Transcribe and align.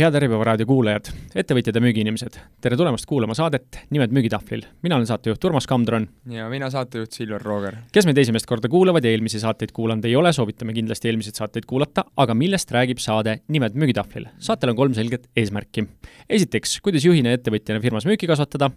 head 0.00 0.16
Äripäeva 0.16 0.44
raadio 0.46 0.64
kuulajad, 0.64 1.10
ettevõtjad 1.36 1.76
ja 1.76 1.80
müügiinimesed, 1.84 2.36
tere 2.64 2.76
tulemast 2.78 3.04
kuulama 3.08 3.34
saadet 3.36 3.82
Nimed 3.92 4.14
müügitahvlil. 4.16 4.62
mina 4.82 4.96
olen 4.96 5.06
saatejuht 5.06 5.44
Urmas 5.44 5.66
Kamdron. 5.68 6.06
ja 6.30 6.48
mina 6.48 6.70
saatejuht 6.70 7.12
Silver 7.12 7.42
Rooger. 7.42 7.76
kes 7.92 8.06
meid 8.08 8.18
esimest 8.18 8.46
korda 8.46 8.68
kuulavad 8.68 9.04
ja 9.04 9.10
eelmisi 9.10 9.40
saateid 9.40 9.74
kuulanud 9.76 10.04
ei 10.04 10.16
ole, 10.16 10.32
soovitame 10.32 10.72
kindlasti 10.72 11.08
eelmiseid 11.08 11.36
saateid 11.36 11.66
kuulata, 11.66 12.04
aga 12.16 12.34
millest 12.34 12.72
räägib 12.72 12.98
saade 12.98 13.40
Nimed 13.48 13.76
müügitahvlil? 13.76 14.30
saatel 14.38 14.72
on 14.72 14.76
kolm 14.76 14.94
selget 14.94 15.28
eesmärki. 15.36 15.84
esiteks, 16.30 16.80
kuidas 16.80 17.04
juhina 17.04 17.34
ja 17.34 17.40
ettevõtjana 17.40 17.82
firmas 17.84 18.08
müüki 18.08 18.30
kasvatada, 18.30 18.70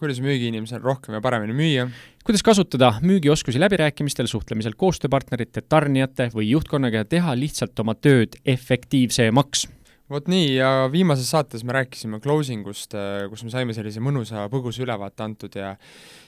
kuidas 0.00 0.18
müügiinimesel 0.20 0.82
rohkem 0.82 1.14
ja 1.14 1.20
paremini 1.20 1.54
müüa, 1.54 1.86
kuidas 2.24 2.42
kasutada 2.42 2.94
müügioskusi 3.02 3.62
läbirääkimistel, 3.62 4.26
suhtlemisel 4.26 4.74
koostööpartnerite, 4.74 5.62
tarnijate 5.62 6.32
või 6.34 6.50
juhtkonnaga 6.50 7.04
ja 7.04 7.10
teha 7.14 7.38
lihtsalt 7.38 7.78
oma 7.86 7.94
tööd 7.94 8.34
efektiivsemaks 8.44 9.68
vot 10.12 10.28
nii, 10.30 10.50
ja 10.54 10.70
viimases 10.92 11.30
saates 11.32 11.64
me 11.66 11.74
rääkisime 11.76 12.20
closing 12.22 12.66
ust, 12.70 12.94
äh, 12.94 13.26
kus 13.30 13.42
me 13.46 13.52
saime 13.52 13.74
sellise 13.76 14.02
mõnusa 14.04 14.46
põgusa 14.52 14.84
ülevaate 14.84 15.26
antud 15.26 15.58
ja 15.58 15.74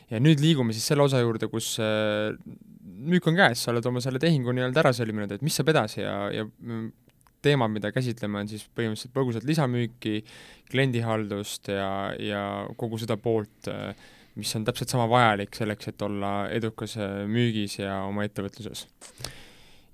ja 0.08 0.20
nüüd 0.24 0.40
liigume 0.40 0.72
siis 0.72 0.86
selle 0.88 1.04
osa 1.04 1.20
juurde, 1.20 1.50
kus 1.52 1.74
äh, 1.84 2.32
müük 3.08 3.28
on 3.28 3.36
käes, 3.38 3.62
sa 3.62 3.72
oled 3.74 3.86
oma 3.86 4.02
selle 4.02 4.20
tehingu 4.22 4.54
nii-öelda 4.56 4.82
ära 4.82 4.94
sõlminud, 4.96 5.34
et 5.34 5.44
mis 5.44 5.58
saab 5.58 5.70
edasi 5.74 6.00
ja, 6.02 6.16
ja 6.32 6.46
teemad, 7.44 7.70
mida 7.70 7.92
käsitleme, 7.94 8.42
on 8.42 8.50
siis 8.50 8.64
põhimõtteliselt 8.74 9.14
põgusalt 9.14 9.46
lisamüüki, 9.46 10.22
kliendihaldust 10.72 11.70
ja, 11.70 11.90
ja 12.18 12.44
kogu 12.80 12.98
seda 12.98 13.18
poolt, 13.20 13.68
äh, 13.70 13.92
mis 14.38 14.54
on 14.58 14.64
täpselt 14.66 14.90
sama 14.90 15.06
vajalik 15.10 15.54
selleks, 15.58 15.92
et 15.92 16.02
olla 16.02 16.32
edukas 16.54 16.96
müügis 17.30 17.78
ja 17.80 18.00
oma 18.08 18.26
ettevõtluses 18.26 18.86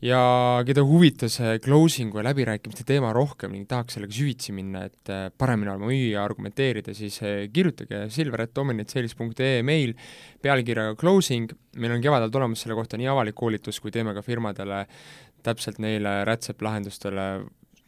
ja 0.03 0.21
keda 0.67 0.83
huvitas 0.87 1.39
closing'u 1.65 2.19
ja 2.19 2.27
läbirääkimiste 2.29 2.85
teema 2.89 3.13
rohkem 3.15 3.55
ning 3.55 3.67
tahaks 3.69 3.97
sellega 3.97 4.17
süvitsi 4.17 4.55
minna, 4.57 4.85
et 4.89 5.13
äh, 5.13 5.27
paremini 5.39 5.73
oma 5.73 5.89
müüa 5.91 6.25
argumenteerida, 6.25 6.95
siis 6.97 7.21
äh, 7.23 7.45
kirjutage 7.53 8.05
silver.dominatesales.ee 8.15 9.63
meil 9.67 9.95
pealkirjaga 10.43 10.97
closing, 11.01 11.53
meil 11.81 11.97
on 11.97 12.05
kevadel 12.05 12.33
tulemas 12.35 12.65
selle 12.65 12.77
kohta 12.79 13.01
nii 13.01 13.09
avalik 13.13 13.39
koolitus, 13.39 13.81
kui 13.81 13.95
teeme 13.95 14.15
ka 14.17 14.25
firmadele 14.25 14.85
täpselt 15.45 15.79
neile 15.83 16.23
rätseplahendustele, 16.29 17.29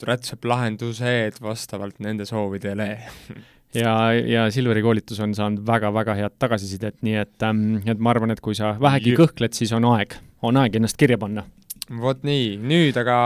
rätseplahendused 0.07 1.43
vastavalt 1.43 2.01
nende 2.05 2.29
soovidele. 2.29 2.91
Ja, 3.77 4.09
ja 4.15 4.47
Silveri 4.55 4.81
koolitus 4.81 5.19
on 5.21 5.35
saanud 5.37 5.67
väga-väga 5.67 6.15
head 6.17 6.37
tagasisidet, 6.41 6.95
nii 7.05 7.17
et 7.21 7.45
ähm,, 7.45 7.83
et 7.85 8.01
ma 8.01 8.15
arvan, 8.15 8.31
et 8.33 8.41
kui 8.41 8.55
sa 8.57 8.71
vähegi 8.81 9.13
kõhkled, 9.19 9.53
siis 9.59 9.75
on 9.77 9.85
aeg, 9.91 10.15
on 10.47 10.57
aeg 10.57 10.79
ennast 10.79 10.97
kirja 10.97 11.19
panna 11.21 11.45
vot 12.03 12.23
nii, 12.27 12.57
nüüd 12.59 12.97
aga 12.99 13.17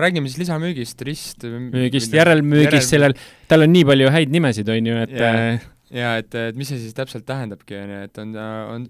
räägime 0.00 0.28
siis 0.28 0.42
lisamüügist, 0.42 1.04
rist 1.08 1.46
müügist, 1.46 2.12
järelmüügist, 2.16 2.92
sellel, 2.92 3.16
tal 3.48 3.64
on 3.64 3.72
nii 3.72 3.86
palju 3.88 4.10
häid 4.12 4.34
nimesid, 4.34 4.68
on 4.72 4.90
ju, 4.90 4.98
et 5.06 5.14
ja, 5.16 5.30
äh, 5.30 5.64
ja 6.02 6.12
et, 6.20 6.36
et 6.36 6.58
mis 6.58 6.68
see 6.68 6.82
siis 6.82 6.96
täpselt 6.96 7.24
tähendabki, 7.28 7.78
on 7.80 7.94
ju, 7.94 8.02
et 8.10 8.20
on, 8.20 8.36
on, 8.76 8.86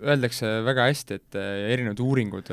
öeldakse 0.00 0.50
väga 0.66 0.90
hästi, 0.90 1.20
et 1.20 1.38
äh, 1.38 1.54
erinevad 1.76 2.02
uuringud 2.02 2.50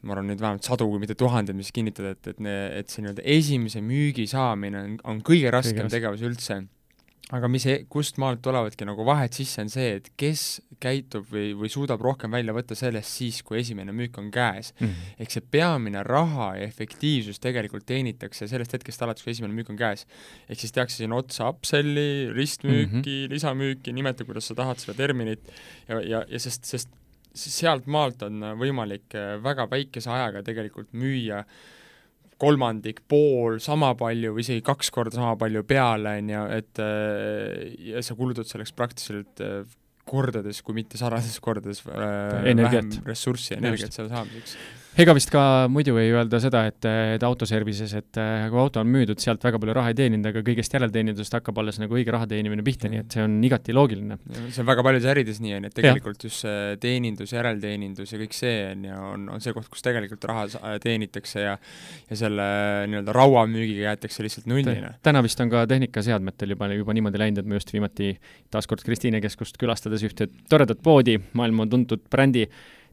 ma 0.00 0.16
arvan, 0.16 0.30
neid 0.32 0.40
vähemalt 0.40 0.66
sadu, 0.66 0.88
kui 0.88 1.02
mitte 1.02 1.14
tuhandeid, 1.18 1.58
mis 1.58 1.70
kinnitavad, 1.76 2.16
et, 2.16 2.32
et, 2.32 2.52
et 2.80 2.92
see 2.92 3.04
nii-öelda 3.04 3.24
esimese 3.36 3.82
müügi 3.84 4.26
saamine 4.30 4.82
on, 4.86 4.94
on 5.12 5.24
kõige 5.26 5.52
raskem 5.52 5.84
kõige 5.84 5.98
tegevus 5.98 6.24
üldse 6.26 6.62
aga 7.36 7.48
mis, 7.50 7.64
e-, 7.70 7.84
kust 7.92 8.18
maalt 8.20 8.42
tulevadki 8.44 8.86
nagu 8.88 9.04
vahed 9.06 9.34
sisse, 9.36 9.62
on 9.62 9.70
see, 9.72 9.96
et 10.00 10.10
kes 10.18 10.44
käitub 10.82 11.26
või, 11.30 11.52
või 11.58 11.70
suudab 11.72 12.02
rohkem 12.02 12.32
välja 12.34 12.54
võtta 12.56 12.76
sellest 12.78 13.20
siis, 13.20 13.40
kui 13.46 13.60
esimene 13.60 13.94
müük 13.94 14.18
on 14.18 14.30
käes 14.34 14.72
mm. 14.72 14.86
-hmm. 14.86 15.16
ehk 15.22 15.34
see 15.34 15.46
peamine 15.56 16.02
raha 16.06 16.52
ja 16.58 16.66
efektiivsus 16.66 17.38
tegelikult 17.42 17.86
teenitakse 17.86 18.48
sellest 18.50 18.74
hetkest 18.78 19.02
alates, 19.06 19.24
kui 19.24 19.34
esimene 19.34 19.54
müük 19.54 19.70
on 19.70 19.78
käes. 19.78 20.06
ehk 20.48 20.60
siis 20.60 20.72
tehakse 20.72 21.02
sinna 21.02 21.20
otsa 21.20 21.48
upselli, 21.48 22.32
ristmüüki 22.34 22.96
mm, 22.96 23.02
-hmm. 23.02 23.34
lisamüüki, 23.34 23.92
nimeta, 23.92 24.24
kuidas 24.24 24.48
sa 24.48 24.54
tahad 24.54 24.78
seda 24.82 24.96
terminit, 24.96 25.52
ja, 25.88 26.00
ja, 26.00 26.24
ja 26.28 26.38
sest, 26.38 26.64
sest 26.64 26.88
sealt 27.34 27.86
maalt 27.86 28.22
on 28.26 28.42
võimalik 28.58 29.14
väga 29.42 29.68
väikese 29.70 30.10
ajaga 30.10 30.42
tegelikult 30.42 30.88
müüa 30.92 31.44
äh, 31.44 31.46
kolmandik, 32.40 33.02
pool, 33.10 33.58
sama 33.62 33.92
palju 33.98 34.32
või 34.36 34.44
isegi 34.46 34.64
kaks 34.64 34.90
korda 34.94 35.18
sama 35.18 35.36
palju 35.40 35.62
peale, 35.68 36.16
on 36.22 36.32
ju, 36.32 36.46
et 36.56 36.82
äh, 36.82 37.68
ja 37.92 38.02
sa 38.04 38.16
kulutad 38.18 38.48
selleks 38.48 38.72
praktiliselt 38.76 39.44
äh, 39.44 39.62
kordades, 40.10 40.62
kui 40.66 40.74
mitte 40.74 40.98
sadades 40.98 41.36
kordades 41.44 41.84
äh, 41.86 42.50
vähem 42.58 42.92
ressurssi, 43.06 43.54
energiat 43.58 43.94
selle 43.94 44.12
saamiseks 44.12 44.56
ega 44.98 45.14
vist 45.14 45.30
ka 45.30 45.42
muidu 45.70 45.94
ei 46.00 46.10
öelda 46.10 46.40
seda, 46.42 46.64
et, 46.70 46.86
et 47.14 47.22
autoservices, 47.26 47.92
et 47.98 48.18
äh, 48.20 48.46
kui 48.50 48.60
auto 48.60 48.82
on 48.82 48.90
müüdud, 48.90 49.20
sealt 49.22 49.44
väga 49.44 49.60
palju 49.62 49.76
raha 49.76 49.92
ei 49.92 49.98
teeninud, 50.00 50.26
aga 50.30 50.42
kõigest 50.46 50.74
järelteenindusest 50.74 51.36
hakkab 51.38 51.60
alles 51.62 51.78
nagu 51.82 51.94
õige 51.94 52.14
raha 52.14 52.26
teenimine 52.30 52.64
pihta, 52.66 52.90
nii 52.90 53.02
et 53.04 53.16
see 53.16 53.24
on 53.24 53.36
igati 53.46 53.76
loogiline. 53.76 54.18
see 54.50 54.62
on 54.64 54.70
väga 54.70 54.84
paljudes 54.86 55.08
ärides 55.12 55.38
nii, 55.44 55.54
on 55.58 55.68
ju, 55.68 55.70
et 55.70 55.78
tegelikult 55.78 56.24
ja. 56.24 56.30
just 56.30 56.46
see 56.46 56.80
teenindus, 56.82 57.34
järelteenindus 57.36 58.14
ja 58.14 58.20
kõik 58.24 58.34
see 58.36 58.56
on 58.72 58.88
ju, 58.88 59.04
on, 59.12 59.28
on 59.36 59.44
see 59.44 59.54
koht, 59.56 59.70
kus 59.72 59.86
tegelikult 59.86 60.26
raha 60.30 60.74
teenitakse 60.82 61.46
ja 61.46 61.54
ja 62.10 62.18
selle 62.18 62.48
nii-öelda 62.90 63.14
rauamüügiga 63.14 63.86
jäetakse 63.88 64.24
lihtsalt 64.26 64.50
nullina. 64.50 64.94
täna 65.02 65.22
vist 65.22 65.40
on 65.40 65.52
ka 65.52 65.64
tehnikaseadmetel 65.70 66.56
juba, 66.56 66.70
juba 66.74 66.96
niimoodi 66.96 67.22
läinud, 67.22 67.42
et 67.42 67.48
ma 67.48 67.58
just 67.60 67.72
viimati 67.72 68.12
taaskord 68.50 68.82
Kristiine 68.84 69.20
keskust 69.22 69.58
külastades 69.60 70.04
ühte 70.06 70.28
toredat 70.50 70.82
poodi, 70.82 71.18
maailma 71.38 71.68
tuntud 71.70 72.04
brändi 72.10 72.48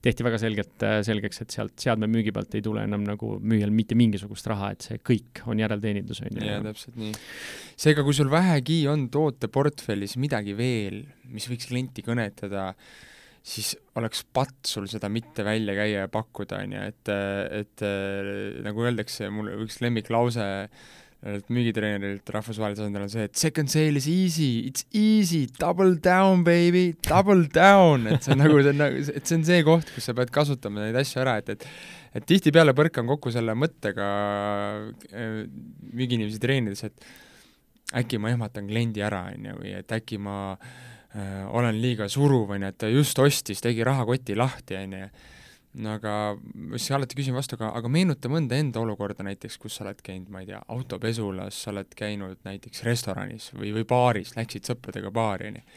tehti 0.06 0.26
väga 0.26 0.40
selgelt 0.42 0.86
äh, 0.86 1.00
selgeks, 1.06 1.42
et 1.44 1.56
sealt 1.56 1.76
seadmemüügi 1.82 2.34
pealt 2.36 2.56
ei 2.58 2.64
tule 2.66 2.84
enam 2.88 3.04
nagu 3.08 3.36
müüjal 3.42 3.74
mitte 3.74 3.98
mingisugust 3.98 4.50
raha, 4.52 4.72
et 4.76 4.86
see 4.86 5.02
kõik 5.02 5.44
on 5.50 5.62
järelteenindus, 5.64 6.22
on 6.26 6.38
ju. 6.38 6.46
jaa, 6.46 6.62
täpselt 6.70 7.00
nii. 7.02 7.14
seega, 7.86 8.06
kui 8.06 8.18
sul 8.18 8.32
vähegi 8.34 8.82
on 8.92 9.08
tooteportfellis 9.14 10.18
midagi 10.22 10.56
veel, 10.58 11.04
mis 11.34 11.50
võiks 11.50 11.70
klienti 11.72 12.06
kõnetada, 12.06 12.70
siis 13.48 13.74
oleks 13.98 14.26
patt 14.36 14.70
sul 14.70 14.90
seda 14.92 15.10
mitte 15.12 15.46
välja 15.48 15.76
käia 15.78 16.06
ja 16.06 16.12
pakkuda, 16.12 16.62
on 16.66 16.78
ju, 16.78 16.86
et, 16.92 17.12
et 17.62 17.86
nagu 18.66 18.86
öeldakse, 18.86 19.32
mul 19.34 19.54
üks 19.64 19.80
lemmiklause 19.86 20.48
müügitreenerilt 21.26 22.30
rahvusvahelisel 22.30 22.86
tasandil 22.86 23.04
on 23.08 23.12
see, 23.12 23.26
et 23.26 23.40
second 23.40 23.72
sale 23.74 23.98
is 23.98 24.08
easy, 24.08 24.50
it's 24.70 24.86
easy, 24.94 25.48
double 25.60 25.96
down 25.98 26.44
baby, 26.46 26.92
double 27.08 27.48
down, 27.50 28.06
et 28.12 28.22
see 28.24 28.36
on 28.36 28.44
nagu, 28.44 28.60
see 28.62 28.74
on 28.76 28.84
nagu, 28.84 29.02
et 29.02 29.26
see 29.26 29.40
on 29.40 29.46
see 29.48 29.64
koht, 29.66 29.90
kus 29.96 30.10
sa 30.10 30.14
pead 30.18 30.32
kasutama 30.36 30.86
neid 30.86 31.00
asju 31.02 31.24
ära, 31.24 31.40
et, 31.42 31.56
et 31.58 31.66
et 32.18 32.26
tihtipeale 32.26 32.74
põrkan 32.74 33.06
kokku 33.10 33.30
selle 33.34 33.54
mõttega 33.58 34.06
äh, 35.14 35.40
müügiinimesi 35.94 36.40
treenides, 36.42 36.86
et 36.88 37.98
äkki 37.98 38.20
ma 38.22 38.32
ehmatan 38.34 38.70
kliendi 38.70 39.04
ära, 39.06 39.28
on 39.34 39.50
ju, 39.50 39.58
või 39.62 39.74
et 39.78 39.98
äkki 39.98 40.20
ma 40.22 40.38
äh, 40.54 41.44
olen 41.50 41.78
liiga 41.82 42.08
suruv, 42.12 42.54
on 42.56 42.66
ju, 42.66 42.72
et 42.72 42.80
ta 42.84 42.90
just 42.92 43.20
ostis, 43.22 43.62
tegi 43.64 43.86
rahakoti 43.86 44.38
lahti, 44.38 44.80
on 44.80 44.96
ju 44.98 45.10
aga 45.86 46.14
siis 46.76 46.90
alati 46.96 47.18
küsin 47.20 47.36
vastu, 47.38 47.58
aga, 47.60 47.74
aga 47.78 47.92
meenuta 47.92 48.32
mõnda 48.32 48.58
enda 48.58 48.82
olukorda 48.82 49.26
näiteks, 49.28 49.60
kus 49.62 49.78
sa 49.78 49.86
oled 49.86 50.02
käinud, 50.06 50.32
ma 50.34 50.42
ei 50.42 50.50
tea, 50.50 50.62
autopesulas, 50.74 51.60
sa 51.64 51.74
oled 51.74 51.94
käinud 51.98 52.42
näiteks 52.48 52.82
restoranis 52.88 53.52
või, 53.54 53.74
või 53.76 53.86
baaris, 53.90 54.34
läksid 54.40 54.72
sõpradega 54.72 55.14
baari, 55.14 55.52
on 55.52 55.62
ju 55.62 55.68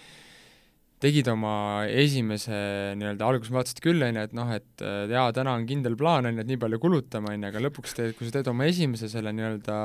tegid 1.00 1.28
oma 1.33 1.87
esimese 1.88 2.56
nii-öelda, 3.00 3.25
alguses 3.25 3.53
mõtlesid 3.55 3.81
küll, 3.81 4.03
on 4.05 4.19
ju, 4.19 4.25
et 4.28 4.34
noh, 4.37 4.50
et 4.53 4.83
jaa, 5.09 5.31
täna 5.37 5.55
on 5.56 5.65
kindel 5.69 5.97
plaan, 6.00 6.28
on 6.28 6.37
ju, 6.37 6.44
et 6.44 6.50
nii 6.50 6.61
palju 6.61 6.81
kulutame, 6.82 7.32
on 7.32 7.47
ju, 7.47 7.49
aga 7.49 7.62
lõpuks 7.65 7.97
teed, 7.97 8.12
kui 8.19 8.28
sa 8.28 8.34
teed 8.37 8.50
oma 8.53 8.67
esimese 8.69 9.09
selle 9.09 9.32
nii-öelda 9.37 9.78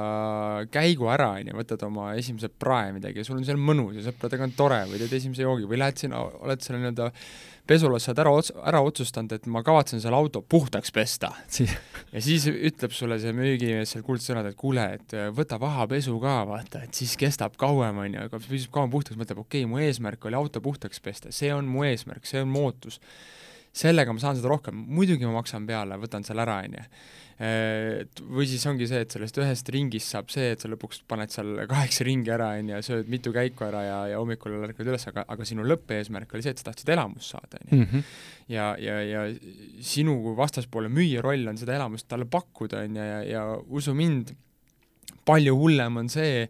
käigu 0.74 1.08
ära, 1.14 1.32
on 1.40 1.52
ju, 1.52 1.56
võtad 1.62 1.88
oma 1.88 2.12
esimese 2.20 2.52
prae 2.52 2.92
midagi 2.96 3.24
ja 3.24 3.28
sul 3.28 3.40
on 3.40 3.48
seal 3.48 3.62
mõnus 3.62 3.96
ja 3.96 4.10
sõpradega 4.10 4.50
on 4.50 4.56
tore 4.60 4.82
või 4.92 5.00
teed 5.00 5.16
esimese 5.22 5.48
joogi 5.48 5.70
või 5.72 5.80
lähed 5.80 6.04
sinna, 6.04 6.20
oled 6.20 6.66
seal 6.66 6.82
nii-öelda 6.82 7.08
pesulas 7.68 8.06
sa 8.06 8.12
oled 8.12 8.22
ära 8.24 8.34
ots-, 8.40 8.54
ära 8.72 8.82
otsustanud, 8.86 9.36
et 9.36 9.48
ma 9.52 9.62
kavatsen 9.66 10.02
selle 10.04 10.18
auto 10.18 10.42
puhtaks 10.42 10.94
pesta. 10.96 11.32
Ja 12.16 12.22
siis 12.24 12.46
ütleb 12.48 12.94
sulle 12.96 13.18
see 13.20 13.34
müügimees 13.36 13.96
seal 13.96 14.06
kuldsõnad, 14.06 14.48
et 14.50 14.58
kuule, 14.60 14.86
et 15.00 15.16
äh, 15.18 15.30
võta 15.36 15.60
vahapesu 15.62 16.18
ka, 16.24 16.38
vaata, 16.50 16.86
et 16.86 16.98
siis 16.98 17.16
kestab 17.20 17.58
kauem, 17.60 18.04
on 18.06 18.20
ju, 18.20 18.28
aga 18.30 18.42
püsib 18.44 18.74
kauem 18.76 18.94
puhtaks, 18.94 19.18
mõtleb, 19.20 19.42
okei 19.44 19.66
okay,, 19.66 19.72
mu 19.72 19.82
eesmärk 19.84 20.30
oli 20.30 20.40
auto 20.40 20.62
puhtaks 20.64 21.02
pesta, 21.04 21.34
see 21.36 21.52
on 21.54 21.68
mu 21.70 21.84
eesmärk, 21.88 22.28
see 22.30 22.44
on 22.46 22.52
mu 22.54 22.68
ootus. 22.70 23.02
Sellega 23.76 24.14
ma 24.16 24.24
saan 24.24 24.40
seda 24.40 24.52
rohkem, 24.52 24.86
muidugi 24.96 25.28
ma 25.28 25.36
maksan 25.42 25.68
peale, 25.68 26.00
võtan 26.00 26.24
selle 26.28 26.46
ära, 26.46 26.62
on 26.64 26.80
ju 26.80 26.88
või 27.36 28.46
siis 28.48 28.64
ongi 28.70 28.86
see, 28.88 29.02
et 29.04 29.12
sellest 29.12 29.36
ühest 29.42 29.70
ringist 29.76 30.14
saab 30.14 30.30
see, 30.32 30.54
et 30.54 30.62
sa 30.64 30.70
lõpuks 30.72 31.02
paned 31.08 31.34
seal 31.34 31.58
kaheksa 31.74 32.06
ringi 32.08 32.32
ära, 32.32 32.54
on 32.60 32.70
ju, 32.72 32.80
sööd 32.88 33.12
mitu 33.12 33.34
käiku 33.36 33.66
ära 33.68 33.82
ja, 33.84 33.98
ja 34.14 34.22
hommikul 34.22 34.56
ärkad 34.64 34.88
üles, 34.88 35.04
aga, 35.12 35.26
aga 35.28 35.48
sinu 35.48 35.66
lõppeesmärk 35.68 36.32
oli 36.32 36.46
see, 36.46 36.56
et 36.56 36.64
sa 36.64 36.70
tahtsid 36.70 36.94
elamust 36.96 37.36
saada, 37.36 37.60
on 37.60 37.68
ju. 37.68 37.82
Mhm. 37.82 38.06
ja, 38.56 38.70
ja, 38.80 39.02
ja 39.04 39.26
sinu 39.84 40.16
kui 40.24 40.38
vastaspoole 40.38 40.92
müüja 40.94 41.24
roll 41.26 41.44
on 41.52 41.60
seda 41.60 41.76
elamust 41.76 42.08
talle 42.08 42.30
pakkuda, 42.32 42.86
on 42.88 42.96
ju, 43.02 43.10
ja, 43.12 43.22
ja 43.28 43.46
usu 43.68 43.96
mind, 43.98 44.32
palju 45.28 45.58
hullem 45.60 46.04
on 46.06 46.12
see, 46.14 46.46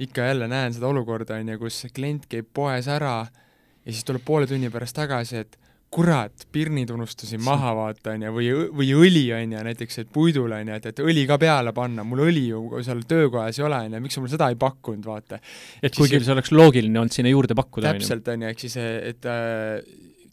ikka 0.00 0.30
jälle 0.30 0.46
näen 0.48 0.76
seda 0.76 0.92
olukorda, 0.92 1.40
on 1.42 1.50
ju, 1.50 1.58
kus 1.64 1.82
klient 1.96 2.30
käib 2.30 2.54
poes 2.54 2.86
ära 2.88 3.24
ja 3.26 3.90
siis 3.90 4.06
tuleb 4.06 4.22
poole 4.22 4.46
tunni 4.46 4.70
pärast 4.70 4.94
tagasi, 4.94 5.42
et 5.42 5.58
kurat, 5.90 6.44
pirnid 6.54 6.90
unustasin 6.94 7.40
maha, 7.42 7.72
vaata, 7.74 8.12
on 8.14 8.22
ju, 8.22 8.32
või, 8.34 8.50
või 8.78 8.90
õli, 8.94 9.24
on 9.34 9.54
ju, 9.56 9.62
näiteks, 9.66 9.98
et 10.04 10.10
puidule, 10.14 10.60
on 10.62 10.68
ju, 10.70 10.76
et, 10.78 10.84
et 10.92 11.00
õli 11.02 11.24
ka 11.26 11.38
peale 11.42 11.72
panna, 11.74 12.04
mul 12.06 12.22
õli 12.28 12.44
ju 12.52 12.60
seal 12.86 13.02
töökojas 13.10 13.58
ei 13.58 13.64
ole, 13.66 13.80
on 13.88 13.96
ju, 13.96 14.02
miks 14.04 14.14
sa 14.14 14.22
mulle 14.22 14.34
seda 14.36 14.50
ei 14.52 14.58
pakkunud, 14.60 15.08
vaata. 15.10 15.40
et 15.82 15.96
kuigi 15.98 16.20
see 16.22 16.34
oleks 16.36 16.52
loogiline 16.54 17.02
olnud 17.02 17.14
sinna 17.16 17.32
juurde 17.32 17.56
pakkuda, 17.58 17.90
on 17.90 17.98
ju. 17.98 18.04
täpselt, 18.04 18.30
on 18.30 18.44
ju, 18.46 18.52
ehk 18.54 18.62
siis, 18.62 18.76
et 18.78 19.26
äh, 19.30 19.80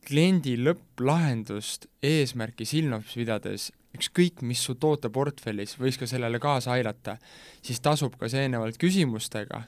kliendi 0.05 0.53
lõpplahendust 0.61 1.89
eesmärki 2.05 2.67
silmas 2.69 3.17
pidades, 3.17 3.71
ükskõik, 3.97 4.45
mis 4.45 4.61
su 4.61 4.77
tooteportfellis 4.77 5.73
võis 5.81 5.97
ka 5.97 6.05
sellele 6.05 6.37
kaasa 6.43 6.75
aidata, 6.75 7.17
siis 7.65 7.81
tasub 7.81 8.13
kas 8.21 8.37
eelnevalt 8.37 8.77
küsimustega 8.77 9.63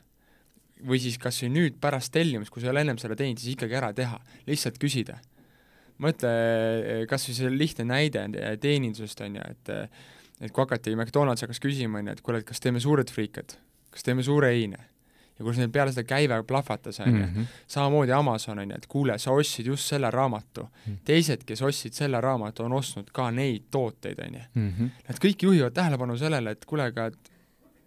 või 0.86 1.02
siis 1.02 1.18
kas 1.20 1.42
või 1.42 1.50
nüüd 1.58 1.82
pärast 1.82 2.14
tellimust, 2.14 2.54
kui 2.54 2.62
sa 2.62 2.70
ei 2.70 2.76
ole 2.76 2.86
ennem 2.86 3.02
seda 3.02 3.18
teinud, 3.18 3.42
siis 3.42 3.58
ikkagi 3.58 3.82
ära 3.82 3.90
teha, 3.98 4.22
lihtsalt 4.46 4.78
küsida 4.80 5.18
mõtle 6.00 6.30
eh, 6.30 7.08
kas 7.10 7.28
või 7.30 7.36
see 7.38 7.50
lihtne 7.56 7.86
näide 7.90 8.28
teenindusest, 8.62 9.22
on 9.26 9.36
ju, 9.36 9.42
et 9.50 9.74
et 10.40 10.54
kui 10.56 10.64
hakati, 10.64 10.94
McDonalds 10.96 11.44
hakkas 11.44 11.60
küsima, 11.60 12.00
on 12.00 12.08
ju, 12.08 12.12
et 12.16 12.22
kuule, 12.24 12.40
et 12.40 12.48
kas 12.48 12.60
teeme 12.64 12.80
suured 12.80 13.10
friikad, 13.12 13.58
kas 13.92 14.06
teeme 14.08 14.24
suure 14.24 14.48
heine, 14.54 14.78
ja 15.40 15.44
kus 15.44 15.58
neil 15.60 15.72
peale 15.72 15.92
seda 15.92 16.06
käive 16.08 16.38
plahvatas, 16.48 17.00
on 17.04 17.12
ju, 17.12 17.26
Mhm. 17.26 17.44
samamoodi 17.68 18.12
Amazon, 18.16 18.60
on 18.60 18.70
ju, 18.72 18.76
et 18.76 18.88
kuule, 18.88 19.18
sa 19.20 19.32
ostsid 19.32 19.66
just 19.66 19.88
selle 19.88 20.12
raamatu 20.12 20.64
mm. 20.64 20.94
-hmm. 20.94 20.98
teised, 21.06 21.44
kes 21.46 21.62
ostsid 21.62 21.94
selle 21.94 22.22
raamatu, 22.22 22.64
on 22.64 22.74
ostnud 22.74 23.12
ka 23.12 23.32
neid 23.32 23.64
tooteid, 23.72 24.20
on 24.28 24.34
ju. 24.34 24.42
Mhm. 24.56 24.86
Nad 25.10 25.20
kõik 25.20 25.44
juhivad 25.44 25.74
tähelepanu 25.74 26.18
sellele, 26.18 26.52
et 26.52 26.66
kuule, 26.66 26.84
aga 26.84 27.06
et 27.08 27.32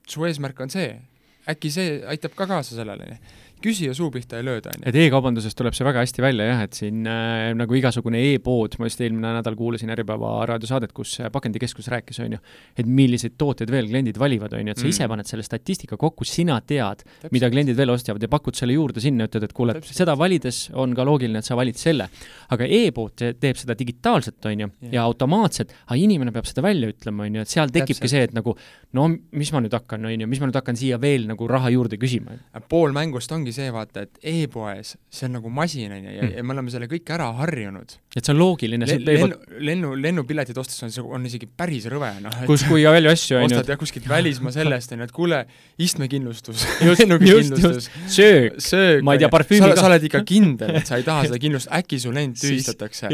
su 0.08 0.24
eesmärk 0.24 0.60
on 0.60 0.70
see, 0.70 1.00
äkki 1.48 1.70
see 1.70 2.02
aitab 2.06 2.34
ka 2.34 2.46
kaasa 2.46 2.74
sellele, 2.74 3.02
on 3.02 3.08
ju 3.08 3.16
küsija 3.64 3.94
suu 3.96 4.10
pihta 4.14 4.38
ei 4.40 4.44
lööda, 4.46 4.72
on 4.74 4.82
ju. 4.82 4.88
et 4.90 4.98
e-kaubanduses 5.06 5.54
tuleb 5.58 5.74
see 5.76 5.86
väga 5.86 6.02
hästi 6.04 6.22
välja 6.24 6.46
jah, 6.50 6.62
et 6.66 6.74
siin 6.78 7.06
äh, 7.08 7.52
nagu 7.58 7.74
igasugune 7.78 8.20
e-pood, 8.32 8.76
ma 8.82 8.88
just 8.90 9.00
eelmine 9.00 9.32
nädal 9.38 9.56
kuulasin 9.58 9.90
Äripäeva 9.94 10.34
raadiosaadet, 10.50 10.92
kus 10.96 11.14
äh, 11.20 11.30
pakendikeskus 11.32 11.88
rääkis, 11.92 12.20
on 12.24 12.36
ju, 12.36 12.40
et 12.76 12.86
milliseid 12.86 13.36
tooteid 13.40 13.70
veel 13.72 13.88
kliendid 13.90 14.18
valivad, 14.20 14.52
on 14.58 14.66
ju, 14.66 14.74
et 14.74 14.78
sa 14.78 14.86
Mm. 14.86 14.90
ise 14.92 15.08
paned 15.08 15.26
selle 15.30 15.42
statistika 15.46 15.96
kokku, 15.96 16.24
sina 16.28 16.60
tead, 16.60 17.04
mida 17.32 17.48
kliendid 17.50 17.76
veel 17.78 17.90
ostavad 17.94 18.22
ja 18.22 18.28
pakud 18.28 18.54
selle 18.58 18.74
juurde 18.74 19.00
sinna, 19.00 19.24
ütled, 19.30 19.44
et 19.46 19.52
kuule, 19.56 19.76
seda 19.86 20.16
valides 20.18 20.70
on 20.74 20.92
ka 20.94 21.04
loogiline, 21.06 21.38
et 21.38 21.44
sa 21.48 21.54
valid 21.56 21.76
selle. 21.78 22.08
aga 22.52 22.66
e-pood 22.68 23.14
te- 23.16 23.32
teeb 23.40 23.56
seda 23.56 23.72
digitaalselt, 23.78 24.44
on 24.44 24.60
ju, 24.60 24.66
Jah. 24.82 24.92
ja 24.92 25.02
automaatselt, 25.08 25.70
aga 25.86 25.96
inimene 25.96 26.32
peab 26.34 26.44
seda 26.50 26.60
välja 26.66 26.90
ütlema, 26.92 27.24
on 27.24 27.34
ju, 27.38 27.40
et 27.46 27.48
seal 27.48 27.70
tekibki 27.72 28.08
see, 28.10 28.22
et 28.26 28.34
nagu 28.36 28.56
no 28.92 29.06
mis 29.32 29.52
ma 29.54 29.60
nüüd 29.64 29.72
hakkan, 29.72 30.04
on 30.04 30.20
ju, 30.20 30.26
mis 30.28 30.40
ma 30.42 30.46
nüüd 30.50 30.58
hakkan 30.58 30.76
siia 30.76 30.98
veel 31.00 31.24
nagu 31.30 31.48
raha 31.48 31.70
juurde 31.72 31.96
küsima. 31.96 32.36
pool 32.68 32.92
mängust 32.92 33.32
ongi 33.32 33.51
see, 33.56 33.70
vaata, 33.74 34.02
et 34.06 34.18
e-poes, 34.32 34.94
see 35.12 35.26
on 35.28 35.36
nagu 35.38 35.50
masin, 35.52 35.92
on 35.92 36.04
ju, 36.06 36.10
ja, 36.16 36.22
Mm. 36.22 36.36
ja 36.36 36.42
me 36.46 36.54
oleme 36.54 36.70
selle 36.70 36.86
kõik 36.90 37.10
ära 37.14 37.26
harjunud. 37.40 37.96
et 38.16 38.24
see 38.24 38.32
on 38.34 38.38
loogiline, 38.38 38.84
e-pood 38.84 39.06
lennu, 39.08 39.36
lennu, 39.60 39.92
lennupiletit 40.02 40.58
ostes 40.58 40.82
on 40.82 41.12
on 41.16 41.24
isegi 41.26 41.46
päris 41.46 41.86
rõve, 41.90 42.10
noh, 42.22 42.34
kus, 42.46 42.62
kui 42.68 42.84
palju 42.84 43.10
asju, 43.12 43.36
on 43.38 43.42
ju, 43.48 43.56
ostad 43.56 43.68
jah 43.72 43.78
kuskilt 43.80 44.08
välismaa 44.08 44.52
sellest, 44.52 44.92
on 44.92 45.00
ju, 45.02 45.08
et 45.08 45.12
kuule, 45.16 45.40
istmekindlustus 45.82 46.64
lennukikindlustus, 46.98 47.88
söök, 48.08 48.58
söök, 48.62 49.02
Ma 49.02 49.14
ei 49.16 49.22
tea, 49.22 49.28
parfüümi 49.32 49.64
sa, 49.66 49.70
ka. 49.74 49.80
sa 49.80 49.88
oled 49.90 50.04
ikka 50.08 50.20
kindel, 50.28 50.74
et 50.78 50.86
sa 50.88 50.98
ei 51.00 51.06
taha 51.06 51.26
seda 51.28 51.38
kindlust, 51.42 51.68
äkki 51.74 51.98
su 52.02 52.12
lend 52.14 52.36
tühistatakse, 52.40 53.10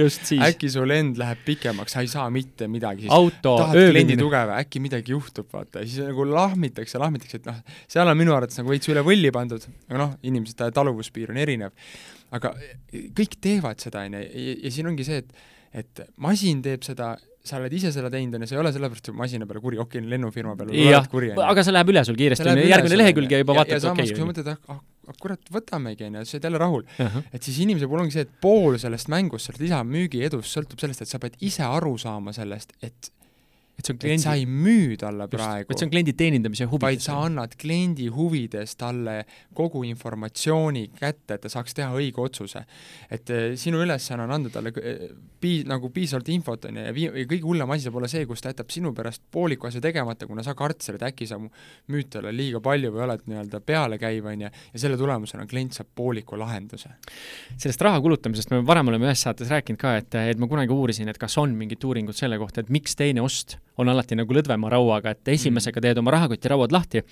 äkki 0.49 0.70
su 0.73 0.85
lend 0.88 1.19
läheb 1.20 1.40
pikemaks, 1.46 1.94
sa 1.96 2.02
ei 2.05 2.11
saa 2.11 2.29
mitte 2.35 2.69
midagi, 2.70 3.06
siis 3.06 3.14
auto, 3.14 3.56
tahad 3.62 3.76
kliendi 3.79 4.14
ööbimine. 4.14 4.20
tuge 4.23 4.43
või 4.50 4.56
äkki 4.62 4.82
midagi 4.85 5.14
juhtub, 5.14 5.49
vaata, 5.55 5.85
siis 5.87 6.02
nagu 6.05 6.26
lahmitakse, 6.29 7.00
lahmitakse, 7.00 7.40
et 7.43 7.49
noh, 7.49 7.58
seal 7.90 8.11
on 8.12 8.19
minu 8.19 8.35
arvates 8.37 8.58
nagu 8.61 8.73
veits 8.75 8.90
üle 8.93 9.05
võlli 9.06 9.32
pandud, 9.35 9.64
aga 9.88 10.00
noh, 10.02 10.14
inimeste 10.30 10.70
taluvuspiir 10.75 11.34
on 11.34 11.40
erinev. 11.44 11.76
aga 12.34 12.52
kõik 13.16 13.38
teevad 13.40 13.80
seda, 13.80 14.04
on 14.06 14.19
ju, 14.19 14.26
ja, 14.26 14.58
ja 14.66 14.75
siin 14.75 14.90
ongi 14.90 15.06
see, 15.08 15.22
et 15.25 15.32
et 15.76 16.04
masin 16.25 16.60
teeb 16.64 16.84
seda, 16.86 17.12
sa 17.44 17.58
oled 17.58 17.72
ise 17.76 17.90
seda 17.94 18.10
teinud, 18.12 18.36
on 18.36 18.44
ju, 18.44 18.50
sa 18.50 18.56
ei 18.56 18.60
ole 18.62 18.72
sellepärast 18.75 19.10
ju 19.10 19.14
masina 19.16 19.48
peale 19.48 19.62
kuri, 19.64 19.80
okei 19.80 20.00
okay,, 20.00 20.10
lennufirma 20.14 20.54
peale 20.58 20.72
oled 20.72 21.10
kuri, 21.12 21.32
aga 21.44 21.64
see 21.64 21.75
läheb 21.76 21.92
üle 21.92 22.04
sul 22.08 22.19
kiiresti, 22.19 22.54
järgmine 22.70 23.00
lehekülg 23.02 23.34
ja 23.34 23.42
juba 23.42 23.58
vaatad, 23.60 23.76
ja 23.76 23.82
samas, 23.84 24.00
okei 24.00 24.14
kui 24.14 24.16
sa 24.16 24.25
okay, 24.25 24.30
mõtled, 24.30 24.50
ah, 24.54 24.78
ah, 24.78 25.12
ah 25.12 25.20
kurat, 25.20 25.52
võtamegi, 25.52 26.08
on 26.08 26.19
ju, 26.20 26.25
sa 26.30 26.38
oled 26.38 26.48
jälle 26.48 26.62
rahul. 26.64 26.86
on 27.04 27.19
ju. 27.19 27.25
et 27.36 27.50
siis 27.50 27.60
inimese 27.64 27.90
puhul 27.90 28.06
ongi 28.06 28.16
see, 28.16 28.26
et 28.28 28.34
pool 28.44 28.80
sellest 28.80 29.12
mängust, 29.12 29.48
sellest 29.48 29.64
lisamüügi 29.66 30.25
edust 30.28 30.56
sõltub 30.56 30.80
sellest, 30.84 31.04
et 31.04 31.12
sa 31.12 31.20
pead 31.22 31.36
ise 31.44 31.69
aru 31.69 31.94
saama 32.00 32.34
sellest, 32.36 32.72
et 32.84 33.12
et 33.78 33.86
see 33.86 33.94
on 33.94 33.98
et 34.10 34.20
sa 34.20 34.32
kliendi, 34.34 34.42
ei 34.42 34.46
müü 34.66 34.96
talle 34.98 35.28
praegu 35.30 35.70
et 35.70 35.78
see 35.78 35.86
on 35.86 35.92
kliendi 35.92 36.14
teenindamise 36.19 36.66
vaid 36.66 36.98
huvides. 36.98 37.04
sa 37.06 37.19
annad 37.22 37.54
kliendi 37.60 38.08
huvides 38.10 38.75
talle 38.78 39.20
kogu 39.54 39.84
informatsiooni 39.86 40.88
kätte, 40.98 41.36
et 41.36 41.44
ta 41.44 41.52
saaks 41.52 41.76
teha 41.78 41.92
õige 41.94 42.19
otsuse. 42.25 42.64
et 43.10 43.30
eh, 43.30 43.54
sinu 43.60 43.82
ülesanne 43.84 44.26
on 44.26 44.34
anda 44.34 44.50
talle 44.50 44.72
eh, 44.82 45.04
pii-, 45.40 45.62
nagu 45.69 45.92
piisavalt 45.94 46.30
infot, 46.34 46.66
on 46.66 46.80
ju, 46.80 46.86
ja 46.88 46.94
vii-, 46.96 47.26
kõige 47.30 47.46
hullem 47.46 47.75
asi 47.75 47.86
saab 47.86 48.00
olla 48.00 48.10
see, 48.10 48.25
kus 48.26 48.42
ta 48.42 48.50
jätab 48.50 48.75
sinu 48.75 48.92
pärast 48.96 49.22
pooliku 49.30 49.70
asja 49.70 49.82
tegemata, 49.84 50.26
kuna 50.26 50.42
sa 50.46 50.56
kartsid, 50.58 50.98
et 50.98 51.06
äkki 51.12 51.30
sa 51.30 51.38
müüd 51.38 52.10
talle 52.16 52.34
liiga 52.34 52.62
palju 52.64 52.90
või 52.96 53.06
oled 53.06 53.25
nii-öelda 53.30 53.62
pealekäiv, 53.62 54.26
on 54.32 54.46
ju, 54.48 54.52
ja 54.75 54.82
selle 54.86 54.98
tulemusena 54.98 55.46
klient 55.46 55.78
saab 55.78 55.92
pooliku 55.94 56.38
lahenduse. 56.40 56.90
sellest 57.54 57.86
raha 57.86 58.02
kulutamisest 58.02 58.50
me 58.50 58.64
varem 58.66 58.90
oleme 58.90 59.06
ühes 59.06 59.22
saates 59.22 59.54
rääkinud 59.54 59.78
ka, 59.78 59.94
et, 60.02 60.19
et 60.34 60.42
ma 60.42 60.50
kunagi 60.50 60.75
uurisin, 60.75 61.08
et 61.08 61.19
kas 61.19 61.38
on 61.38 61.54
mingit 61.54 61.84
uuringut 61.84 62.19
selle 62.19 62.42
kohta, 62.42 62.66
et 62.66 62.75
miks 62.75 62.98
teine 62.98 63.22
ost 63.22 63.60
on 63.78 63.90
alati 63.92 64.19
nagu 64.19 64.34
lõdvema 64.34 64.70
rauaga, 64.72 65.12
et 65.14 65.32
esimesega 65.34 65.82
teed 65.82 65.98
oma 65.98 66.14
rahakoti 66.14 66.50
rauad 66.52 66.75
lahti. 66.75 67.02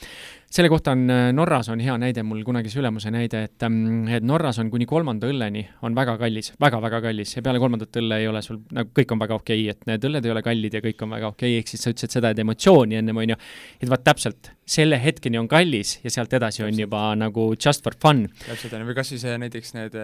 selle 0.50 0.68
kohta 0.70 0.92
on 0.94 1.10
äh, 1.10 1.32
Norras 1.34 1.68
on 1.68 1.80
hea 1.82 1.96
näide, 1.98 2.22
mul 2.22 2.44
kunagise 2.46 2.78
ülemuse 2.80 3.10
näide, 3.10 3.42
et, 3.48 3.62
ähm, 3.66 4.06
et 4.08 4.24
Norras 4.24 4.58
on 4.62 4.70
kuni 4.70 4.86
kolmanda 4.86 5.26
õlleni 5.26 5.66
on 5.82 5.94
väga 5.94 6.16
kallis 6.18 6.52
väga,, 6.60 6.76
väga-väga 6.76 7.00
kallis 7.08 7.36
ja 7.36 7.42
peale 7.42 7.60
kolmandat 7.62 7.98
õlle 8.00 8.20
ei 8.22 8.28
ole 8.30 8.42
sul, 8.42 8.60
nagu 8.74 8.90
kõik 8.96 9.12
on 9.12 9.22
väga 9.22 9.38
okei 9.40 9.62
okay,, 9.64 9.74
et 9.74 9.86
need 9.90 10.08
õlled 10.08 10.26
ei 10.26 10.34
ole 10.34 10.42
kallid 10.46 10.78
ja 10.78 10.82
kõik 10.84 11.06
on 11.06 11.14
väga 11.16 11.30
okei 11.34 11.54
okay,, 11.54 11.62
ehk 11.62 11.72
siis 11.72 11.86
sa 11.86 11.92
ütlesid 11.92 12.18
seda, 12.18 12.32
et 12.32 12.42
emotsiooni 12.42 13.00
ennem 13.00 13.22
on 13.22 13.34
ju, 13.34 13.38
et 13.80 13.92
vaat 13.92 14.04
täpselt, 14.06 14.52
selle 14.66 14.98
hetkeni 15.02 15.38
on 15.38 15.48
kallis 15.50 15.98
ja 16.04 16.12
sealt 16.12 16.34
edasi 16.38 16.64
on 16.66 16.82
juba 16.86 17.08
nagu 17.18 17.52
just 17.54 17.84
for 17.84 17.96
fun. 18.02 18.26
täpselt, 18.46 18.74
on 18.74 18.84
ju, 18.84 18.90
või 18.90 18.98
kas 18.98 19.14
või 19.14 19.22
see 19.22 19.38
näiteks 19.46 19.74
need, 19.78 19.98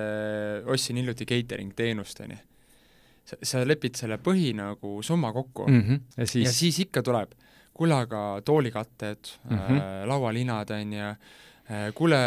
ostsin 0.70 1.02
hiljuti 1.02 1.28
catering 1.28 1.74
teenust, 1.78 2.22
on 2.24 2.36
ju. 2.36 2.42
Sa, 3.24 3.38
sa 3.42 3.62
lepid 3.66 3.98
selle 3.98 4.18
põhi 4.22 4.52
nagu 4.56 4.98
summa 5.02 5.32
kokku 5.32 5.68
mm. 5.68 5.82
-hmm. 5.82 6.00
ja 6.16 6.26
siis... 6.26 6.46
ja 6.46 6.52
siis, 6.52 6.80
ikka 6.86 7.02
tuleb, 7.02 7.34
kuule 7.74 7.94
aga 7.94 8.42
toolikatted 8.44 9.32
mm, 9.44 9.56
Mhm. 9.56 9.62
-hmm. 9.68 9.80
äh, 9.80 10.06
laualinad, 10.08 10.70
on 10.70 10.92
ju, 10.92 11.14
kuule, 11.94 12.18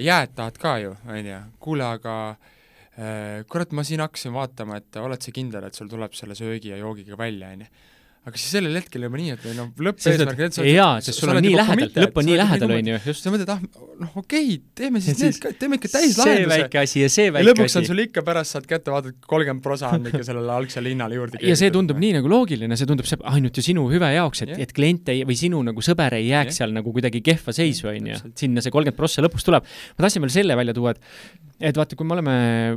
jääd 0.00 0.34
tahad 0.34 0.58
ka 0.58 0.78
ju, 0.78 0.96
on 1.06 1.26
ju, 1.26 1.40
kuule 1.60 1.84
aga 1.84 2.30
äh, 2.30 3.44
kurat, 3.48 3.72
ma 3.72 3.84
siin 3.84 4.00
hakkasin 4.00 4.32
vaatama, 4.32 4.76
et 4.76 4.96
oled 4.96 5.22
sa 5.22 5.32
kindel, 5.32 5.64
et 5.64 5.74
sul 5.74 5.88
tuleb 5.88 6.12
selle 6.12 6.34
söögi 6.34 6.68
ja 6.68 6.76
joogiga 6.76 7.18
välja, 7.18 7.48
on 7.48 7.60
ju 7.60 7.66
aga 8.28 8.36
siis 8.40 8.54
sellel 8.58 8.76
hetkel 8.78 9.06
juba 9.06 9.20
nii, 9.20 9.34
et 9.36 9.44
või 9.46 9.54
noh, 9.56 9.68
lõppeesmärk 9.88 10.58
jaa, 10.68 11.00
sest 11.04 11.22
sul 11.22 11.32
on 11.32 11.40
nii 11.44 11.54
lähedal, 11.56 11.92
lõpp 12.04 12.20
on 12.20 12.28
nii 12.28 12.38
lähedal, 12.40 12.74
on 12.76 12.90
ju, 12.92 12.98
just. 13.06 13.24
sa 13.24 13.32
mõtled, 13.32 13.52
ah, 13.54 13.62
noh 13.98 14.16
okei 14.20 14.54
okay,, 14.54 14.60
teeme 14.78 15.00
siis 15.02 15.18
need 15.18 15.34
siis 15.34 15.40
ka, 15.42 15.52
teeme 15.58 15.78
ikka 15.78 15.90
see 15.90 16.04
täislahenduse. 16.06 16.50
väike 16.52 16.80
asi 16.82 17.02
ja 17.02 17.10
see 17.12 17.32
väike 17.34 17.48
lõpuks 17.50 17.76
on 17.78 17.84
asi. 17.84 17.90
sul 17.90 18.02
ikka 18.04 18.24
pärast 18.26 18.56
saad 18.56 18.68
kätte, 18.70 18.92
vaatad, 18.94 19.16
kolmkümmend 19.26 19.64
prosa 19.64 19.90
on 19.96 20.06
ikka 20.10 20.22
sellele 20.26 20.54
algsele 20.54 20.92
hinnale 20.92 21.18
juurde 21.18 21.42
ja 21.42 21.56
see 21.58 21.72
tundub 21.74 22.00
nii 22.02 22.14
nagu 22.18 22.30
loogiline, 22.32 22.78
see 22.78 22.88
tundub 22.90 23.08
see 23.10 23.20
ainult 23.32 23.58
ju 23.58 23.66
sinu 23.70 23.88
hüve 23.92 24.12
jaoks, 24.14 24.44
et 24.46 24.54
yeah. 24.54 24.62
et 24.66 24.74
klient 24.76 25.12
ei, 25.14 25.24
või 25.28 25.38
sinu 25.40 25.62
nagu 25.66 25.84
sõber 25.84 26.18
ei 26.18 26.28
jääks 26.28 26.54
yeah. 26.54 26.60
seal 26.62 26.76
nagu 26.76 26.94
kuidagi 26.94 27.22
kehva 27.26 27.54
seisu, 27.56 27.90
on 27.92 28.12
ju. 28.12 28.22
sinna 28.38 28.64
see 28.64 28.74
kolmkümmend 28.74 28.98
prossa 28.98 29.24
lõpuks 29.24 29.46
tuleb. 29.48 29.66
ma 29.66 30.06
tahtsin 30.06 30.24
veel 30.24 30.34
selle 30.40 30.58
välja 30.58 30.76
tuua, 30.78 30.94
et 30.96 31.46
et 31.58 31.78
vaata, 31.78 31.96
kui 31.98 32.06
me 32.06 32.14
oleme 32.14 32.34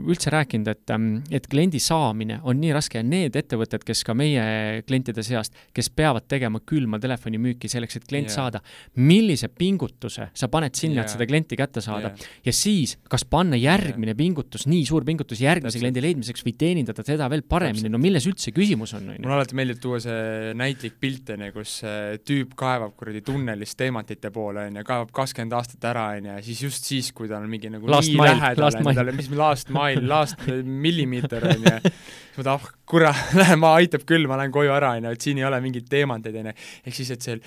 üldse 0.09 0.31
rääkinud, 0.33 0.69
et, 0.71 0.89
ähm, 0.93 1.21
et 1.33 1.45
kliendi 1.49 1.79
saamine 1.81 2.39
on 2.47 2.57
nii 2.61 2.71
raske 2.73 2.97
ja 2.97 3.05
need 3.05 3.35
ettevõtted, 3.37 3.83
kes 3.85 4.01
ka 4.07 4.15
meie 4.17 4.81
klientide 4.87 5.23
seast, 5.25 5.53
kes 5.75 5.91
peavad 5.93 6.25
tegema 6.31 6.63
külma 6.65 6.97
telefonimüüki 7.01 7.69
selleks, 7.69 7.99
et 7.99 8.07
klient 8.09 8.31
yeah. 8.31 8.37
saada, 8.39 8.63
millise 8.97 9.51
pingutuse 9.53 10.31
sa 10.33 10.49
paned 10.51 10.77
sinna 10.77 11.03
yeah., 11.03 11.10
et 11.11 11.17
seda 11.17 11.27
klienti 11.29 11.57
kätte 11.59 11.83
saada 11.83 12.11
ja 12.45 12.53
siis, 12.55 12.95
kas 13.11 13.25
panna 13.29 13.59
järgmine 13.59 14.15
pingutus, 14.17 14.65
nii 14.71 14.85
suur 14.87 15.05
pingutus 15.07 15.41
järgmise 15.43 15.75
Täpselt. 15.75 15.85
kliendi 15.85 16.03
leidmiseks 16.05 16.45
või 16.47 16.55
teenindada 16.59 17.05
teda 17.05 17.27
veel 17.31 17.43
paremini, 17.47 17.91
no 17.91 18.01
milles 18.01 18.27
üldse 18.29 18.53
küsimus 18.55 18.95
on, 18.97 19.11
on 19.11 19.19
ju? 19.19 19.25
mulle 19.25 19.37
alati 19.39 19.57
meeldib 19.59 19.81
tuua 19.83 20.01
see 20.03 20.55
näitlik 20.57 20.97
pilt, 21.01 21.33
on 21.35 21.45
ju, 21.47 21.55
kus 21.55 21.77
äh, 21.87 22.17
tüüp 22.25 22.55
kaevab 22.59 22.95
kuradi 22.99 23.23
tunnelist 23.25 23.77
teemantide 23.79 24.33
poole, 24.33 24.67
on 24.71 24.81
ju, 24.81 24.85
kaevab 24.87 25.13
kakskümmend 25.21 25.57
aastat 25.59 25.89
ära, 25.91 26.07
on 26.17 26.31
ju, 26.31 26.37
ja 26.39 26.45
siis 26.45 26.65
just 26.67 26.91
siis, 26.91 27.11
kui 27.15 27.29
ta 27.31 27.39
on 27.39 27.49
mingi 27.51 27.71
nagu 27.73 27.89
Last 27.91 28.11
nii 28.11 28.19
mile, 28.19 28.37
lähedal 28.37 28.67
last 28.67 28.81
mile. 28.81 28.95
endale, 28.95 29.17
mis 29.17 29.31
last 29.35 29.73
mile, 29.75 30.05
last 30.07 30.47
millimeeter, 30.63 31.49
on 31.51 31.67
ju, 31.67 31.79
siis 31.81 32.39
ma 32.41 32.47
tahan, 32.51 32.61
ah 32.61 32.77
kurat, 32.91 33.15
lähe 33.39 33.57
ma, 33.59 33.75
aitab 33.79 34.03
küll, 34.07 34.27
ma 34.29 34.37
lähen 34.39 34.53
koju 34.53 34.71
ära, 34.75 34.95
on 34.97 35.07
ju, 35.07 35.15
et 35.15 35.25
siin 35.25 35.39
ei 35.39 35.47
ole 35.47 35.59
mingeid 35.63 35.87
teemanteid, 35.91 36.37
on 36.41 36.51
ju. 36.51 36.55
ehk 36.87 36.97
siis, 36.97 37.11
et 37.15 37.25
see 37.25 37.37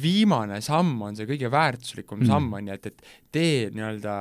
viimane 0.00 0.60
samm 0.64 1.00
on 1.08 1.16
see 1.18 1.28
kõige 1.28 1.50
väärtuslikum 1.52 2.22
Mm. 2.22 2.24
mm. 2.24 2.32
samm, 2.32 2.52
on 2.54 2.68
ju, 2.68 2.74
et, 2.74 2.86
et 2.86 3.02
tee 3.32 3.70
nii-öelda 3.74 4.16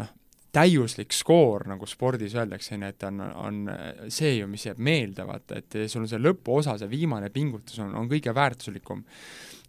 noh, 0.00 0.12
täiuslik 0.56 1.12
skoor, 1.12 1.66
nagu 1.68 1.86
spordis 1.86 2.34
öeldakse, 2.34 2.74
on 2.74 2.86
ju, 2.86 2.92
et 2.94 3.08
on, 3.08 3.20
on 3.20 3.64
see 4.12 4.36
ju, 4.38 4.46
mis 4.50 4.66
jääb 4.66 4.78
meelde, 4.78 5.26
vaata, 5.28 5.60
et 5.62 5.78
sul 5.90 6.04
on 6.04 6.10
see 6.10 6.22
lõpuosa, 6.22 6.78
see 6.80 6.90
viimane 6.90 7.30
pingutus 7.34 7.78
on, 7.84 7.94
on 7.94 8.08
kõige 8.10 8.34
väärtuslikum. 8.34 9.04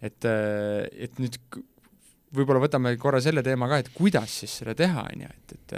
et, 0.02 0.26
et 0.26 1.20
nüüd 1.20 1.40
võib-olla 2.38 2.62
võtame 2.62 2.96
korra 3.00 3.22
selle 3.24 3.44
teema 3.44 3.70
ka, 3.72 3.82
et 3.82 3.92
kuidas 3.96 4.42
siis 4.44 4.60
seda 4.62 4.76
teha, 4.78 5.08
on 5.14 5.26
ju, 5.26 5.36
et, 5.36 5.56
et 5.58 5.78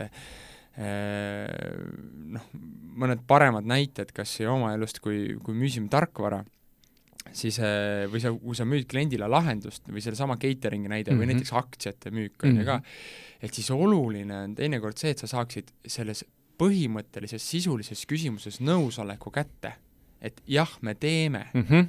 noh, 2.35 2.45
mõned 2.99 3.25
paremad 3.27 3.67
näited 3.67 4.13
kas 4.15 4.37
või 4.39 4.47
oma 4.53 4.71
elust, 4.77 5.01
kui, 5.03 5.35
kui 5.43 5.57
müüsime 5.57 5.89
tarkvara, 5.91 6.43
siis 7.35 7.59
või 8.11 8.21
sa, 8.23 8.31
kui 8.33 8.57
sa 8.57 8.65
müüd 8.67 8.87
kliendile 8.89 9.27
lahendust 9.29 9.87
või 9.89 10.03
sellesama 10.03 10.37
catering'i 10.41 10.89
näide 10.89 11.11
mm 11.11 11.15
-hmm. 11.15 11.21
või 11.21 11.25
mhm. 11.25 11.37
näiteks 11.37 11.53
aktsiate 11.53 12.11
müük 12.11 12.43
on 12.43 12.57
ju 12.57 12.65
ka, 12.65 12.77
mhm. 12.77 12.85
et 13.41 13.53
siis 13.53 13.71
oluline 13.71 14.43
on 14.43 14.55
teinekord 14.55 14.97
see, 14.97 15.11
et 15.11 15.19
sa 15.19 15.27
saaksid 15.27 15.71
selles 15.85 16.25
põhimõttelises 16.59 17.43
sisulises 17.43 18.05
küsimuses 18.05 18.59
nõusoleku 18.59 19.31
kätte. 19.31 19.73
et 20.21 20.41
jah, 20.47 20.69
me 20.81 20.95
teeme 20.95 21.47
mm. 21.53 21.61
-hmm 21.63 21.87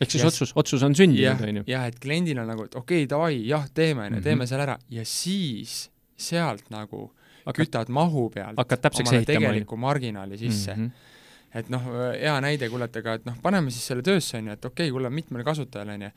ehk 0.00 0.10
siis 0.10 0.22
ja, 0.22 0.28
otsus, 0.28 0.52
otsus 0.54 0.82
on 0.82 0.94
sündinud, 0.94 1.40
on 1.40 1.56
ju? 1.56 1.62
jah, 1.66 1.86
et 1.88 1.98
kliendil 2.00 2.38
on 2.38 2.46
nagu, 2.46 2.64
et 2.64 2.74
okei 2.74 3.04
okay,, 3.04 3.08
davai, 3.08 3.38
jah, 3.48 3.64
teeme, 3.74 4.06
on 4.06 4.18
ju, 4.18 4.22
teeme 4.22 4.44
mhm. 4.44 4.48
selle 4.48 4.62
ära 4.62 4.78
ja 4.90 5.04
siis 5.04 5.90
sealt 6.16 6.70
nagu 6.70 7.10
hakkad, 7.46 7.64
kütad 7.64 7.88
mahu 7.88 8.28
pealt 8.34 8.58
hakkad 8.60 8.82
täpseks 8.88 9.12
ehitama. 9.12 9.40
tegeliku 9.40 9.76
marginaali 9.76 10.38
sisse 10.38 10.74
mm. 10.74 10.86
-hmm 10.86 11.14
et 11.56 11.70
noh, 11.72 11.86
hea 12.14 12.34
näide, 12.44 12.68
kuule, 12.72 12.88
et 12.90 12.98
aga 13.02 13.16
et 13.20 13.28
noh, 13.28 13.38
paneme 13.42 13.72
siis 13.74 13.86
selle 13.92 14.04
töösse, 14.06 14.40
on 14.40 14.50
ju, 14.50 14.58
et 14.58 14.68
okei 14.68 14.88
okay,, 14.88 14.96
kuule, 14.96 15.12
mitmele 15.14 15.46
kasutajale, 15.46 15.96
on 15.96 16.06
ju, 16.08 16.10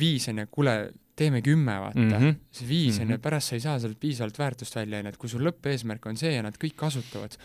viis, 0.00 0.28
on 0.32 0.42
ju, 0.42 0.48
kuule, 0.52 0.76
teeme 1.16 1.42
kümme, 1.42 1.78
vaata 1.80 1.98
mm, 1.98 2.10
-hmm. 2.12 2.34
see 2.52 2.68
viis, 2.68 2.98
on 3.00 3.08
ju, 3.08 3.14
mhm. 3.14 3.22
pärast 3.22 3.48
sa 3.48 3.54
ei 3.56 3.60
saa 3.60 3.78
sealt 3.78 4.00
piisavalt 4.00 4.38
väärtust 4.38 4.76
välja, 4.76 4.98
on 4.98 5.06
ju, 5.06 5.14
et 5.14 5.16
kui 5.16 5.28
sul 5.28 5.46
lõppeesmärk 5.46 6.10
on 6.10 6.16
see 6.16 6.34
ja 6.34 6.42
nad 6.42 6.58
kõik 6.64 6.76
kasutavad, 6.76 7.38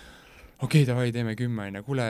okei 0.61 0.81
okay,, 0.81 0.87
davai, 0.89 1.11
teeme 1.11 1.35
kümme, 1.35 1.67
on 1.69 1.79
ju, 1.79 1.83
kuule, 1.83 2.07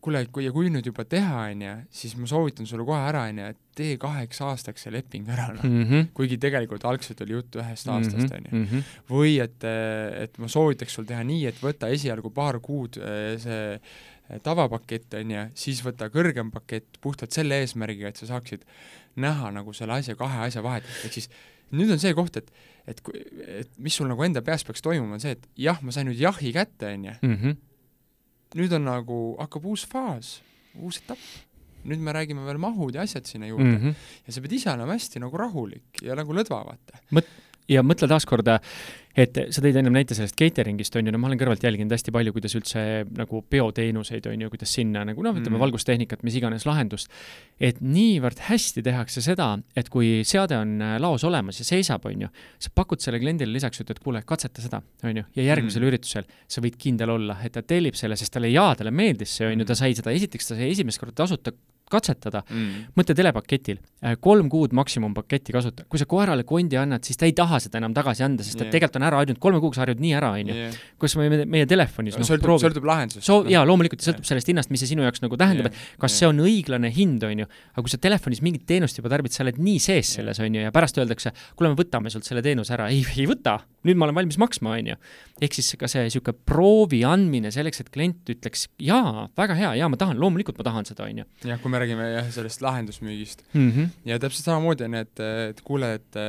kuule, 0.00 0.24
kui 0.32 0.44
ja 0.44 0.52
kui 0.52 0.72
nüüd 0.72 0.88
juba 0.90 1.04
teha, 1.04 1.44
on 1.52 1.62
ju, 1.62 1.76
siis 2.00 2.16
ma 2.18 2.26
soovitan 2.26 2.66
sulle 2.66 2.84
kohe 2.88 2.98
ära, 3.06 3.22
on 3.30 3.38
ju, 3.38 3.52
et 3.54 3.62
tee 3.76 4.00
kaheks 4.00 4.40
aastaks 4.48 4.86
see 4.86 4.92
leping 4.92 5.28
ära, 5.28 5.46
noh 5.54 5.64
mm 5.64 5.84
-hmm.. 5.84 6.10
kuigi 6.16 6.38
tegelikult 6.42 6.84
algselt 6.84 7.20
oli 7.20 7.32
juttu 7.38 7.62
ühest 7.62 7.88
aastast, 7.92 8.32
on 8.32 8.50
ju. 8.50 8.56
Mhm. 8.64 8.82
või 9.10 9.38
et, 9.44 9.64
et 10.24 10.38
ma 10.38 10.48
soovitaks 10.48 10.94
sul 10.94 11.06
teha 11.06 11.22
nii, 11.22 11.46
et 11.46 11.62
võta 11.62 11.88
esialgu 11.92 12.30
paar 12.30 12.60
kuud 12.60 12.98
eh, 12.98 13.38
see 13.38 13.80
tavapakett, 14.42 15.14
on 15.20 15.34
ju, 15.34 15.44
siis 15.54 15.82
võta 15.84 16.08
kõrgem 16.12 16.50
pakett 16.54 16.98
puhtalt 17.00 17.34
selle 17.36 17.60
eesmärgiga, 17.62 18.10
et 18.10 18.20
sa 18.20 18.30
saaksid 18.32 18.64
näha 19.22 19.52
nagu 19.54 19.74
selle 19.76 20.00
asja, 20.00 20.16
kahe 20.18 20.42
asja 20.48 20.64
vahet, 20.64 20.88
ehk 21.04 21.14
siis 21.14 21.30
nüüd 21.76 21.90
on 21.94 22.02
see 22.02 22.14
koht, 22.14 22.36
et 22.36 22.50
et, 22.86 23.00
et 23.50 23.70
mis 23.82 23.94
sul 23.98 24.06
nagu 24.06 24.22
enda 24.22 24.42
peas 24.46 24.62
peaks 24.62 24.84
toimuma, 24.84 25.16
on 25.16 25.22
see, 25.22 25.32
et 25.34 25.46
jah, 25.58 25.80
ma 25.82 25.90
sain 25.90 26.06
nüüd 26.06 26.20
jahi 26.20 26.52
kätte, 26.54 26.92
on 26.94 27.08
ju, 27.08 27.16
mhm 27.22 27.56
nüüd 28.54 28.76
on 28.76 28.86
nagu, 28.86 29.18
hakkab 29.40 29.66
uus 29.72 29.84
faas, 29.88 30.38
uus 30.78 31.00
etapp. 31.02 31.22
nüüd 31.86 32.00
me 32.02 32.10
räägime 32.10 32.42
veel 32.42 32.58
mahud 32.58 32.96
ja 32.98 33.04
asjad 33.06 33.28
sinna 33.30 33.46
juurde 33.46 33.68
mm. 33.68 33.76
-hmm. 33.78 33.94
ja 34.26 34.32
sa 34.32 34.40
pead 34.42 34.52
ise 34.56 34.70
olema 34.72 34.96
hästi 34.96 35.20
nagu 35.22 35.38
rahulik 35.38 36.00
ja 36.02 36.16
nagu 36.18 36.34
lõdva, 36.34 36.64
vaata. 36.66 36.98
ja 37.68 37.82
mõtle 37.82 38.08
taaskord, 38.08 38.48
et 39.16 39.38
sa 39.54 39.62
tõid 39.64 39.78
ennem 39.80 39.94
näite 39.96 40.16
sellest 40.16 40.36
catering'ist, 40.36 40.96
on 40.98 41.08
ju, 41.08 41.12
no 41.14 41.20
ma 41.20 41.30
olen 41.30 41.40
kõrvalt 41.40 41.62
jälginud 41.64 41.92
hästi 41.94 42.12
palju, 42.14 42.34
kuidas 42.36 42.56
üldse 42.58 42.80
nagu 43.16 43.40
peoteenuseid, 43.50 44.28
on 44.28 44.44
ju, 44.44 44.50
kuidas 44.52 44.74
sinna 44.76 45.04
nagu 45.08 45.24
noh, 45.24 45.36
ütleme 45.36 45.56
mm. 45.56 45.62
valgustehnikat, 45.64 46.24
mis 46.26 46.36
iganes 46.36 46.66
lahendust, 46.68 47.12
et 47.56 47.80
niivõrd 47.80 48.42
hästi 48.48 48.84
tehakse 48.86 49.24
seda, 49.24 49.48
et 49.76 49.88
kui 49.92 50.20
seade 50.28 50.58
on 50.60 50.76
äh, 50.84 50.96
laos 51.02 51.24
olemas 51.28 51.62
ja 51.62 51.68
seisab, 51.68 52.04
on 52.10 52.26
ju, 52.26 52.32
sa 52.60 52.72
pakud 52.76 53.00
selle 53.04 53.20
kliendile 53.22 53.56
lisaks, 53.56 53.80
ütled, 53.84 54.02
kuule, 54.04 54.20
katseta 54.28 54.64
seda, 54.64 54.82
on 55.06 55.22
ju, 55.22 55.24
ja 55.38 55.48
järgmisel 55.48 55.84
mm. 55.84 55.92
üritusel 55.92 56.28
sa 56.44 56.64
võid 56.64 56.76
kindel 56.80 57.16
olla, 57.16 57.38
et 57.46 57.56
ta 57.56 57.64
tellib 57.64 57.96
selle, 57.96 58.18
sest 58.20 58.36
talle 58.36 58.52
jaa, 58.52 58.74
talle 58.76 58.92
meeldis 58.92 59.38
see, 59.38 59.48
on 59.48 59.56
ju, 59.56 59.64
ta 59.64 59.72
mm. 59.72 59.80
sai 59.80 59.96
seda, 59.96 60.12
esiteks 60.12 60.52
ta 60.52 60.60
sai 60.60 60.70
esimest 60.74 61.00
korda 61.00 61.22
tasuta 61.24 61.56
katsetada 61.90 62.42
mm., 62.42 62.94
mõtle 62.98 63.14
telepaketil, 63.16 63.78
äh, 64.02 64.16
kolm 64.22 64.48
kuud 64.50 64.74
maksimumpaketti 64.76 65.54
kasuta, 65.54 65.84
kui 65.90 66.00
sa 66.00 66.06
koerale 66.10 66.42
kondi 66.48 66.78
annad, 66.80 67.04
siis 67.06 67.18
ta 67.20 67.28
ei 67.28 67.34
taha 67.36 67.60
seda 67.62 67.78
enam 67.80 67.94
tagasi 67.94 68.24
anda, 68.26 68.46
sest 68.46 68.58
yeah. 68.58 68.66
et 68.66 68.74
tegelikult 68.74 68.98
on 68.98 69.06
ära 69.06 69.20
harjunud, 69.20 69.40
kolme 69.42 69.60
kuuga 69.62 69.78
sa 69.78 69.84
harjud 69.84 70.02
nii 70.02 70.14
ära, 70.18 70.32
on 70.34 70.50
ju. 70.50 70.70
kus 71.02 71.16
meie, 71.20 71.44
meie 71.46 71.68
telefonis 71.70 72.18
noh, 72.18 72.26
sõltub, 72.26 72.56
sõltub 72.62 72.88
lahendusest. 72.90 73.26
soo-, 73.28 73.44
jaa, 73.52 73.62
loomulikult 73.68 74.02
sõltub 74.02 74.24
yeah. 74.24 74.32
sellest 74.32 74.50
hinnast, 74.50 74.72
mis 74.74 74.82
see 74.82 74.92
sinu 74.94 75.06
jaoks 75.06 75.22
nagu 75.22 75.38
tähendab 75.38 75.70
yeah., 75.70 75.86
et 75.94 76.02
kas 76.02 76.16
yeah. 76.16 76.24
see 76.24 76.30
on 76.32 76.42
õiglane 76.46 76.90
hind, 76.96 77.22
on 77.28 77.44
ju, 77.44 77.48
aga 77.76 77.86
kui 77.86 77.94
sa 77.94 78.02
telefonis 78.02 78.42
mingit 78.42 78.66
teenust 78.66 78.98
juba 78.98 79.12
tarbid, 79.12 79.34
sa 79.36 79.44
oled 79.46 79.62
nii 79.62 79.78
sees 79.78 80.10
yeah. 80.10 80.16
selles, 80.18 80.42
on 80.42 80.58
ju, 80.58 80.66
ja 80.66 80.74
pärast 80.74 80.98
öeldakse, 80.98 81.34
kuule, 81.54 81.70
me 81.70 81.78
võtame 81.78 82.10
sult 82.10 82.26
selle 82.26 82.42
teenuse 82.42 82.74
ära, 82.74 82.90
ei, 82.90 83.06
ei 83.14 83.28
võta, 83.30 83.60
nüüd 83.86 83.98
ma 83.98 84.08
olen 84.08 84.18
valmis 84.18 84.38
maksma, 84.42 84.74
on 84.80 84.92
ju. 84.92 84.98
ehk 85.46 85.54
siis 85.54 85.74
ka 85.78 85.88
see 85.90 86.06
niisugune 86.06 86.34
proovi 86.48 87.02
andmine 87.06 87.52
selleks, 87.54 87.84
et 87.84 87.90
klient 87.94 88.34
ütleks 88.34 88.66
jaa, 88.82 89.28
väga 89.38 89.56
hea, 89.58 89.72
jaa, 89.80 89.90
ma 89.92 89.98
tahan, 90.00 90.18
loomulikult 90.20 90.58
ma 90.60 90.66
tahan 90.66 90.88
seda, 90.88 91.06
on 91.06 91.22
ju. 91.22 91.26
jah, 91.44 91.60
kui 91.62 91.72
me 91.72 91.75
räägime 91.82 92.08
jah, 92.12 92.30
sellest 92.34 92.62
lahendusmüügist 92.64 93.44
mm. 93.52 93.70
-hmm. 93.70 93.88
ja 94.10 94.18
täpselt 94.22 94.48
samamoodi 94.48 94.86
on, 94.88 94.94
et, 94.94 95.20
et 95.50 95.60
kuule, 95.66 95.94
et 95.98 96.20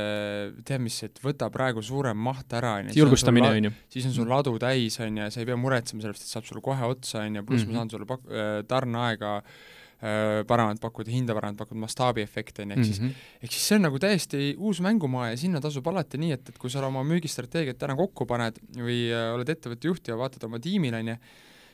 tead 0.64 0.84
mis, 0.84 1.02
et 1.06 1.20
võta 1.24 1.50
praegu 1.50 1.82
suurem 1.82 2.18
maht 2.28 2.52
ära, 2.52 2.78
on 2.80 2.90
ju. 2.90 2.98
julgustamine, 3.02 3.48
on 3.48 3.70
ju. 3.70 3.72
siis 3.88 4.06
on 4.06 4.12
sul 4.12 4.26
mhm. 4.26 4.34
ladu 4.34 4.58
täis, 4.58 5.00
on 5.00 5.18
ju, 5.18 5.30
sa 5.30 5.40
ei 5.40 5.48
pea 5.48 5.56
muretsema 5.56 6.04
selle 6.04 6.16
eest, 6.16 6.28
et 6.28 6.36
saab 6.36 6.46
sulle 6.48 6.62
kohe 6.64 6.92
otsa, 6.92 7.24
on 7.24 7.40
ju, 7.40 7.42
pluss 7.48 7.64
mm 7.64 7.70
-hmm. 7.70 7.74
ma 7.74 7.78
saan 7.82 7.90
sulle 7.90 8.06
pak-, 8.06 8.30
äh, 8.30 8.62
tarneaega 8.68 9.34
äh, 9.38 10.44
paremat 10.46 10.80
pakkuda, 10.80 11.10
hinda 11.10 11.34
paremat 11.34 11.58
pakkuda, 11.58 11.80
mastaabiefekte, 11.80 12.62
on 12.62 12.70
ju, 12.70 12.78
ehk 12.78 12.84
siis 12.84 13.00
mm, 13.00 13.08
-hmm. 13.08 13.42
ehk 13.42 13.52
siis 13.52 13.68
see 13.68 13.76
on 13.76 13.82
nagu 13.82 13.98
täiesti 13.98 14.54
uus 14.58 14.80
mängumaa 14.80 15.30
ja 15.30 15.36
sinna 15.36 15.60
tasub 15.60 15.86
alati 15.86 16.18
nii, 16.18 16.32
et, 16.32 16.48
et 16.48 16.58
kui 16.58 16.70
sa 16.70 16.86
oma 16.86 17.02
müügistrateegiat 17.04 17.78
täna 17.78 17.96
kokku 17.96 18.26
paned 18.26 18.58
või 18.76 19.10
äh, 19.10 19.34
oled 19.34 19.48
ettevõtte 19.48 19.88
juht 19.88 20.08
ja 20.08 20.16
vaatad 20.16 20.44
oma 20.44 20.58
tiimile, 20.58 21.00
on 21.00 21.08
ju, 21.08 21.16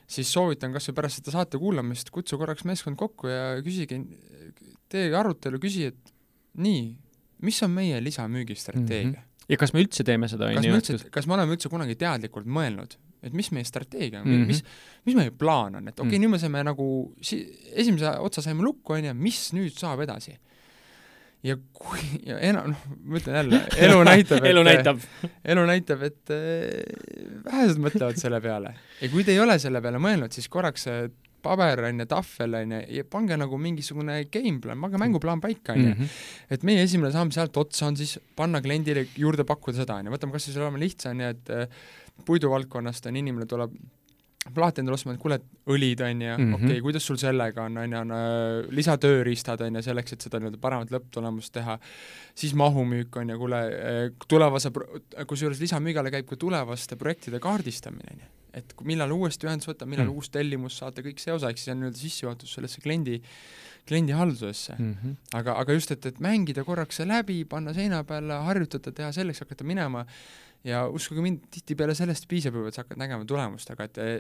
siis 0.07 0.31
soovitan 0.33 0.75
kas 0.75 0.89
või 0.91 0.99
pärast 0.99 1.21
seda 1.21 1.35
saate 1.39 1.61
kuulamist 1.61 2.11
kutsu 2.15 2.39
korraks 2.41 2.67
meeskond 2.69 2.99
kokku 3.01 3.31
ja 3.31 3.55
küsige, 3.65 4.01
tee 4.93 5.09
arutelu, 5.17 5.61
küsi, 5.63 5.89
et 5.93 6.13
nii, 6.61 6.83
mis 7.45 7.63
on 7.67 7.73
meie 7.75 8.01
lisamüügistrateegia 8.05 9.11
mm? 9.11 9.25
-hmm. 9.25 9.49
ja 9.49 9.61
kas 9.61 9.75
me 9.75 9.83
üldse 9.85 10.05
teeme 10.05 10.29
seda, 10.31 10.53
on 10.53 10.69
ju? 10.69 11.01
kas 11.11 11.27
me 11.27 11.39
oleme 11.39 11.57
üldse 11.57 11.73
kunagi 11.73 11.97
teadlikult 12.01 12.47
mõelnud, 12.47 12.97
et 13.25 13.33
mis 13.33 13.51
meie 13.57 13.65
strateegia 13.65 14.21
on 14.21 14.29
mm, 14.29 14.43
-hmm. 14.43 14.47
mis, 14.47 14.65
mis 15.09 15.17
meie 15.19 15.31
plaan 15.31 15.81
on, 15.81 15.89
et 15.89 15.99
okei 15.99 16.09
okay, 16.09 16.19
mm, 16.19 16.23
-hmm. 16.23 16.27
nüüd 16.27 16.31
me 16.37 16.39
saime 16.39 16.65
nagu 16.65 16.89
si-, 17.21 17.47
esimese 17.73 18.19
otsa 18.21 18.43
saime 18.43 18.63
lukku, 18.63 18.93
on 18.93 19.05
ju, 19.05 19.15
mis 19.15 19.53
nüüd 19.57 19.79
saab 19.79 20.05
edasi? 20.05 20.39
Ja 21.45 21.57
kui, 21.77 22.01
ja 22.27 22.39
enam, 22.51 22.73
noh, 22.73 22.87
ma 23.05 23.19
ütlen 23.21 23.39
jälle, 23.41 23.61
elu 23.87 23.99
näitab 24.09 24.47
elu 24.49 24.65
näitab 24.67 25.03
elu 25.55 25.67
näitab, 25.69 26.07
et 26.09 26.33
äh, 26.33 27.43
vähesed 27.45 27.83
mõtlevad 27.85 28.21
selle 28.21 28.41
peale. 28.45 28.75
ja 29.03 29.13
kui 29.13 29.27
te 29.27 29.35
ei 29.35 29.43
ole 29.43 29.59
selle 29.63 29.83
peale 29.85 30.01
mõelnud, 30.03 30.33
siis 30.35 30.49
korraks 30.53 30.89
paber, 31.45 31.83
on 31.91 32.01
ju, 32.01 32.07
tahvel, 32.09 32.57
on 32.63 32.73
ju, 32.77 32.79
ja 32.99 33.05
pange 33.11 33.37
nagu 33.41 33.59
mingisugune 33.61 34.23
game 34.33 34.63
plan, 34.65 34.81
pange 34.81 35.01
mänguplaan 35.03 35.43
paika, 35.45 35.75
on 35.77 35.83
ju. 35.83 35.91
Mhm. 35.93 36.15
et 36.57 36.65
meie 36.65 36.87
esimene 36.87 37.13
samm 37.15 37.33
sealt 37.35 37.57
otsa 37.61 37.91
on 37.91 37.99
siis 38.01 38.17
panna 38.37 38.63
kliendile 38.65 39.07
juurde 39.21 39.45
pakkuda 39.49 39.83
seda, 39.83 39.99
on 40.01 40.09
ju, 40.09 40.15
võtame 40.17 40.37
kas 40.37 40.49
või 40.49 40.57
selle 40.57 40.87
lihtsa, 40.87 41.13
on 41.13 41.21
ju, 41.25 41.35
et 41.37 41.53
äh, 41.53 41.85
puiduvaldkonnast 42.25 43.11
on 43.11 43.21
inimene 43.21 43.47
tuleb 43.51 43.77
plaati 44.53 44.83
endale 44.83 44.99
ostma, 44.99 45.15
et 45.15 45.23
kuule, 45.23 45.39
õlid 45.73 46.03
on 46.05 46.23
ju 46.23 46.35
-hmm., 46.37 46.55
okei 46.59 46.81
kuidas 46.85 47.07
sul 47.07 47.17
sellega 47.21 47.65
on, 47.65 47.79
on 47.79 47.93
ju, 47.93 47.99
on 47.99 48.13
äh, 48.13 48.69
lisatööriistad 48.69 49.61
on 49.65 49.81
ju, 49.81 49.83
selleks, 49.83 50.13
et 50.13 50.21
seda 50.21 50.41
nii-öelda 50.41 50.61
paremat 50.61 50.93
lõpptulemust 50.93 51.53
teha, 51.53 51.79
siis 52.35 52.55
mahumüük 52.55 53.17
on 53.17 53.31
ju, 53.31 53.39
kuule, 53.39 53.61
äh, 53.65 54.13
tulevase, 54.29 54.73
kusjuures 55.27 55.61
lisamüügile 55.61 56.11
käib 56.11 56.29
ka 56.29 56.37
tulevaste 56.37 56.97
projektide 56.97 57.41
kaardistamine, 57.41 58.13
on 58.13 58.25
ju 58.27 58.33
et 58.55 58.75
millal 58.87 59.11
uuesti 59.11 59.49
ühendust 59.49 59.67
võtta, 59.67 59.87
millal 59.87 60.07
mm. 60.07 60.15
uus 60.15 60.31
tellimus 60.31 60.79
saata, 60.79 61.03
kõik 61.03 61.19
see 61.19 61.35
osa, 61.35 61.51
ehk 61.51 61.59
siis 61.59 61.73
on 61.73 61.81
nii-öelda 61.83 61.99
sissejuhatus 61.99 62.55
sellesse 62.55 62.83
kliendi, 62.85 63.21
kliendi 63.89 64.15
haldusesse 64.15 64.77
mm. 64.79 64.95
-hmm. 64.95 65.17
aga, 65.41 65.57
aga 65.59 65.73
just, 65.73 65.91
et, 65.91 66.07
et 66.07 66.21
mängida 66.21 66.65
korraks 66.65 67.01
see 67.01 67.09
läbi, 67.09 67.45
panna 67.45 67.75
seina 67.75 68.05
peale, 68.05 68.39
harjutada, 68.47 68.93
teha 68.93 69.11
selleks, 69.13 69.43
hakata 69.45 69.65
minema 69.65 70.05
ja 70.65 70.85
uskuge 70.89 71.25
mind, 71.25 71.49
tihtipeale 71.53 71.97
sellest 71.97 72.29
piisab 72.31 72.57
juba, 72.59 72.71
et 72.71 72.77
sa 72.77 72.85
hakkad 72.85 73.01
nägema 73.01 73.27
tulemust, 73.29 73.71
aga 73.75 73.89
et 73.89 74.01
e, 74.01 74.11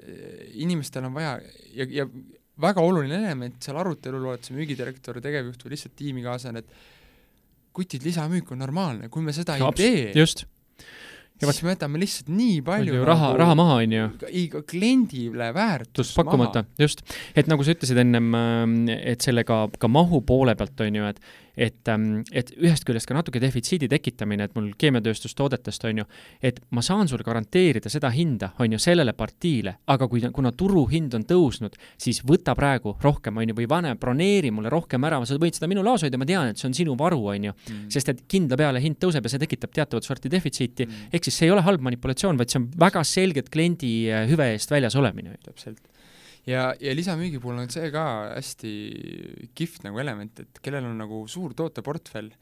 inimestel 0.65 1.07
on 1.09 1.15
vaja 1.17 1.39
ja, 1.77 1.87
ja 2.03 2.09
väga 2.61 2.85
oluline 2.85 3.19
element 3.23 3.63
seal 3.65 3.79
arutelul, 3.81 4.29
oled 4.33 4.45
sa 4.45 4.57
müügidirektor, 4.57 5.21
tegevjuht 5.25 5.65
või 5.65 5.75
lihtsalt 5.75 5.97
tiimikaaslane, 5.99 6.65
et 6.65 7.73
kutid, 7.75 8.05
lisamüük 8.07 8.53
on 8.55 8.61
normaalne, 8.63 9.11
kui 9.11 9.25
me 9.25 9.35
seda 9.35 9.57
ei 9.59 9.73
tee, 9.79 10.11
just 10.15 10.47
ja 11.41 11.51
siis 11.51 11.65
me 11.67 11.73
jätame 11.73 11.99
lihtsalt 11.99 12.29
nii 12.31 12.61
palju 12.65 13.01
raha 13.07 13.33
nagu,, 13.33 13.39
raha 13.41 13.55
maha, 13.59 13.79
on 13.83 13.95
ju. 13.97 14.63
kliendile 14.71 15.49
väärtust 15.55 16.15
pakkumata, 16.19 16.65
just. 16.79 17.03
et 17.35 17.51
nagu 17.51 17.67
sa 17.67 17.75
ütlesid 17.75 17.99
ennem, 18.05 18.29
äh, 18.39 19.01
et 19.15 19.25
sellega 19.25 19.65
ka 19.81 19.91
mahu 19.91 20.23
poole 20.27 20.55
pealt, 20.59 20.79
on 20.87 21.01
ju, 21.01 21.11
et 21.11 21.21
et, 21.57 21.89
ähm, 21.89 22.23
et 22.33 22.51
ühest 22.59 22.85
küljest 22.87 23.09
ka 23.09 23.17
natuke 23.17 23.41
defitsiidi 23.43 23.89
tekitamine, 23.91 24.49
et 24.49 24.55
mul 24.57 24.73
keemiatööstustoodetest 24.79 25.87
on 25.89 26.03
ju, 26.03 26.07
et 26.43 26.61
ma 26.75 26.83
saan 26.83 27.09
sulle 27.11 27.27
garanteerida 27.27 27.93
seda 27.93 28.11
hinda, 28.15 28.53
on 28.63 28.75
ju, 28.75 28.81
sellele 28.83 29.15
partiile, 29.17 29.77
aga 29.95 30.09
kui, 30.11 30.23
kuna 30.35 30.53
turuhind 30.53 31.15
on 31.19 31.27
tõusnud, 31.29 31.79
siis 32.01 32.23
võta 32.27 32.57
praegu 32.59 32.97
rohkem, 33.03 33.39
on 33.39 33.53
ju, 33.53 33.59
või 33.61 33.69
pane, 33.71 33.95
broneeri 34.01 34.53
mulle 34.55 34.73
rohkem 34.73 35.07
ära, 35.07 35.23
sa 35.25 35.39
võid 35.41 35.59
seda 35.59 35.71
minu 35.71 35.85
laos 35.87 36.05
hoida, 36.07 36.21
ma 36.21 36.29
tean, 36.29 36.51
et 36.53 36.61
see 36.61 36.69
on 36.71 36.77
sinu 36.77 36.99
varu, 36.99 37.23
on 37.33 37.51
ju 37.51 37.55
mm.. 37.55 37.89
sest 37.95 38.13
et 38.13 38.25
kindla 38.31 38.59
peale 38.61 38.83
hind 38.83 38.99
tõuseb 39.03 39.25
ja 39.25 39.35
see 39.35 39.43
tekitab 39.47 39.75
teatavat 39.75 40.07
sorti 40.07 40.33
defitsiiti 40.33 40.89
mm., 40.89 41.15
ehk 41.15 41.29
siis 41.29 41.41
see 41.41 41.51
ei 41.51 41.55
ole 41.55 41.65
halb 41.65 41.85
manipulatsioon, 41.87 42.39
vaid 42.41 42.53
see 42.53 42.63
on 42.63 42.71
väga 42.81 43.05
selgelt 43.09 43.51
kliendi 43.55 43.95
äh, 44.11 44.29
hüve 44.31 44.53
eest 44.55 44.73
väljas 44.75 44.97
olemine. 44.99 45.39
täpselt 45.45 45.94
ja, 46.49 46.73
ja 46.81 46.97
lisamüügi 46.97 47.41
puhul 47.43 47.63
on 47.63 47.71
see 47.73 47.91
ka 47.95 48.05
hästi 48.35 48.73
kihvt 49.57 49.87
nagu 49.89 50.01
element, 50.03 50.45
et 50.45 50.61
kellel 50.65 50.91
on 50.91 50.99
nagu 51.01 51.25
suur 51.31 51.55
tooteportfell, 51.57 52.33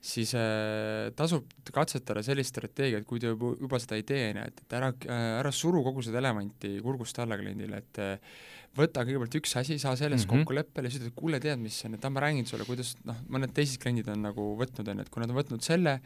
siis 0.00 0.32
äh, 0.38 1.10
tasub 1.16 1.50
katsetada 1.74 2.22
sellist 2.24 2.54
strateegiat, 2.54 3.04
kui 3.08 3.20
te 3.20 3.34
juba, 3.34 3.52
juba 3.60 3.80
seda 3.82 3.98
ei 4.00 4.06
tee, 4.08 4.30
on 4.30 4.40
ju, 4.40 4.46
et, 4.48 4.62
et 4.64 4.78
ära 4.78 4.88
äh,, 4.94 5.26
ära 5.42 5.52
suru 5.52 5.82
kogu 5.84 6.04
seda 6.06 6.22
elevanti 6.22 6.78
kurgust 6.84 7.20
alla 7.20 7.36
kliendile, 7.40 7.82
et 7.84 8.00
äh, 8.00 8.40
võta 8.78 9.04
kõigepealt 9.04 9.36
üks 9.40 9.56
asi, 9.60 9.78
saa 9.82 9.96
selles 9.98 10.24
mm 10.24 10.30
-hmm. 10.30 10.44
kokkuleppele 10.46 10.90
siis 10.90 11.02
ütled, 11.02 11.16
kuule, 11.18 11.40
tead, 11.42 11.58
mis 11.60 11.82
ma 11.84 12.20
räägin 12.24 12.46
sulle, 12.46 12.64
kuidas 12.64 12.96
noh, 13.04 13.18
mõned 13.28 13.52
teised 13.54 13.80
kliendid 13.82 14.08
on 14.08 14.22
nagu 14.30 14.54
võtnud, 14.56 14.88
on 14.88 15.02
ju, 15.02 15.06
et 15.06 15.10
kui 15.10 15.20
nad 15.20 15.30
on 15.30 15.40
võtnud 15.42 15.66
selle, 15.66 16.00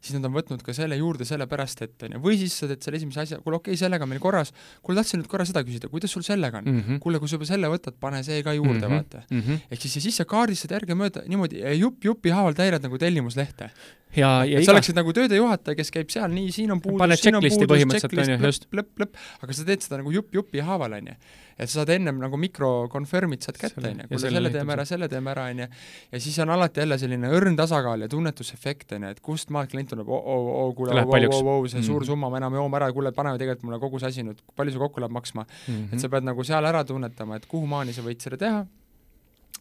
siis 0.00 0.16
nad 0.16 0.28
on 0.28 0.34
võtnud 0.34 0.64
ka 0.64 0.74
selle 0.76 0.96
juurde 0.96 1.26
sellepärast, 1.28 1.84
et 1.86 2.06
on 2.06 2.16
ju, 2.16 2.22
või 2.24 2.38
siis 2.40 2.56
sa 2.62 2.68
teed 2.70 2.82
selle 2.84 3.00
esimese 3.00 3.22
asja, 3.24 3.40
kuule 3.44 3.60
okei 3.60 3.74
okay,, 3.74 3.80
sellega 3.82 4.06
on 4.06 4.12
meil 4.12 4.22
korras, 4.22 4.54
kuule 4.84 5.00
tahtsin 5.00 5.20
nüüd 5.20 5.30
korra 5.30 5.46
seda 5.48 5.62
küsida, 5.66 5.90
kuidas 5.92 6.14
sul 6.16 6.24
sellega 6.26 6.62
on 6.62 6.68
mm? 6.68 6.82
-hmm. 6.86 7.02
kuule, 7.04 7.20
kui 7.20 7.28
sa 7.28 7.36
juba 7.36 7.48
selle 7.50 7.70
võtad, 7.72 7.98
pane 8.00 8.22
see 8.26 8.42
ka 8.46 8.56
juurde 8.56 8.80
mm, 8.80 8.84
-hmm. 8.86 8.96
vaata 8.96 9.22
mm. 9.28 9.40
-hmm. 9.40 9.64
ehk 9.70 9.86
siis, 9.86 9.96
ja 9.96 10.04
siis 10.08 10.16
sa 10.16 10.24
kaardistad 10.24 10.72
järgemööda 10.76 11.24
niimoodi 11.28 11.62
jupp 11.78 12.04
jupi 12.04 12.32
haaval 12.32 12.56
täidad 12.56 12.82
nagu 12.82 12.98
tellimuslehte 12.98 13.70
ja, 14.16 14.30
ja 14.44 14.58
sa 14.58 14.64
iga... 14.64 14.74
oleksid 14.74 14.98
nagu 14.98 15.12
töödejuhataja, 15.16 15.78
kes 15.78 15.92
käib 15.94 16.10
seal, 16.12 16.32
nii, 16.34 16.50
siin 16.54 16.72
on 16.74 16.80
puudus, 16.82 17.20
siin 17.20 17.38
on 17.38 17.44
puudus, 17.44 17.84
checklist, 17.94 18.66
lõpp, 18.66 18.74
lõpp, 18.80 19.04
lõpp, 19.04 19.20
aga 19.44 19.56
sa 19.56 19.66
teed 19.68 19.86
seda 19.86 20.00
nagu 20.00 20.14
jupp 20.14 20.34
jupi 20.34 20.62
haaval, 20.64 20.96
on 20.98 21.12
ju. 21.12 21.16
et 21.60 21.68
sa 21.68 21.80
saad 21.80 21.92
ennem 21.94 22.18
nagu 22.22 22.40
mikro-confirm'id 22.40 23.46
saad 23.46 23.60
kätte, 23.60 23.82
on 23.84 24.02
ju, 24.02 24.08
kuule 24.10 24.22
selle, 24.24 24.52
teeme 24.54 24.74
ära, 24.74 24.86
selle 24.88 25.10
teeme 25.12 25.34
ära, 25.34 25.46
on 25.52 25.62
ju, 25.64 25.68
ja 26.14 26.22
siis 26.26 26.40
on 26.42 26.54
alati 26.56 26.82
jälle 26.82 26.98
selline 27.02 27.30
õrn 27.38 27.58
tasakaal 27.60 28.06
ja 28.06 28.10
tunnetusefekt, 28.10 28.96
on 28.98 29.06
ju, 29.06 29.14
et 29.14 29.22
kust 29.24 29.54
maalt 29.54 29.70
klient 29.72 29.92
tuleb, 29.94 30.10
oo, 30.10 30.20
oo, 30.20 30.50
oo, 30.64 30.74
kuule, 30.78 30.96
oo, 30.96 31.06
oo, 31.06 31.42
oo, 31.56 31.62
see 31.68 31.78
mm 31.78 31.88
suur 31.90 32.04
summa, 32.06 32.28
ma 32.30 32.38
enam 32.38 32.54
ei 32.54 32.60
joo 32.60 32.68
ära, 32.76 32.90
kuule, 32.94 33.10
paneme 33.16 33.38
tegelikult 33.40 33.66
mulle 33.66 33.78
kogu 33.82 33.98
see 33.98 34.10
asi 34.12 34.22
nüüd, 34.26 34.42
palju 34.54 34.74
see 34.74 34.82
kokku 34.82 35.02
läheb 35.02 35.14
maksma? 35.16 35.46
Mm. 35.46 35.74
-hmm. 35.74 35.94
et 35.94 36.02
sa 36.04 36.10
pead 36.12 36.26
nagu 36.28 36.44
seal 36.46 36.68
ära 36.68 36.84
tunnetama, 36.86 37.40
et 37.40 37.48
kuhu 37.50 37.66
maani 37.66 37.96
sa 37.96 38.04
võid 38.04 38.20
seda 38.22 38.38
teha 38.38 38.60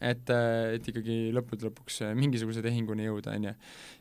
et, 0.02 0.30
äh, 0.32 0.76
et 0.78 0.90
ikkagi 0.92 1.18
lõppude 1.36 1.68
lõpuks 1.68 2.02
äh, 2.08 2.14
mingisuguse 2.18 2.64
tehinguni 2.64 3.08
jõuda, 3.08 3.36
on 3.36 3.50
ju, 3.50 3.54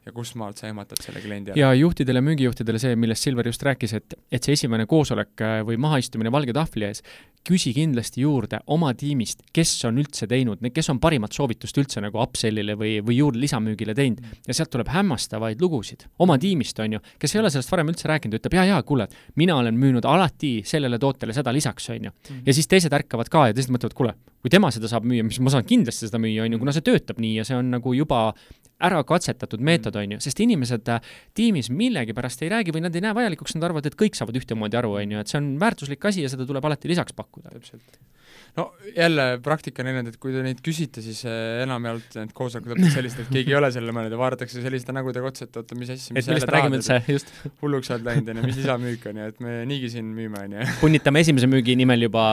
ja 0.07 0.15
kust 0.15 0.37
maalt 0.39 0.61
sa 0.61 0.69
ehmatad 0.71 1.03
selle 1.03 1.23
kliendi 1.25 1.53
ära. 1.53 1.59
ja 1.59 1.73
juhtidele, 1.75 2.23
müügijuhtidele 2.25 2.81
see, 2.83 2.95
millest 2.99 3.27
Silver 3.27 3.51
just 3.51 3.65
rääkis, 3.67 3.97
et, 3.99 4.15
et 4.31 4.45
see 4.45 4.55
esimene 4.59 4.87
koosolek 4.91 5.43
äh, 5.43 5.59
või 5.67 5.81
mahaistumine 5.83 6.33
valge 6.35 6.55
tahvli 6.57 6.87
ees, 6.89 7.03
küsi 7.49 7.73
kindlasti 7.75 8.23
juurde 8.23 8.61
oma 8.75 8.93
tiimist, 8.99 9.43
kes 9.55 9.73
on 9.89 9.99
üldse 10.03 10.29
teinud, 10.31 10.63
kes 10.75 10.91
on 10.93 11.01
parimat 11.03 11.35
soovitust 11.35 11.79
üldse 11.81 12.03
nagu 12.05 12.21
upsellile 12.23 12.77
või, 12.79 12.99
või 13.05 13.19
juurde 13.19 13.43
lisamüügile 13.43 13.95
teinud 13.97 14.23
ja 14.47 14.57
sealt 14.57 14.73
tuleb 14.75 14.91
hämmastavaid 14.93 15.63
lugusid 15.63 16.07
oma 16.23 16.39
tiimist, 16.41 16.79
on 16.85 16.99
ju, 16.99 17.03
kes 17.19 17.35
ei 17.35 17.43
ole 17.43 17.53
sellest 17.53 17.73
varem 17.73 17.91
üldse 17.93 18.11
rääkinud, 18.11 18.39
ütleb 18.39 18.59
jaa, 18.59 18.67
jaa, 18.73 18.83
kuule, 18.87 19.09
mina 19.41 19.57
olen 19.59 19.79
müünud 19.81 20.07
alati 20.09 20.59
sellele 20.67 20.99
tootele 21.01 21.35
seda 21.37 21.55
lisaks, 21.55 21.91
on 21.95 22.11
ju. 22.11 22.15
Mhm. 22.31 22.43
ja 22.47 22.55
siis 22.55 22.69
teised 22.71 22.93
ärkavad 22.93 23.33
ka 23.33 23.49
ja 23.49 23.57
teised 23.57 23.73
mõtlevad, 23.75 23.97
kuule, 23.97 24.15
kui 24.43 24.53
tema 24.53 24.71
seda 24.75 24.91
saab 24.91 25.07
müüa, 25.09 25.25
mis 25.27 25.41
ma 25.41 25.53
saan 25.53 25.67
kindlasti 25.69 25.88
seda 25.97 26.21
müüa, 26.23 26.45
on 26.45 26.53
ju, 26.53 26.61
kuna 26.61 26.75
see 26.77 26.85
töötab 26.85 27.21
nii 27.23 27.39
ja 27.41 27.47
see 27.49 27.57
on 27.59 27.71
nagu 27.73 27.95
juba 27.97 28.33
ära 28.79 29.01
katsetatud 29.07 29.63
meetod, 29.65 29.97
on 29.99 30.17
ju, 30.17 30.21
sest 30.23 30.41
inimesed 30.45 30.91
äh, 30.93 31.15
tiimis 31.35 31.71
millegipärast 31.75 32.45
ei 32.45 32.53
räägi 32.53 32.75
või 32.75 32.85
nad 32.85 32.95
ei 32.95 33.03
näe 33.05 33.17
vajalikuks, 33.17 33.57
nad 33.57 33.67
arvavad, 33.67 33.89
et 33.89 33.99
kõik 33.99 34.19
saavad 34.19 34.39
ühtemoodi 34.39 34.79
aru, 34.79 34.95
on 35.01 35.17
ju, 35.17 35.25
et 35.25 35.33
see 35.33 35.41
on 35.41 35.51
väärtuslik 35.63 36.05
asi 36.11 36.23
ja 36.27 36.31
seda 36.31 36.47
tuleb 36.47 36.69
alati 36.69 36.93
lisaks 36.93 37.17
pakkuda. 37.19 37.57
täpselt 37.57 37.99
no 38.57 38.65
jälle 38.97 39.27
praktika 39.45 39.83
on 39.83 39.91
erinev, 39.91 40.13
et 40.13 40.19
kui 40.23 40.33
te 40.35 40.43
neid 40.45 40.61
küsite, 40.65 41.03
siis 41.05 41.21
äh, 41.29 41.63
enamjaolt 41.65 42.17
need 42.19 42.33
koosolekud 42.37 42.73
lõpevad 42.73 42.95
sellised, 42.95 43.23
et 43.25 43.33
keegi 43.35 43.55
ei 43.55 43.59
ole 43.59 43.71
sellele 43.75 43.95
mõelnud 43.97 44.15
ja 44.15 44.21
vaadatakse 44.21 44.63
selliste 44.65 44.95
nägudega 44.97 45.31
otsa, 45.31 45.49
et 45.49 45.61
oota, 45.61 45.79
mis 45.79 45.93
asja, 45.95 46.17
mis 46.17 46.31
et 46.33 46.49
räägime 46.49 46.81
üldse, 46.81 46.99
just. 47.13 47.33
hulluks 47.63 47.93
oled 47.95 48.09
läinud, 48.09 48.33
on 48.33 48.41
ju, 48.41 48.47
mis 48.49 48.61
lisamüük 48.63 49.07
on 49.13 49.23
ju, 49.23 49.29
et 49.35 49.45
me 49.45 49.55
niigi 49.69 49.93
siin 49.95 50.11
müüme, 50.17 50.43
on 50.49 50.57
ju. 50.59 50.67
punnitame 50.83 51.25
esimese 51.25 51.51
müügi 51.51 51.77
nimel 51.79 52.09
juba 52.09 52.25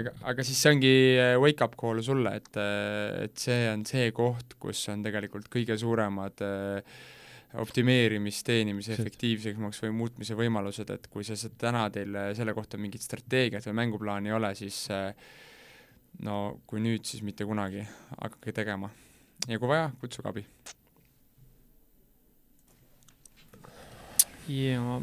aga, 0.00 0.14
aga 0.34 0.46
siis 0.46 0.60
see 0.62 0.74
ongi 0.76 0.94
äh, 1.14 1.34
wake 1.42 1.64
up 1.64 1.78
call 1.80 2.02
sulle, 2.04 2.36
et, 2.42 2.52
äh, 2.60 3.24
et 3.28 3.46
see 3.46 3.64
on 3.72 3.86
see 3.88 4.10
koht, 4.16 4.58
kus 4.62 4.84
on 4.92 5.04
tegelikult 5.06 5.50
kõige 5.52 5.78
suuremad 5.80 6.44
optimeerimis, 7.60 8.40
teenimise 8.46 8.94
efektiivsemaks 8.96 9.82
või 9.84 9.92
muutmise 9.96 10.36
võimalused, 10.36 10.88
et 10.94 11.08
kui 11.12 11.24
sa 11.26 11.36
täna 11.60 11.84
teil 11.92 12.16
selle 12.36 12.54
kohta 12.56 12.80
mingit 12.80 13.04
strateegiat 13.04 13.66
või 13.68 13.76
mänguplaani 13.82 14.32
ei 14.32 14.36
ole, 14.36 14.54
siis 14.56 14.86
äh, 14.92 15.10
no 16.20 16.60
kui 16.68 16.82
nüüd, 16.82 17.06
siis 17.08 17.24
mitte 17.24 17.46
kunagi, 17.48 17.86
hakake 18.18 18.54
tegema. 18.54 18.90
ja 19.48 19.58
kui 19.58 19.70
vaja, 19.70 19.90
kutsuge 20.00 20.28
abi. 20.30 20.44
ja 24.52 25.00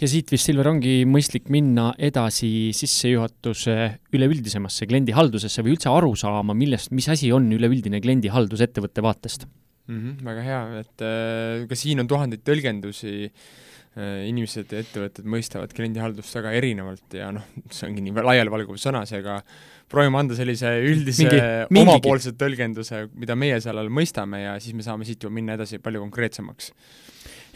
ja 0.00 0.08
siit 0.08 0.30
vist, 0.32 0.46
Silver, 0.46 0.70
ongi 0.70 1.04
mõistlik 1.04 1.50
minna 1.52 1.90
edasi 1.98 2.70
sissejuhatuse 2.76 3.76
üleüldisemasse 4.16 4.88
kliendihaldusesse 4.88 5.64
või 5.66 5.74
üldse 5.74 5.90
aru 5.92 6.14
saama, 6.16 6.56
millest, 6.56 6.94
mis 6.96 7.10
asi 7.12 7.32
on 7.36 7.50
üleüldine 7.52 8.00
kliendihaldus 8.00 8.62
ettevõtte 8.64 9.04
vaatest 9.04 9.44
mm? 9.44 9.98
-hmm, 9.98 10.22
väga 10.24 10.46
hea, 10.46 10.62
et 10.80 11.04
äh, 11.04 11.66
ka 11.68 11.76
siin 11.76 12.00
on 12.00 12.08
tuhandeid 12.08 12.46
tõlgendusi 12.46 13.12
äh, 13.28 13.44
inimesed 13.98 14.70
ja 14.70 14.84
ettevõtted 14.84 15.26
mõistavad 15.26 15.72
kliendihaldust 15.74 16.36
väga 16.38 16.52
erinevalt 16.54 17.16
ja 17.18 17.32
noh, 17.34 17.46
see 17.74 17.88
ongi 17.88 18.04
nii 18.06 18.22
laialivalguv 18.22 18.78
sõna, 18.78 19.02
seega 19.08 19.40
proovime 19.90 20.20
anda 20.20 20.36
sellise 20.38 20.70
üldise 20.86 21.26
mingi, 21.26 21.82
omapoolse 21.82 22.36
tõlgenduse, 22.38 23.08
mida 23.18 23.34
meie 23.34 23.58
seal 23.62 23.80
all 23.82 23.90
mõistame 23.90 24.44
ja 24.44 24.52
siis 24.62 24.76
me 24.78 24.86
saame 24.86 25.08
siit 25.08 25.26
juba 25.26 25.34
minna 25.34 25.56
edasi 25.58 25.80
palju 25.82 26.04
konkreetsemaks. 26.04 26.70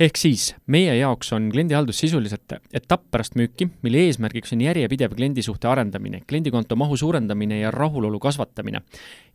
ehk 0.02 0.18
siis 0.18 0.48
meie 0.66 0.96
jaoks 0.98 1.30
on 1.36 1.46
kliendihaldus 1.54 2.02
sisuliselt 2.02 2.56
etapp 2.74 3.06
pärast 3.14 3.38
müüki, 3.38 3.68
mille 3.86 4.02
eesmärgiks 4.08 4.56
on 4.58 4.66
järjepidev 4.66 5.14
kliendisuhte 5.14 5.70
arendamine, 5.70 6.24
kliendikonto 6.26 6.74
mahu 6.74 6.96
suurendamine 6.96 7.60
ja 7.60 7.70
rahulolu 7.70 8.18
kasvatamine. 8.18 8.82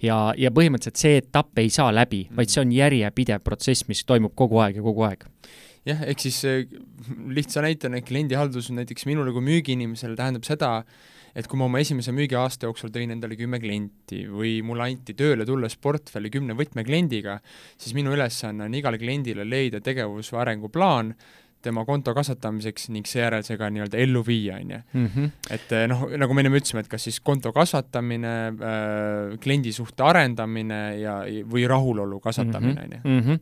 ja, 0.03 0.33
ja 0.35 0.51
põhimõtteliselt 0.51 0.99
see 0.99 1.23
etapp 1.23 1.63
ei 1.63 1.71
saa 1.71 1.95
läbi, 1.95 2.25
vaid 2.35 2.51
see 2.51 2.59
on 2.65 2.75
järjepidev 2.75 3.39
protsess, 3.39 3.87
mis 3.87 4.03
toimub 4.03 4.35
kogu 4.35 4.59
aeg 4.59 4.83
ja 4.83 4.83
kogu 4.83 5.07
aeg 5.07 5.23
jah, 5.89 6.03
ehk 6.07 6.21
siis 6.23 6.39
äh, 6.47 6.65
lihtsa 7.35 7.63
näitena 7.65 8.01
kliendihaldus 8.05 8.71
näiteks 8.75 9.07
minule 9.09 9.33
kui 9.35 9.43
müügiinimesele 9.45 10.17
tähendab 10.19 10.47
seda, 10.47 10.71
et 11.37 11.47
kui 11.49 11.59
ma 11.59 11.67
oma 11.67 11.81
esimese 11.83 12.13
müügiaasta 12.15 12.67
jooksul 12.67 12.93
tõin 12.93 13.13
endale 13.13 13.37
kümme 13.39 13.59
klienti 13.61 14.23
või 14.29 14.59
mulle 14.65 14.87
anti 14.89 15.15
tööle 15.17 15.45
tulles 15.47 15.77
portfelli 15.81 16.31
kümne 16.33 16.55
võtmekliendiga, 16.57 17.37
siis 17.77 17.95
minu 17.97 18.15
ülesanne 18.15 18.65
on 18.65 18.77
igale 18.79 19.01
kliendile 19.01 19.45
leida 19.47 19.81
tegevus- 19.85 20.33
või 20.33 20.41
arenguplaan, 20.45 21.13
tema 21.65 21.83
konto 21.87 22.13
kasvatamiseks 22.15 22.89
ning 22.93 23.07
seejärel 23.09 23.43
see 23.45 23.57
ka 23.59 23.69
nii-öelda 23.73 23.99
ellu 23.99 24.23
viia, 24.25 24.59
on 24.59 24.73
ju. 24.73 24.79
Mhm. 24.93 25.25
et 25.55 25.73
eh, 25.75 25.85
noh, 25.91 26.05
nagu 26.21 26.35
me 26.35 26.43
enne 26.43 26.53
ütlesime, 26.55 26.83
et 26.85 26.91
kas 26.91 27.07
siis 27.07 27.19
konto 27.25 27.51
kasvatamine 27.55 28.33
äh,, 28.49 29.35
kliendisuhte 29.43 30.05
arendamine 30.05 30.79
ja, 31.01 31.17
või 31.49 31.65
rahulolu 31.69 32.21
kasvatamine, 32.23 32.85
on 32.85 32.95
ju. 32.97 33.01
Mhm. 33.15 33.39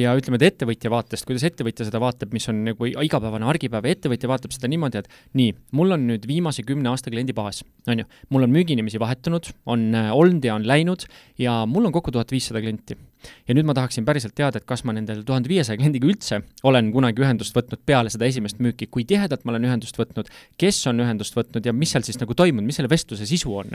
ja 0.00 0.14
ütleme, 0.18 0.40
et 0.40 0.48
ettevõtja 0.52 0.92
vaatest, 0.92 1.26
kuidas 1.28 1.46
ettevõtja 1.48 1.88
seda 1.88 2.00
vaatab, 2.02 2.32
mis 2.36 2.48
on 2.52 2.62
nagu 2.68 2.88
igapäevane 2.90 3.48
argipäev, 3.48 3.88
ettevõtja 3.88 4.30
vaatab 4.30 4.54
seda 4.54 4.70
niimoodi, 4.70 5.02
et 5.02 5.10
nii, 5.38 5.54
mul 5.78 5.96
on 5.96 6.06
nüüd 6.10 6.28
viimase 6.28 6.64
kümne 6.66 6.92
aasta 6.92 7.12
kliendibaas, 7.12 7.62
on 7.88 8.02
ju, 8.02 8.08
mul 8.34 8.46
on 8.46 8.54
müügiinimesi 8.54 9.00
vahetunud, 9.00 9.52
on 9.70 9.88
äh, 9.96 10.10
olnud 10.14 10.44
ja 10.44 10.56
on 10.58 10.66
läinud 10.68 11.06
ja 11.40 11.62
mul 11.68 11.88
on 11.88 11.94
kokku 11.94 12.14
tuhat 12.14 12.32
viissada 12.34 12.62
klienti 12.64 12.98
ja 13.48 13.56
nüüd 13.56 13.68
ma 13.68 13.76
tahaksin 13.76 14.06
päriselt 14.08 14.34
teada, 14.38 14.60
et 14.60 14.66
kas 14.68 14.84
ma 14.88 14.94
nendel 14.96 15.24
tuhande 15.26 15.50
viiesaja 15.50 15.78
kliendiga 15.80 16.08
üldse 16.08 16.42
olen 16.68 16.90
kunagi 16.94 17.24
ühendust 17.24 17.56
võtnud 17.56 17.82
peale 17.88 18.12
seda 18.12 18.28
esimest 18.28 18.60
müüki, 18.62 18.88
kui 18.90 19.06
tihedalt 19.08 19.44
ma 19.44 19.54
olen 19.54 19.68
ühendust 19.70 19.98
võtnud, 19.98 20.30
kes 20.60 20.80
on 20.90 21.04
ühendust 21.04 21.36
võtnud 21.38 21.66
ja 21.66 21.74
mis 21.76 21.94
seal 21.94 22.06
siis 22.06 22.20
nagu 22.20 22.36
toimunud, 22.38 22.66
mis 22.68 22.78
selle 22.80 22.90
vestluse 22.92 23.28
sisu 23.28 23.54
on? 23.62 23.74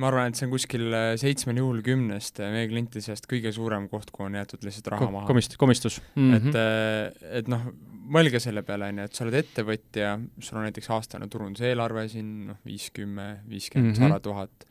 ma 0.00 0.08
arvan, 0.10 0.32
et 0.32 0.38
see 0.38 0.48
on 0.48 0.54
kuskil 0.54 0.86
äh, 0.90 1.12
seitsmel 1.20 1.60
juhul 1.60 1.82
kümnest 1.86 2.40
äh, 2.42 2.50
meie 2.54 2.66
klientide 2.70 3.04
seast 3.04 3.28
kõige 3.30 3.52
suurem 3.54 3.86
koht, 3.90 4.10
kuhu 4.14 4.26
on 4.26 4.38
jäetud 4.40 4.64
lihtsalt 4.66 4.90
raha 4.94 5.06
Ko 5.06 5.10
maha. 5.14 5.28
komist-, 5.30 5.58
komistus 5.60 6.00
mm. 6.14 6.32
-hmm. 6.32 6.48
et, 6.48 6.58
äh, 6.58 7.36
et 7.40 7.50
noh, 7.50 7.68
mõelge 8.10 8.40
selle 8.42 8.64
peale, 8.66 8.90
on 8.90 8.98
ju, 8.98 9.08
et 9.08 9.16
sa 9.16 9.24
oled 9.24 9.38
ettevõtja, 9.38 10.16
sul 10.40 10.58
on 10.58 10.66
näiteks 10.68 10.90
aastane 10.96 11.28
turunduseelarve 11.30 12.08
siin 12.12 12.32
noh, 12.50 12.58
viis, 12.66 12.90
kümme, 12.94 13.28
viiskümmend, 13.48 13.94
mhm. 13.94 14.08
sada 14.08 14.20
tuhat 14.24 14.66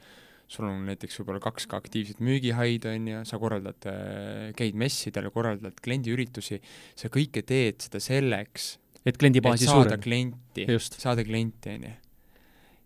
sul 0.48 0.68
on 0.68 0.86
näiteks 0.88 1.20
võib-olla 1.20 1.42
kaks 1.44 1.68
ka 1.70 1.80
aktiivset 1.82 2.22
müügihaid, 2.24 2.86
on 2.90 3.10
ju, 3.10 3.24
sa 3.28 3.40
korraldad, 3.42 3.90
äh, 3.90 4.52
käid 4.58 4.78
messidel, 4.80 5.30
korraldad 5.34 5.80
kliendiüritusi, 5.84 6.60
sa 7.00 7.12
kõike 7.14 7.46
teed 7.48 7.84
seda 7.88 8.02
selleks, 8.04 8.74
et 9.04 9.20
kliendibaasi 9.20 9.70
saada 9.70 9.98
klienti, 10.02 10.68
saada 10.80 11.26
klienti, 11.28 11.78
on 11.78 11.88
ju. 11.90 11.94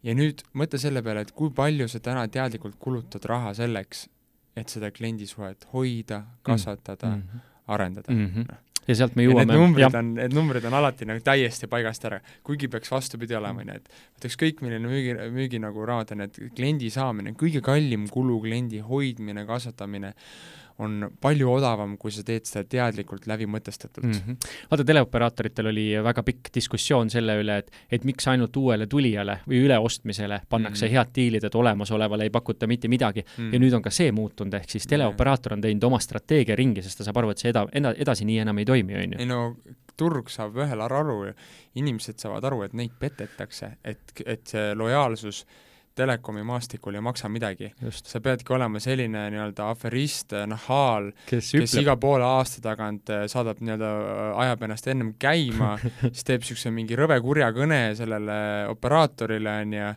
ja 0.08 0.15
nüüd 0.17 0.43
mõtle 0.58 0.80
selle 0.82 1.04
peale, 1.06 1.26
et 1.28 1.34
kui 1.36 1.52
palju 1.56 1.89
sa 1.91 2.02
täna 2.04 2.28
teadlikult 2.32 2.78
kulutad 2.82 3.26
raha 3.30 3.54
selleks, 3.58 4.08
et 4.58 4.74
seda 4.74 4.89
kliendisuhet 4.93 5.67
hoida, 5.74 6.24
kasvatada 6.46 7.12
mm, 7.15 7.22
-hmm. 7.22 7.50
arendada 7.67 8.13
mm. 8.13 8.26
-hmm. 8.26 8.56
Ja 8.88 8.95
sealt 8.95 9.17
me 9.19 9.26
jõuame. 9.26 9.45
Need 9.50 9.60
numbrid 9.60 9.95
on, 10.00 10.12
need 10.15 10.36
numbrid 10.36 10.67
on 10.69 10.78
alati 10.80 11.08
nagu 11.10 11.23
täiesti 11.23 11.67
paigast 11.71 12.06
ära, 12.08 12.21
kuigi 12.47 12.69
peaks 12.71 12.91
vastupidi 12.93 13.36
olema, 13.36 13.65
on 13.65 13.73
ju, 13.73 13.80
et 13.82 13.89
et 14.17 14.30
ükskõik 14.30 14.63
milline 14.63 14.88
müügi, 14.88 15.15
müügi 15.34 15.60
nagu 15.62 15.84
raamat 15.86 16.13
on, 16.15 16.23
et 16.28 16.39
kliendi 16.56 16.89
saamine, 16.93 17.36
kõige 17.38 17.62
kallim 17.65 18.08
kulu 18.12 18.39
kliendi 18.45 18.80
hoidmine, 18.86 19.43
kasvatamine 19.50 20.13
on 20.79 21.09
palju 21.21 21.49
odavam, 21.51 21.95
kui 21.97 22.13
sa 22.13 22.23
teed 22.25 22.45
seda 22.45 22.67
teadlikult 22.69 23.25
läbimõtestatult 23.29 24.05
mm. 24.05 24.19
-hmm. 24.25 24.49
vaata, 24.71 24.85
teleoperaatoritel 24.85 25.71
oli 25.71 25.85
väga 26.03 26.23
pikk 26.23 26.51
diskussioon 26.55 27.09
selle 27.09 27.37
üle, 27.41 27.57
et, 27.63 27.71
et 27.91 28.03
miks 28.05 28.27
ainult 28.27 28.55
uuele 28.57 28.87
tulijale 28.87 29.39
või 29.47 29.63
üleostmisele 29.65 30.41
pannakse 30.49 30.85
mm 30.85 30.89
-hmm. 30.89 30.97
head 30.97 31.15
diilid, 31.15 31.43
et 31.43 31.55
olemasolevale 31.55 32.23
ei 32.23 32.29
pakuta 32.29 32.67
mitte 32.67 32.87
midagi 32.87 33.21
mm. 33.21 33.43
-hmm. 33.43 33.53
ja 33.53 33.59
nüüd 33.59 33.73
on 33.73 33.81
ka 33.81 33.89
see 33.89 34.11
muutunud, 34.11 34.53
ehk 34.53 34.69
siis 34.69 34.87
teleoperaator 34.87 35.53
on 35.53 35.61
teinud 35.61 35.83
oma 35.83 35.99
strateegia 35.99 36.55
ringi, 36.55 36.81
sest 36.81 36.97
ta 36.97 37.03
saab 37.03 37.17
aru, 37.17 37.29
et 37.29 37.37
see 37.37 37.51
eda-, 37.51 37.93
edasi 37.97 38.25
nii 38.25 38.39
enam 38.39 38.57
ei 38.57 38.65
toimi, 38.65 38.95
on 38.95 39.13
ju. 39.13 39.19
ei 39.19 39.25
no 39.25 39.55
turg 39.97 40.29
saab 40.29 40.57
ühel 40.57 40.81
aru 40.81 41.33
inimesed 41.75 42.19
saavad 42.19 42.43
aru, 42.43 42.63
et 42.67 42.73
neid 42.73 42.93
petetakse, 42.99 43.71
et, 43.83 44.13
et 44.25 44.45
see 44.47 44.75
lojaalsus 44.75 45.45
telekomi 45.97 46.43
maastikul 46.47 46.97
ei 46.97 47.03
maksa 47.03 47.29
midagi. 47.29 47.71
sa 47.91 48.21
peadki 48.23 48.53
olema 48.53 48.79
selline 48.83 49.27
nii-öelda 49.33 49.69
aferist, 49.73 50.36
nahaal, 50.49 51.12
kes, 51.29 51.51
kes 51.57 51.77
iga 51.81 51.97
poole 52.01 52.25
aasta 52.27 52.62
tagant 52.63 53.10
eh, 53.13 53.25
saadab 53.31 53.62
nii-öelda, 53.62 53.91
ajab 54.43 54.67
ennast 54.67 54.88
ennem 54.93 55.13
käima 55.19 55.75
siis 56.13 56.27
teeb 56.27 56.45
niisuguse 56.45 56.71
mingi 56.73 56.97
rõve 56.99 57.19
kurja 57.23 57.51
kõne 57.55 57.81
sellele 57.97 58.39
operaatorile, 58.71 59.60
on 59.65 59.77
ju, 59.77 59.91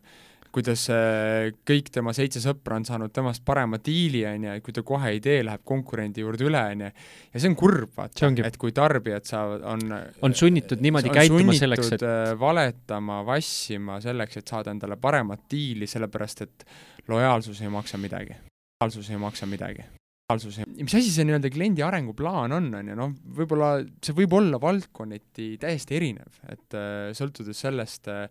kuidas 0.55 0.85
äh, 0.93 1.51
kõik 1.67 1.91
tema 1.95 2.15
seitse 2.17 2.43
sõpra 2.43 2.79
on 2.81 2.87
saanud 2.89 3.13
temast 3.15 3.45
parema 3.47 3.79
diili, 3.83 4.23
on 4.29 4.49
ju, 4.49 4.57
et 4.59 4.65
kui 4.67 4.75
ta 4.77 4.85
kohe 4.87 5.13
ei 5.15 5.21
tee, 5.23 5.41
läheb 5.47 5.63
konkurendi 5.67 6.25
juurde 6.25 6.49
üle, 6.49 6.63
on 6.75 6.85
ju. 6.87 6.91
ja 7.35 7.43
see 7.43 7.53
on 7.53 7.57
kurb, 7.59 7.93
vaata, 7.97 8.33
et 8.49 8.59
kui 8.61 8.75
tarbijad 8.77 9.29
saavad, 9.31 9.65
on 9.71 9.97
on 10.27 10.37
sunnitud 10.37 10.83
niimoodi 10.83 11.13
käituma 11.15 11.57
selleks, 11.57 11.95
et 11.97 12.07
äh, 12.07 12.35
valetama, 12.41 13.23
vassima 13.27 14.01
selleks, 14.03 14.41
et 14.41 14.55
saada 14.55 14.75
endale 14.75 14.99
paremat 15.01 15.47
diili, 15.51 15.89
sellepärast 15.91 16.45
et 16.47 16.69
lojaalsus 17.11 17.63
ei 17.63 17.73
maksa 17.73 18.01
midagi. 18.01 18.37
lojaalsus 18.81 19.11
ei 19.11 19.23
maksa 19.23 19.49
midagi 19.51 19.87
reaalsus 20.31 20.61
ja 20.61 20.65
mis 20.79 20.95
asi 20.95 21.11
see 21.11 21.25
nii-öelda 21.27 21.51
kliendi 21.51 21.83
arenguplaan 21.83 22.53
on, 22.55 22.69
on 22.79 22.91
ju, 22.93 22.95
noh, 22.99 23.15
võib-olla 23.35 23.73
see 23.99 24.15
võib 24.15 24.37
olla 24.39 24.61
valdkonniti 24.63 25.57
täiesti 25.59 25.99
erinev, 25.99 26.39
et 26.47 26.79
äh, 26.79 27.11
sõltudes 27.19 27.67
sellest 27.67 28.07
Äh, 28.11 28.29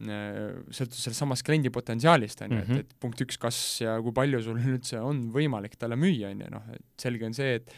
sõltub 0.00 0.96
sellest 0.96 1.20
samast 1.20 1.44
kliendi 1.46 1.70
potentsiaalist, 1.72 2.44
on 2.46 2.54
ju, 2.56 2.60
et, 2.62 2.68
mhm. 2.68 2.84
et 2.84 2.94
punkt 3.02 3.20
üks, 3.24 3.38
kas 3.40 3.58
ja 3.82 3.98
kui 4.02 4.14
palju 4.16 4.40
sul 4.44 4.60
üldse 4.60 5.02
on 5.04 5.26
võimalik 5.34 5.76
talle 5.78 5.98
müüa, 6.00 6.32
on 6.32 6.40
ju, 6.46 6.52
noh, 6.54 6.70
et 6.72 7.04
selge 7.04 7.28
on 7.28 7.36
see, 7.36 7.58
et 7.60 7.76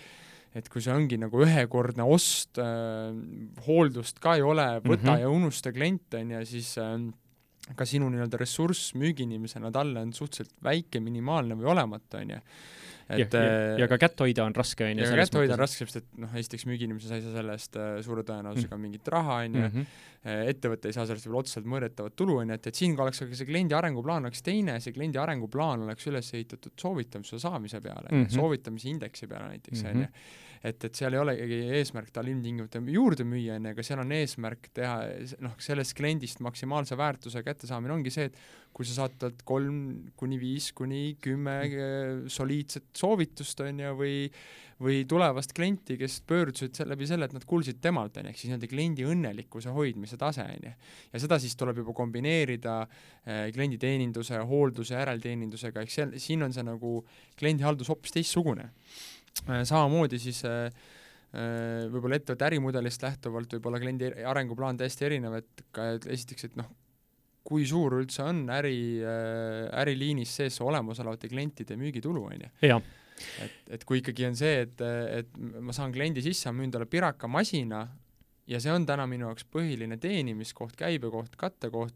et 0.55 0.69
kui 0.71 0.79
see 0.79 0.93
ongi 0.95 1.17
nagu 1.19 1.41
ühekordne 1.43 2.05
ost 2.07 2.61
äh,, 2.63 3.11
hooldust 3.67 4.21
ka 4.23 4.37
ei 4.39 4.45
ole, 4.47 4.69
võta 4.85 5.01
mm 5.03 5.09
-hmm. 5.09 5.21
ja 5.25 5.31
unusta 5.31 5.73
klient, 5.75 6.15
on 6.15 6.31
ju, 6.31 6.45
siis 6.47 6.77
äh, 6.79 6.95
ka 7.75 7.87
sinu 7.89 8.07
nii-öelda 8.13 8.39
ressurss 8.39 8.95
müügiinimesena 8.95 9.73
talle 9.75 10.05
on 10.07 10.13
suhteliselt 10.13 10.55
väike, 10.63 11.01
minimaalne 11.01 11.57
või 11.59 11.73
olematu, 11.75 12.21
on 12.21 12.37
ju 12.37 12.41
et 13.09 13.35
ja, 13.37 13.43
ja, 13.43 13.77
ja 13.83 13.89
ka 13.91 13.99
kätt 14.01 14.21
hoida 14.25 14.47
on 14.49 14.55
raske, 14.57 14.87
on 14.87 15.01
ju. 15.01 15.07
ja 15.07 15.19
kätt 15.21 15.37
hoida 15.39 15.57
on 15.57 15.61
raske, 15.61 15.85
sest 15.85 16.01
et 16.01 16.07
noh, 16.23 16.35
esiteks 16.41 16.67
müügiinimese 16.71 17.11
sa 17.11 17.19
ei 17.19 17.25
saa 17.25 17.35
selle 17.37 17.57
eest 17.59 17.79
äh, 17.81 17.97
suure 18.07 18.25
tõenäosusega 18.27 18.77
mm. 18.77 18.87
mingit 18.87 19.11
raha, 19.15 19.41
on 19.45 19.59
ju, 19.59 19.65
mhm. 19.67 19.91
äh, 20.25 20.45
ettevõte 20.55 20.89
ei 20.91 20.97
saa 20.97 21.09
sellest 21.09 21.29
võib-olla 21.29 21.45
otseselt 21.45 21.69
mõõdetavat 21.75 22.17
tulu, 22.21 22.39
on 22.43 22.55
ju, 22.55 22.61
et, 22.61 22.71
et 22.71 22.81
siin 22.81 22.97
oleks 23.01 23.25
aga 23.27 23.41
see 23.41 23.51
kliendi 23.51 23.77
arenguplaan 23.77 24.31
oleks 24.31 24.45
teine, 24.47 24.79
see 24.85 24.97
kliendi 24.97 25.21
arenguplaan 25.21 25.85
oleks 25.89 26.09
üles 26.13 26.33
ehitatud 26.33 26.77
soovitamise 26.81 27.43
saamise 27.43 27.83
peale 27.85 28.09
mm, 28.11 28.25
-hmm. 28.25 28.35
soovitamise 28.39 28.91
indeksi 28.93 29.29
peale 29.31 29.53
näiteks, 29.57 29.85
on 29.91 30.07
ju 30.07 30.11
et, 30.65 30.85
et 30.89 30.97
seal 30.97 31.15
ei 31.15 31.21
olegi 31.21 31.61
eesmärk 31.79 32.11
tal 32.15 32.29
ilmtingimata 32.33 32.81
juurde 32.95 33.27
müüa, 33.29 33.59
on 33.59 33.69
ju, 33.69 33.75
aga 33.77 33.87
seal 33.87 34.03
on 34.03 34.15
eesmärk 34.17 34.71
teha 34.77 34.97
noh, 35.45 35.57
sellest 35.63 35.97
kliendist 35.99 36.41
maksimaalse 36.45 36.99
väärtuse 36.99 37.45
kättesaamine 37.45 37.97
ongi 37.99 38.13
see, 38.15 38.31
et 38.31 38.39
kui 38.75 38.89
sa 38.89 39.03
saad 39.03 39.19
talt 39.21 39.45
kolm 39.47 39.79
kuni 40.19 40.41
viis 40.41 40.73
kuni 40.75 41.17
kümme 41.23 41.59
mm. 41.69 42.29
soliidset 42.33 42.89
soovitust, 42.97 43.61
on 43.67 43.85
ju, 43.85 43.97
või 44.01 44.19
või 44.83 45.05
tulevast 45.09 45.53
klienti, 45.55 45.97
kes 45.99 46.19
pöördusid 46.27 46.75
selle 46.75 46.95
läbi 46.95 47.07
selle, 47.09 47.29
et 47.29 47.35
nad 47.37 47.45
kuulsid 47.49 47.79
temalt, 47.83 48.17
on 48.19 48.27
ju, 48.27 48.33
ehk 48.33 48.41
siis 48.41 48.51
nii-öelda 48.51 48.71
kliendi 48.71 49.07
õnnelikkuse 49.09 49.73
hoidmise 49.75 50.19
tase, 50.21 50.47
on 50.57 50.69
ju. 50.69 50.73
ja 51.13 51.23
seda 51.23 51.39
siis 51.43 51.55
tuleb 51.59 51.79
juba 51.83 51.95
kombineerida 51.97 52.81
eh, 52.83 53.47
klienditeeninduse, 53.55 54.41
hoolduse, 54.51 54.97
järelteenindusega, 54.99 55.85
ehk 55.85 55.95
seal, 55.95 56.17
siin 56.23 56.43
on 56.47 56.55
see 56.55 56.67
nagu 56.67 56.97
kliendihaldus 57.39 57.93
hoopis 57.93 58.19
teistsugune. 58.19 58.71
Samamoodi 59.43 60.21
siis 60.23 60.41
eh, 60.49 60.69
eh 61.35 61.85
võib-olla 61.91 62.21
ettevõtte 62.21 62.47
ärimudelist 62.47 63.03
lähtuvalt 63.03 63.57
võib 63.57 63.69
olla 63.71 63.81
kliendi 63.83 64.13
arenguplaan 64.31 64.79
täiesti 64.79 65.09
erinev, 65.09 65.41
et 65.41 65.65
ka 65.75 65.89
et 65.97 66.07
esiteks, 66.15 66.49
et 66.49 66.59
noh, 66.61 66.71
kui 67.45 67.67
suur 67.69 67.99
üldse 67.99 68.23
on 68.25 68.45
äri, 68.55 68.77
äh, 69.05 69.67
äriliinis 69.83 70.37
sees 70.41 70.61
olemasolevate 70.65 71.29
klientide 71.29 71.77
müügitulu, 71.81 72.25
on 72.31 72.47
ju. 72.47 72.53
et, 73.45 73.59
et 73.77 73.85
kui 73.85 74.01
ikkagi 74.01 74.27
on 74.31 74.39
see, 74.39 74.65
et, 74.65 74.81
et 75.21 75.37
ma 75.61 75.75
saan 75.77 75.93
kliendi 75.95 76.25
sisse, 76.25 76.51
müün 76.55 76.73
talle 76.73 76.89
piraka 76.91 77.29
masina 77.31 77.85
ja 78.51 78.61
see 78.61 78.73
on 78.73 78.87
täna 78.89 79.07
minu 79.11 79.29
jaoks 79.29 79.47
põhiline 79.53 79.99
teenimiskoht, 80.01 80.77
käibekoht, 80.79 81.37
kattekoht, 81.41 81.95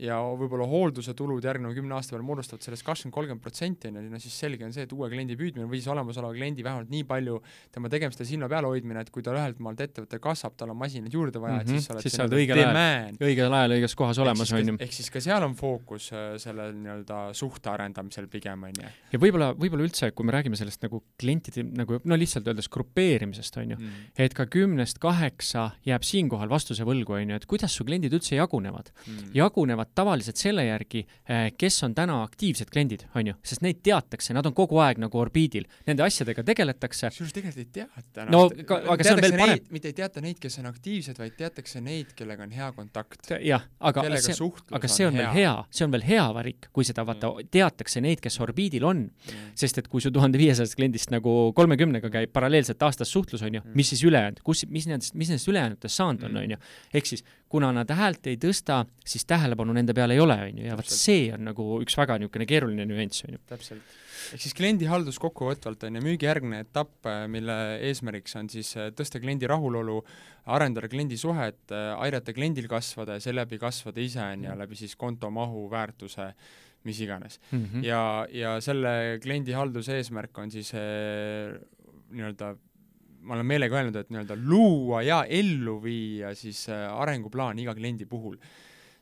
ja 0.00 0.16
võib-olla 0.38 0.66
hoolduse 0.68 1.12
tulud 1.16 1.44
järgneva 1.44 1.74
kümne 1.76 1.96
aasta 1.96 2.14
peale 2.14 2.24
moodustavad 2.24 2.64
sellest 2.64 2.84
kakskümmend, 2.86 3.14
kolmkümmend 3.14 3.42
protsenti, 3.44 3.90
on 3.90 3.98
ju, 3.98 4.12
no 4.12 4.20
siis 4.22 4.36
selge 4.42 4.64
on 4.64 4.72
see, 4.74 4.86
et 4.86 4.92
uue 4.96 5.10
kliendi 5.12 5.36
püüdmine 5.38 5.66
või 5.68 5.80
siis 5.80 5.90
olemasoleva 5.92 6.32
kliendi 6.36 6.64
vähemalt 6.64 6.92
nii 6.92 7.04
palju 7.08 7.40
tema 7.74 7.90
tegemiste 7.92 8.24
silma 8.28 8.48
peal 8.50 8.68
hoidmine, 8.68 9.02
et 9.04 9.10
kui 9.12 9.24
tal 9.26 9.36
ühelt 9.36 9.60
maalt 9.60 9.82
ettevõte 9.84 10.20
kasvab, 10.22 10.56
tal 10.60 10.72
on 10.72 10.78
masinaid 10.80 11.14
juurde 11.14 11.42
vaja 11.42 11.58
mm, 11.58 11.66
-hmm. 11.66 11.68
et 11.68 11.74
siis 11.76 11.88
sa 11.88 11.94
oled 11.94 12.06
siis 12.06 12.16
sa 12.16 12.24
oled 12.24 12.36
õigel 12.38 12.62
ajal, 12.62 13.18
õigel 13.28 13.56
ajal 13.58 13.76
õiges 13.76 13.96
kohas 13.98 14.22
olemas, 14.24 14.52
on 14.56 14.72
ju. 14.72 14.76
ehk 14.86 14.96
siis 14.96 15.10
ka 15.10 15.20
seal 15.24 15.44
on 15.44 15.56
fookus 15.58 16.08
äh, 16.14 16.30
selle 16.40 16.70
nii-öelda 16.72 17.20
suhte 17.36 17.72
arendamisel 17.74 18.30
pigem, 18.32 18.64
on 18.70 18.80
ju. 18.80 18.94
ja 19.12 19.20
võib-olla, 19.20 19.52
võib-olla 19.58 19.84
üldse, 19.84 20.12
kui 20.16 20.28
me 20.28 20.36
räägime 20.36 20.56
sellest 20.56 20.86
nagu 20.86 21.02
klientide 21.20 21.66
nagu 21.66 22.00
no 22.04 22.16
lihtsalt 22.16 22.48
öeldes 22.48 22.70
grupeerimisest, 22.72 23.60
on 23.60 23.76
ju 23.76 23.80
mm., 23.80 24.08
et 24.16 24.34
ka 24.34 24.46
kümnest 24.46 24.98
kaheksa 25.02 25.70
jääb 25.84 26.06
siinkohal 26.06 26.48
vastuse 26.48 26.88
võlgu, 26.88 27.18
on 27.18 27.34
ju, 27.34 27.42
et 27.42 27.48
kuidas 27.50 27.76
su 27.76 27.84
kliendid 27.84 28.14
üldse 28.16 28.38
jagunevad 28.38 28.92
mm.. 28.94 29.32
jagunevad 29.36 29.89
tavaliselt 29.94 30.40
selle 30.40 30.64
järgi, 30.66 31.04
eh, 31.28 31.50
kes 31.58 31.82
on 31.86 31.94
täna 31.94 32.20
aktiivsed 32.22 32.70
kliendid, 32.72 33.06
on 33.14 33.30
ju, 33.30 33.36
sest 33.46 33.64
neid 33.64 33.80
teatakse, 33.86 34.34
nad 34.36 34.46
on 34.46 34.54
kogu 34.56 34.80
aeg 34.82 35.00
nagu 35.02 35.20
orbiidil, 35.20 35.66
nende 35.88 36.04
asjadega 36.04 36.44
tegeletakse. 36.46 37.10
kusjuures 37.10 37.34
tegelikult 37.36 37.60
ei 37.64 37.70
teata. 37.80 38.26
no 38.30 38.42
ka, 38.66 38.80
aga 38.94 39.06
see 39.06 39.14
on 39.14 39.22
veel 39.24 39.36
parem. 39.38 39.64
mitte 39.70 39.90
ei 39.90 39.96
teata 39.96 40.22
neid, 40.24 40.38
kes 40.42 40.58
on 40.62 40.70
aktiivsed, 40.70 41.18
vaid 41.20 41.36
teatakse 41.38 41.82
neid, 41.84 42.14
kellega 42.18 42.46
on 42.46 42.54
hea 42.54 42.70
kontakt. 42.76 43.32
jah, 43.46 43.66
aga 43.80 44.06
see, 44.20 44.36
aga 44.70 44.92
see 44.92 45.08
on, 45.08 45.14
on 45.14 45.22
veel 45.22 45.34
hea, 45.38 45.54
see 45.70 45.88
on 45.88 45.96
veel 45.96 46.06
hea 46.06 46.26
varik, 46.36 46.70
kui 46.72 46.86
seda 46.88 47.04
vaata 47.08 47.32
mm., 47.32 47.50
teatakse 47.50 48.04
neid, 48.04 48.22
kes 48.24 48.40
orbiidil 48.44 48.86
on 48.88 49.04
mm.. 49.08 49.50
sest 49.58 49.82
et 49.82 49.90
kui 49.90 50.02
su 50.04 50.12
tuhande 50.14 50.40
viiesajast 50.40 50.78
kliendist 50.78 51.12
nagu 51.14 51.52
kolmekümnega 51.56 52.12
käib 52.12 52.32
paralleelselt 52.36 52.82
aastas 52.86 53.12
suhtlus, 53.12 53.42
on 53.46 53.60
ju 53.60 53.64
mm., 53.64 53.76
mis 53.76 53.92
siis 53.94 54.04
ülejäänud, 54.08 54.42
kus, 54.46 54.64
mis 54.70 54.88
nendest, 54.90 55.14
mis 55.18 55.32
nendest 55.32 55.50
ülejäänutest 55.50 55.96
saanud 55.96 56.26
on, 56.28 56.34
mm. 56.36 56.42
on 56.44 56.56
ju. 56.56 56.60
ehk 56.94 57.12
siis, 57.12 57.24
kuna 57.50 57.72
nad 57.74 57.90
häält 57.90 58.28
ei 58.30 58.38
tõsta, 58.40 58.84
siis 59.06 59.26
tähelepanu 59.26 59.69
nende 59.76 59.94
peale 59.96 60.16
ei 60.16 60.22
ole, 60.22 60.36
on 60.48 60.60
ju, 60.60 60.68
ja 60.68 60.76
vot 60.78 60.92
see 60.92 61.30
on 61.34 61.44
nagu 61.50 61.66
üks 61.84 61.96
väga 61.98 62.18
niisugune 62.20 62.46
keeruline 62.48 62.86
nüanss, 62.88 63.24
on 63.26 63.36
ju. 63.36 63.40
täpselt. 63.50 63.96
ehk 64.34 64.44
siis 64.44 64.54
kliendihaldus 64.54 65.18
kokkuvõtvalt 65.22 65.84
on 65.88 65.98
ju 65.98 66.04
müügijärgne 66.04 66.62
etapp, 66.66 66.94
äh, 67.10 67.24
mille 67.32 67.56
eesmärgiks 67.88 68.36
on 68.40 68.50
siis 68.52 68.72
äh, 68.78 68.90
tõsta 68.96 69.22
kliendi 69.22 69.48
rahulolu, 69.50 69.98
arendada 70.54 70.90
kliendi 70.92 71.18
suhet, 71.20 71.62
äh, 71.74 71.92
aidata 72.04 72.34
kliendil 72.36 72.70
kasvada 72.70 73.18
ja 73.18 73.24
seeläbi 73.24 73.60
kasvada 73.62 74.02
ise, 74.02 74.22
on 74.22 74.48
ju, 74.48 74.56
läbi 74.62 74.78
siis 74.78 74.96
konto 75.00 75.30
mahu, 75.34 75.66
väärtuse, 75.72 76.32
mis 76.88 77.00
iganes 77.04 77.40
mm. 77.50 77.64
-hmm. 77.64 77.84
ja, 77.84 78.26
ja 78.32 78.56
selle 78.64 79.18
kliendihalduse 79.22 79.98
eesmärk 80.00 80.38
on 80.38 80.50
siis 80.50 80.72
nii-öelda 80.72 82.54
ma 83.20 83.36
olen 83.36 83.46
meelega 83.46 83.76
öelnud, 83.76 83.96
et 84.00 84.08
nii-öelda 84.08 84.36
luua 84.40 85.02
ja 85.04 85.24
ellu 85.28 85.76
viia 85.82 86.32
siis 86.34 86.66
arenguplaan 86.72 87.58
iga 87.58 87.74
kliendi 87.76 88.06
puhul 88.08 88.38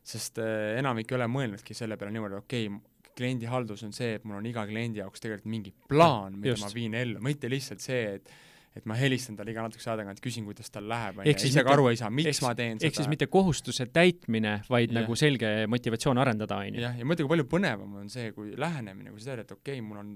sest 0.08 0.40
äh, 0.42 0.78
enamik 0.80 1.12
ei 1.12 1.18
ole 1.18 1.28
mõelnudki 1.30 1.76
selle 1.76 1.98
peale 2.00 2.14
niimoodi, 2.14 2.40
okei 2.40 2.68
okay,, 2.70 2.84
kliendihaldus 3.18 3.82
on 3.82 3.94
see, 3.94 4.12
et 4.18 4.26
mul 4.28 4.38
on 4.38 4.46
iga 4.46 4.62
kliendi 4.68 5.02
jaoks 5.02 5.24
tegelikult 5.24 5.50
mingi 5.50 5.72
plaan, 5.90 6.36
mida 6.38 6.54
Just. 6.54 6.68
ma 6.68 6.74
viin 6.74 6.94
ellu, 6.94 7.22
mitte 7.24 7.50
lihtsalt 7.50 7.82
see, 7.82 8.04
et 8.18 8.30
et 8.78 8.84
ma 8.86 8.94
helistan 8.94 9.34
talle 9.34 9.50
iga 9.50 9.64
natukese 9.64 9.88
aja 9.90 10.02
tagant, 10.02 10.20
küsin, 10.22 10.44
kuidas 10.46 10.70
tal 10.70 10.84
läheb, 10.86 11.16
on 11.18 11.26
ju, 11.26 11.32
ise 11.48 11.64
ka 11.66 11.72
aru 11.74 11.88
ei 11.90 11.98
saa, 11.98 12.12
miks 12.14 12.30
eks, 12.30 12.42
ma 12.44 12.52
teen 12.54 12.78
seda. 12.78 12.86
ehk 12.86 12.98
siis 13.00 13.08
mitte 13.10 13.26
kohustuse 13.32 13.88
täitmine, 13.90 14.52
vaid 14.70 14.92
ja. 14.92 15.00
nagu 15.00 15.16
selge 15.18 15.50
motivatsioon 15.72 16.20
arendada, 16.22 16.60
on 16.62 16.78
ju. 16.78 16.84
jah, 16.84 16.94
ja 17.00 17.08
mõtle, 17.08 17.26
kui 17.26 17.32
palju 17.34 17.48
põnevam 17.50 17.96
on 18.04 18.12
see, 18.12 18.30
kui 18.36 18.52
lähenemine, 18.60 19.10
kui 19.10 19.24
sa 19.24 19.32
tead, 19.32 19.46
et 19.46 19.54
okei 19.56 19.80
okay,, 19.80 19.86
mul 19.88 20.02
on 20.04 20.14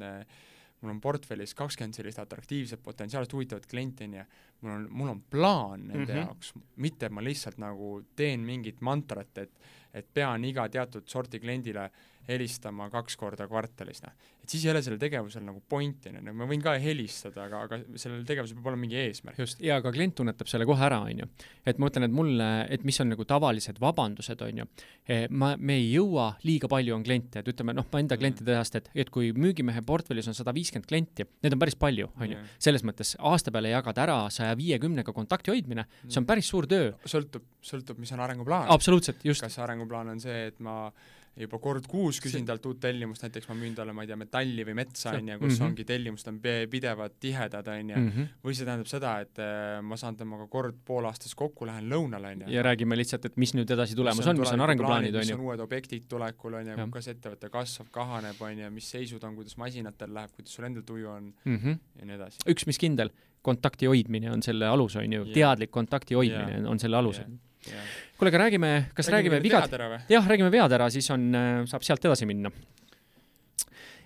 mul 0.83 0.91
on 0.91 0.99
portfellis 1.03 1.55
kakskümmend 1.55 1.95
sellist 1.95 2.19
atraktiivset, 2.19 2.81
potentsiaalselt 2.83 3.35
huvitavat 3.37 3.69
klienti, 3.71 4.09
on 4.09 4.17
ju, 4.19 4.25
mul 4.65 4.73
on, 4.75 4.87
mul 4.91 5.13
on 5.13 5.21
plaan 5.31 5.87
nende 5.87 6.05
mm 6.05 6.09
-hmm. 6.09 6.25
jaoks, 6.25 6.53
mitte 6.77 7.09
ma 7.09 7.23
lihtsalt 7.25 7.59
nagu 7.63 8.03
teen 8.17 8.41
mingit 8.41 8.81
mantrat, 8.81 9.39
et 9.39 9.53
et 9.95 10.09
pean 10.15 10.45
iga 10.45 10.69
teatud 10.73 11.09
sorti 11.09 11.41
kliendile 11.41 11.91
helistama 12.29 12.87
kaks 12.93 13.17
korda 13.19 13.47
kvartalis, 13.51 14.03
noh. 14.05 14.13
et 14.43 14.51
siis 14.51 14.63
ei 14.65 14.71
ole 14.71 14.83
sellel 14.85 15.01
tegevusel 15.03 15.43
nagu 15.43 15.59
pointi, 15.69 16.13
on 16.13 16.21
ju, 16.21 16.35
ma 16.39 16.47
võin 16.47 16.63
ka 16.63 16.75
helistada, 16.81 17.49
aga, 17.49 17.65
aga 17.67 17.79
sellel 17.99 18.23
tegevusel 18.27 18.59
peab 18.59 18.69
olema 18.71 18.85
mingi 18.85 18.99
eesmärk. 19.01 19.41
just, 19.43 19.63
ja 19.65 19.81
ka 19.83 19.91
klient 19.95 20.15
tunnetab 20.21 20.51
selle 20.51 20.67
kohe 20.69 20.85
ära, 20.87 21.01
on 21.09 21.25
ju. 21.25 21.29
et 21.67 21.81
ma 21.81 21.89
mõtlen, 21.89 22.07
et 22.07 22.15
mulle, 22.15 22.49
et 22.77 22.87
mis 22.87 23.01
on 23.03 23.11
nagu 23.11 23.27
tavalised 23.29 23.81
vabandused, 23.83 24.45
on 24.47 24.63
ju, 24.63 24.69
ma, 25.35 25.53
me 25.59 25.79
ei 25.81 25.89
jõua, 25.97 26.29
liiga 26.47 26.71
palju 26.71 26.95
on 26.95 27.07
kliente, 27.07 27.43
et 27.43 27.51
ütleme, 27.51 27.75
noh, 27.75 27.89
ma 27.91 28.03
enda 28.05 28.15
mm. 28.15 28.23
klientide 28.23 28.57
seast, 28.61 28.79
et, 28.79 28.93
et 29.05 29.11
kui 29.11 29.33
müügimehe 29.35 29.83
portfellis 29.87 30.31
on 30.31 30.39
sada 30.39 30.55
viiskümmend 30.55 30.87
klienti, 30.91 31.27
need 31.43 31.59
on 31.59 31.63
päris 31.65 31.79
palju, 31.81 32.13
on 32.23 32.37
ju, 32.37 32.45
selles 32.63 32.87
mõttes 32.87 33.17
aasta 33.19 33.55
peale 33.55 33.75
jagada 33.75 34.07
ära 34.07 34.21
saja 34.31 34.55
viiekümnega 34.59 35.15
kontakti 35.17 35.51
hoidmine, 35.51 35.89
see 36.07 36.23
on 36.23 36.31
päris 36.31 36.55
suur 36.55 36.71
töö. 36.71 36.93
sõltub, 37.03 37.51
sõltub, 37.67 37.99
mis 38.03 38.15
on 38.15 38.23
arenguplaan. 38.23 38.71
absoluutselt, 38.71 39.27
just. 39.27 39.43
kas 39.43 39.59
arenguplaan 39.83 40.15
on 40.15 40.21
see, 40.23 40.47
et 40.53 40.61
ma 40.63 40.93
juba 41.33 41.57
kord 41.63 41.87
kuus 41.89 42.19
küsin 42.21 42.45
talt 42.45 42.65
uut 42.69 42.81
tellimust, 42.81 43.23
näiteks 43.25 43.47
ma 43.49 43.55
müün 43.57 43.73
talle, 43.77 43.95
ma 43.97 44.05
ei 44.05 44.11
tea, 44.11 44.19
metalli 44.21 44.67
või 44.69 44.75
metsa, 44.77 45.15
on 45.17 45.31
ju, 45.31 45.37
kus 45.41 45.47
mm 45.47 45.55
-hmm. 45.55 45.71
ongi 45.71 45.87
tellimused 45.89 46.29
on 46.29 46.41
pidevad, 46.71 47.15
tihedad, 47.21 47.69
on 47.73 47.91
ju, 47.91 48.01
mhm. 48.01 48.27
või 48.45 48.57
see 48.57 48.67
tähendab 48.69 48.91
seda, 48.91 49.15
et 49.25 49.41
äh, 49.41 49.79
ma 49.81 49.97
saan 49.97 50.17
temaga 50.17 50.47
kord 50.53 50.77
poolaastas 50.85 51.35
kokku, 51.35 51.65
lähen 51.67 51.89
lõunale, 51.89 52.35
on 52.35 52.45
ju. 52.45 52.53
ja 52.53 52.63
räägime 52.63 52.99
lihtsalt, 53.01 53.25
et 53.25 53.37
mis 53.41 53.55
nüüd 53.57 53.73
edasi 53.73 53.97
tulemas 53.97 54.27
on, 54.27 54.39
mis 54.39 54.53
on 54.53 54.61
arenguplaanid, 54.61 55.15
on 55.15 55.25
ju. 55.25 55.33
mis 55.33 55.39
on 55.39 55.47
uued 55.47 55.61
objektid 55.65 56.05
tulekul, 56.09 56.59
on 56.61 56.69
ju, 56.69 56.89
kas 56.99 57.09
ettevõte 57.09 57.49
kasvab, 57.49 57.89
kahaneb, 57.91 58.41
on 58.41 58.59
ju, 58.59 58.71
mis 58.71 58.91
seisud 58.91 59.25
on, 59.25 59.35
kuidas 59.39 59.57
masinatel 59.57 60.13
läheb, 60.13 60.35
kuidas 60.37 60.53
sul 60.53 60.69
endal 60.69 60.85
tuju 60.85 61.09
on 61.09 61.33
mm 61.45 61.57
-hmm. 61.57 61.79
ja 61.99 62.11
nii 62.11 62.15
edasi. 62.21 62.45
üks, 62.47 62.67
mis 62.67 62.79
kindel, 62.79 63.09
kontakti 63.43 63.87
hoidmine 63.87 64.31
on 64.31 64.43
selle 64.43 64.69
alus, 64.69 64.97
on 64.97 65.13
ju 65.13 65.25
yeah., 65.25 65.35
teadlik 65.35 65.71
kontakti 65.71 66.15
hoidmine 66.15 66.61
yeah. 66.61 66.71
on 66.71 66.79
selle 66.79 66.97
alus 66.97 67.19
yeah 67.19 67.33
kuule, 67.67 68.33
aga 68.33 68.45
räägime, 68.45 68.71
kas 68.95 69.09
räägime, 69.09 69.41
räägime 69.41 69.43
vigad, 69.43 70.07
jah, 70.09 70.29
räägime 70.29 70.51
vead 70.51 70.73
ära, 70.79 70.91
siis 70.91 71.11
on, 71.15 71.29
äh, 71.35 71.65
saab 71.71 71.85
sealt 71.87 72.05
edasi 72.11 72.29
minna 72.29 72.51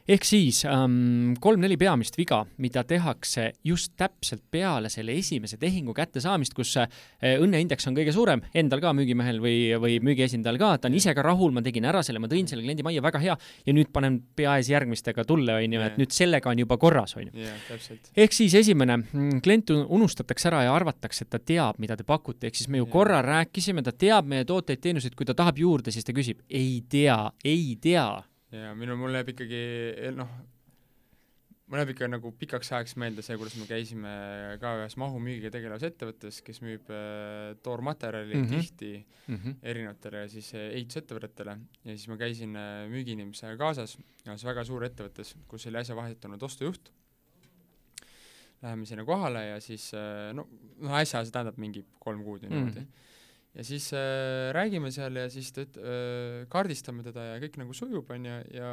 ehk 0.06 0.26
siis 0.26 0.62
ähm, 0.68 1.34
kolm-neli 1.42 1.76
peamist 1.80 2.16
viga, 2.18 2.42
mida 2.62 2.84
tehakse 2.86 3.48
just 3.66 3.94
täpselt 3.98 4.44
peale 4.50 4.90
selle 4.92 5.16
esimese 5.18 5.58
tehingu 5.58 5.94
kättesaamist, 5.96 6.54
kus 6.54 6.76
äh, 6.78 6.86
õnneindeks 7.42 7.88
on 7.90 7.96
kõige 7.96 8.14
suurem, 8.14 8.42
endal 8.54 8.82
ka 8.84 8.92
müügimehel 8.96 9.40
või, 9.42 9.56
või 9.82 9.98
müügiesindajal 10.06 10.60
ka, 10.62 10.70
ta 10.78 10.90
on 10.90 10.98
ise 10.98 11.14
ka 11.16 11.24
rahul, 11.26 11.54
ma 11.54 11.64
tegin 11.66 11.88
ära 11.90 12.04
selle, 12.06 12.22
ma 12.22 12.30
tõin 12.30 12.46
selle 12.50 12.62
kliendi 12.66 12.86
majja, 12.86 13.02
väga 13.04 13.22
hea, 13.24 13.36
ja 13.66 13.76
nüüd 13.76 13.90
panen 13.94 14.20
pea 14.38 14.56
ees 14.60 14.70
järgmistega 14.70 15.26
tulle, 15.26 15.58
on 15.58 15.76
ju, 15.78 15.82
et 15.88 15.98
nüüd 16.00 16.14
sellega 16.14 16.52
on 16.52 16.62
juba 16.62 16.78
korras, 16.82 17.16
on 17.18 17.26
ju. 17.26 17.50
ehk 18.14 18.36
siis 18.36 18.54
esimene, 18.62 19.00
mm, 19.02 19.42
klient 19.44 19.74
unustatakse 19.74 20.52
ära 20.52 20.62
ja 20.68 20.76
arvatakse, 20.76 21.26
et 21.26 21.34
ta 21.34 21.42
teab, 21.42 21.82
mida 21.82 21.98
te 21.98 22.06
pakute, 22.06 22.46
ehk 22.46 22.58
siis 22.58 22.70
me 22.70 22.78
ju 22.78 22.86
korra 22.92 23.18
rääkisime, 23.26 23.82
ta 23.82 23.90
teab 23.92 24.30
meie 24.30 24.46
tooteid-teenuseid, 24.46 25.18
kui 25.18 25.26
ta 25.26 25.34
tahab 25.34 25.58
juurde, 25.58 25.94
siis 25.94 26.06
ta 26.06 26.14
küsib, 26.14 26.44
ei 26.46 26.78
tea, 26.90 27.18
ei 27.44 27.74
tea 27.82 28.08
ja 28.62 28.74
minu, 28.78 28.96
mul 28.98 29.16
jääb 29.16 29.32
ikkagi 29.32 29.62
noh, 30.16 30.30
mul 31.66 31.80
jääb 31.80 31.92
ikka 31.94 32.08
nagu 32.10 32.30
pikaks 32.38 32.70
ajaks 32.76 32.94
meelde 33.00 33.24
see, 33.26 33.36
kuidas 33.38 33.56
me 33.58 33.66
käisime 33.68 34.10
ka 34.62 34.74
ühes 34.80 34.96
mahumüügiga 35.02 35.50
tegelevas 35.54 35.86
ettevõttes, 35.88 36.38
kes 36.46 36.60
müüb 36.62 36.90
äh, 36.94 37.56
toormaterjali 37.66 38.36
mm 38.36 38.44
-hmm. 38.44 38.60
tihti 38.60 38.92
mm 39.26 39.36
-hmm. 39.36 39.56
erinevatele 39.62 40.28
siis 40.32 40.52
äh, 40.54 40.68
ehitusettevõtetele 40.78 41.56
ja 41.84 41.96
siis 41.96 42.06
ma 42.08 42.16
käisin 42.20 42.54
äh, 42.56 42.86
müügiinimesega 42.92 43.56
kaasas 43.56 43.98
ühes 44.26 44.44
väga 44.44 44.64
suur 44.64 44.84
ettevõttes, 44.84 45.34
kus 45.48 45.66
oli 45.66 45.82
äsja 45.82 45.96
vahetatud 45.96 46.42
ostujuht. 46.42 46.92
Läheme 48.62 48.86
sinna 48.86 49.04
kohale 49.04 49.46
ja 49.46 49.60
siis 49.60 49.92
äh, 49.94 50.32
no, 50.32 50.48
noh 50.78 50.94
äsja, 50.96 51.24
see 51.24 51.32
tähendab 51.32 51.58
mingi 51.58 51.84
kolm 51.98 52.24
kuud 52.24 52.42
või 52.42 52.50
niimoodi 52.50 52.80
mm. 52.80 52.86
-hmm 52.86 53.14
ja 53.56 53.64
siis 53.64 53.88
äh, 53.96 54.52
räägime 54.56 54.92
seal 54.94 55.16
ja 55.16 55.26
siis 55.32 55.50
ta 55.56 55.64
üt- 55.64 55.80
äh,, 55.80 56.46
kaardistame 56.52 57.04
teda 57.06 57.32
ja 57.32 57.36
kõik 57.42 57.60
nagu 57.62 57.76
sujub, 57.76 58.10
on 58.12 58.28
ju, 58.28 58.38
ja 58.56 58.70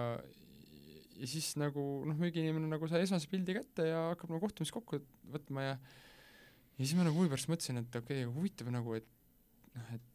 ja 1.14 1.30
siis 1.30 1.54
nagu 1.62 1.82
noh, 2.08 2.18
müügiinimene 2.20 2.68
nagu 2.72 2.88
sai 2.92 3.04
esmase 3.06 3.30
pildi 3.32 3.56
kätte 3.56 3.86
ja 3.88 4.08
hakkab 4.12 4.34
nagu 4.34 4.44
kohtumist 4.44 4.74
kokku 4.76 5.00
võtma 5.32 5.68
ja 5.70 5.76
ja 5.78 6.82
siis 6.82 6.96
ma 6.98 7.06
nagu 7.08 7.20
huvi 7.20 7.32
pärast 7.32 7.52
mõtlesin, 7.52 7.84
et 7.84 8.00
okei 8.00 8.24
okay,, 8.26 8.34
huvitav 8.34 8.72
nagu, 8.74 8.98
et 8.98 9.08
noh, 9.78 9.94
et 9.96 10.10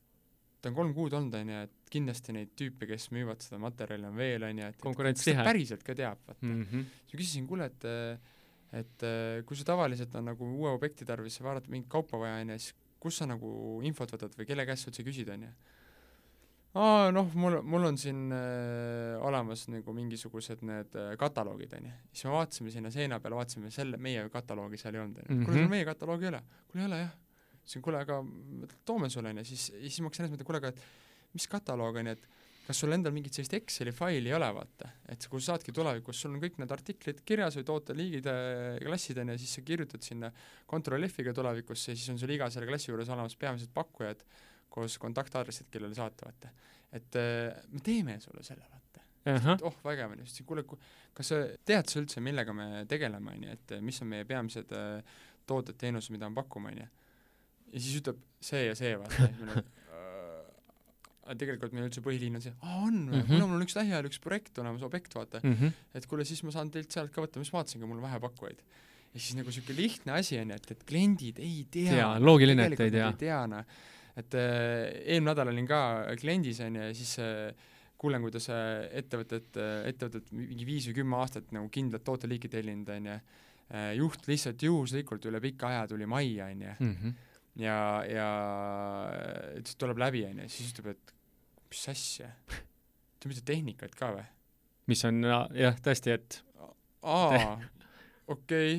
ta 0.58 0.72
on 0.72 0.76
kolm 0.76 0.90
kuud 0.96 1.14
olnud, 1.14 1.36
on 1.38 1.52
ju, 1.52 1.60
et 1.68 1.92
kindlasti 1.94 2.34
neid 2.34 2.50
tüüpe, 2.58 2.88
kes 2.90 3.08
müüvad 3.14 3.44
seda 3.44 3.60
materjali, 3.62 4.08
on 4.10 4.18
veel, 4.18 4.42
on 4.48 4.58
ju, 4.58 4.72
et 4.74 4.82
konkurents 4.82 5.22
tihe. 5.24 5.44
päriselt 5.46 5.86
ka 5.86 5.94
teab, 5.96 6.20
vaata 6.26 6.44
mm. 6.44 6.64
-hmm. 6.64 6.90
siis 7.04 7.14
ma 7.14 7.20
küsisin, 7.22 7.46
kuule, 7.48 7.70
et 7.70 7.88
et 8.78 9.06
kui 9.48 9.56
sul 9.56 9.64
tavaliselt 9.64 10.12
on 10.18 10.26
nagu 10.28 10.44
uue 10.58 10.74
objekti 10.74 11.06
tarvis 11.08 11.38
vaadata 11.40 11.70
mingit 11.72 11.88
kaupa 11.88 12.18
vaja, 12.20 12.42
on 12.42 12.50
ju, 12.52 12.58
siis 12.58 12.74
kus 13.00 13.20
sa 13.20 13.28
nagu 13.28 13.50
infot 13.86 14.10
võtad 14.14 14.34
või 14.38 14.48
kelle 14.48 14.66
käest 14.68 14.86
sa 14.86 14.92
üldse 14.92 15.04
küsid, 15.06 15.30
on 15.34 15.46
ju? 15.48 15.52
aa, 16.78 17.08
noh, 17.14 17.30
mul, 17.38 17.58
mul 17.66 17.86
on 17.88 17.96
siin 18.00 18.28
äh, 18.34 19.16
olemas 19.24 19.64
nagu 19.72 19.94
mingisugused 19.96 20.62
need 20.68 20.98
äh, 20.98 21.14
kataloogid, 21.20 21.72
on 21.78 21.88
ju. 21.88 21.94
siis 22.12 22.28
me 22.28 22.34
vaatasime 22.36 22.74
sinna 22.74 22.92
seina 22.94 23.20
peale, 23.22 23.38
vaatasime 23.40 23.72
selle, 23.74 24.00
meie 24.02 24.26
kataloogi 24.32 24.80
seal 24.80 24.98
ei 24.98 25.04
olnud, 25.04 25.22
on 25.24 25.28
ju. 25.28 25.38
kuule, 25.46 25.56
sul 25.56 25.64
mhm. 25.64 25.74
meie 25.76 25.88
kataloogi 25.88 26.28
ei 26.28 26.32
ole? 26.34 26.42
kuule, 26.68 26.82
ei 26.82 26.90
ole 26.90 27.00
jah. 27.04 27.14
ütlesin, 27.62 27.84
kuule, 27.86 28.02
aga 28.04 28.20
toome 28.88 29.10
sulle, 29.12 29.32
on 29.32 29.42
ju, 29.42 29.48
siis, 29.48 29.70
siis 29.72 30.02
ma 30.02 30.10
hakkasin 30.10 30.26
selles 30.26 30.34
mõttes, 30.36 30.50
kuule, 30.50 30.62
aga 30.62 30.74
et 30.74 30.84
mis 31.38 31.48
kataloog 31.50 32.02
on 32.02 32.12
ju, 32.12 32.18
et 32.18 32.28
kas 32.68 32.82
sul 32.82 32.92
endal 32.92 33.14
mingit 33.16 33.32
sellist 33.32 33.54
Exceli 33.56 33.92
faili 33.96 34.28
ei 34.28 34.34
ole, 34.36 34.48
vaata, 34.52 34.90
et 35.08 35.24
kus 35.32 35.46
saadki 35.48 35.72
tulevikus, 35.72 36.18
sul 36.20 36.34
on 36.34 36.42
kõik 36.42 36.58
need 36.60 36.72
artiklid 36.74 37.22
kirjas 37.26 37.56
või 37.56 37.64
tooteliigid, 37.70 38.28
äh, 38.28 38.76
klassid 38.82 39.20
on 39.22 39.32
ju, 39.32 39.36
siis 39.40 39.54
sa 39.56 39.64
kirjutad 39.64 40.04
sinna 40.04 40.28
Ctrl 40.68 41.06
F-iga 41.08 41.32
tulevikus 41.36 41.86
ja 41.88 41.96
siis 41.96 42.10
on 42.12 42.20
sul 42.20 42.34
iga 42.36 42.50
selle 42.52 42.68
klassi 42.68 42.90
juures 42.90 43.08
olemas 43.14 43.38
peamised 43.40 43.72
pakkujad 43.72 44.20
koos 44.68 44.98
kontaktaadressid, 45.00 45.70
kellele 45.72 45.96
saata, 45.96 46.28
vaata. 46.28 46.52
et 46.92 47.16
äh, 47.16 47.56
me 47.72 47.80
teeme 47.84 48.18
sulle 48.20 48.44
selle, 48.44 48.68
vaata. 48.68 49.06
et 49.32 49.64
oh, 49.64 49.80
vägev 49.88 50.12
on 50.12 50.28
siis 50.28 50.44
kuule, 50.44 50.66
kas 51.16 51.32
sa 51.32 51.40
tead 51.64 51.88
sa 51.88 52.02
üldse, 52.02 52.20
millega 52.24 52.52
me 52.52 52.84
tegeleme, 52.90 53.32
on 53.32 53.48
ju, 53.48 53.56
et 53.56 53.76
mis 53.80 54.04
on 54.04 54.12
meie 54.12 54.28
peamised 54.28 54.76
äh, 54.76 55.16
tooted, 55.48 55.80
teenused, 55.80 56.12
mida 56.12 56.28
me 56.28 56.36
pakume, 56.36 56.74
on 56.74 56.84
ju. 56.84 56.92
ja 57.72 57.80
siis 57.80 58.02
ütleb 58.02 58.20
see 58.44 58.66
ja 58.66 58.76
see, 58.76 58.92
vaata, 59.00 59.64
tegelikult 61.38 61.74
meil 61.76 61.88
üldse 61.88 62.02
põhiliin 62.04 62.38
on 62.38 62.44
see, 62.44 62.54
aa 62.62 62.80
on 62.86 62.96
või 62.96 63.18
mm, 63.18 63.20
-hmm. 63.20 63.28
kuule 63.28 63.46
mul 63.46 63.58
on 63.58 63.66
üks 63.66 63.76
lähiajal 63.78 64.08
üks 64.08 64.20
projekt 64.24 64.58
olemas, 64.62 64.84
objekt 64.86 65.14
vaata 65.18 65.42
mm, 65.42 65.54
-hmm. 65.54 65.86
et 66.00 66.06
kuule, 66.10 66.24
siis 66.28 66.42
ma 66.46 66.54
saan 66.54 66.70
teilt 66.74 66.92
sealt 66.94 67.12
ka 67.14 67.24
võtta, 67.24 67.40
ma 67.40 67.46
just 67.46 67.56
vaatasin 67.56 67.82
ka, 67.82 67.90
mul 67.90 68.02
vähe 68.02 68.20
pakkujaid. 68.20 68.62
ja 69.14 69.20
siis 69.20 69.36
nagu 69.36 69.48
niisugune 69.48 69.80
lihtne 69.80 70.12
asi 70.18 70.38
on 70.38 70.52
ju, 70.52 70.60
et, 70.60 70.70
et 70.70 70.84
kliendid 70.84 71.40
ei 71.44 71.66
tea. 71.70 71.96
jaa, 72.02 72.18
loogiline, 72.20 72.66
et 72.66 72.80
ei 72.80 72.94
tea. 72.94 73.08
ei 73.08 73.20
tea, 73.24 73.40
noh. 73.46 73.64
et 74.16 74.34
äh, 74.34 74.84
eelmine 75.04 75.32
nädal 75.32 75.52
olin 75.52 75.66
ka 75.66 75.80
kliendis, 76.20 76.60
on 76.60 76.76
ju, 76.76 76.86
ja 76.90 76.94
siis 76.94 77.18
äh, 77.24 77.68
kuulen, 77.98 78.22
kuidas 78.22 78.48
äh, 78.54 78.86
ettevõtted 79.00 79.58
äh,, 79.58 79.88
ettevõtted 79.90 80.30
mingi 80.36 80.66
viis 80.68 80.86
või 80.90 81.00
kümme 81.00 81.18
aastat 81.18 81.50
nagu 81.54 81.68
kindlat 81.74 82.04
tooteliiki 82.06 82.50
tellinud, 82.52 82.90
on 82.94 83.10
ju, 83.10 83.18
äh, 83.74 83.90
juht 83.98 84.28
lihtsalt 84.30 84.62
juhuslikult 84.62 85.26
üle 85.30 85.42
pika 85.42 85.72
aja 85.72 85.86
tuli 85.90 86.06
majja, 86.06 86.48
on 86.52 86.64
ju, 86.66 86.74
mhm. 86.86 87.14
ja, 87.64 87.78
ja 88.06 88.28
ütles, 89.58 89.74
et 89.74 89.80
tuleb 89.82 90.02
läbi, 90.04 90.24
on 90.30 90.44
ju, 90.44 90.50
siis 90.54 90.74
ütleb, 90.74 90.94
et 90.94 91.14
mis 91.70 91.84
asja? 91.92 92.32
Te 93.18 93.30
müüte 93.30 93.44
tehnikat 93.46 93.96
ka 93.98 94.12
või? 94.14 94.26
mis 94.88 95.04
on 95.04 95.20
jah, 95.24 95.76
tõesti, 95.84 96.14
et 96.16 96.38
aa, 97.04 97.58
okei 98.26 98.78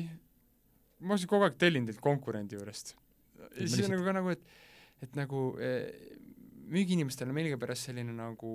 ma 1.00 1.14
olen 1.16 1.30
kogu 1.30 1.46
aeg 1.46 1.58
tellinud 1.60 1.90
teilt 1.90 2.02
konkurendi 2.04 2.58
juurest. 2.58 2.96
ja 3.54 3.68
siis 3.68 3.86
on 3.86 3.94
nagu 3.94 4.06
ka 4.06 4.16
nagu, 4.16 4.34
et 4.34 4.42
et 5.00 5.14
nagu 5.16 5.44
eh, 5.62 5.86
müügiinimestel 6.70 7.30
on 7.30 7.36
millegipärast 7.38 7.88
selline 7.88 8.12
nagu 8.12 8.50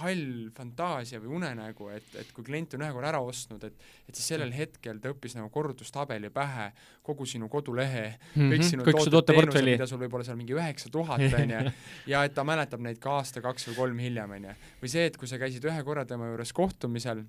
hall 0.00 0.50
fantaasia 0.56 1.20
või 1.22 1.32
unenägu, 1.38 1.88
et, 1.94 2.08
et 2.20 2.30
kui 2.36 2.44
klient 2.44 2.74
on 2.76 2.84
ühe 2.84 2.90
korra 2.94 3.10
ära 3.12 3.20
ostnud, 3.24 3.64
et 3.64 3.76
et 4.10 4.18
siis 4.18 4.32
sellel 4.32 4.52
hetkel 4.54 5.00
ta 5.00 5.12
õppis 5.12 5.36
nagu 5.38 5.50
korrutustabeli 5.54 6.30
pähe, 6.34 6.70
kogu 7.06 7.26
sinu 7.26 7.48
kodulehe 7.48 8.06
mm, 8.08 8.34
-hmm. 8.34 8.54
kõik 8.54 8.66
sinu 8.68 8.86
kõik 8.86 9.00
tooted-teenused, 9.00 9.68
mida 9.70 9.86
sul 9.86 10.00
võib 10.02 10.16
olla 10.18 10.26
seal 10.26 10.38
mingi 10.40 10.56
üheksa 10.56 10.90
tuhat, 10.92 11.22
on 11.40 11.54
ju, 11.56 11.74
ja 12.12 12.24
et 12.24 12.34
ta 12.34 12.44
mäletab 12.44 12.82
neid 12.84 12.98
ka 13.02 13.20
aasta, 13.20 13.42
kaks 13.44 13.70
või 13.70 13.76
kolm 13.82 14.02
hiljem, 14.06 14.36
on 14.38 14.50
ju. 14.50 14.56
või 14.82 14.92
see, 14.96 15.06
et 15.10 15.16
kui 15.20 15.30
sa 15.30 15.38
käisid 15.38 15.64
ühe 15.64 15.84
korra 15.86 16.04
tema 16.04 16.28
juures 16.32 16.52
kohtumisel, 16.52 17.24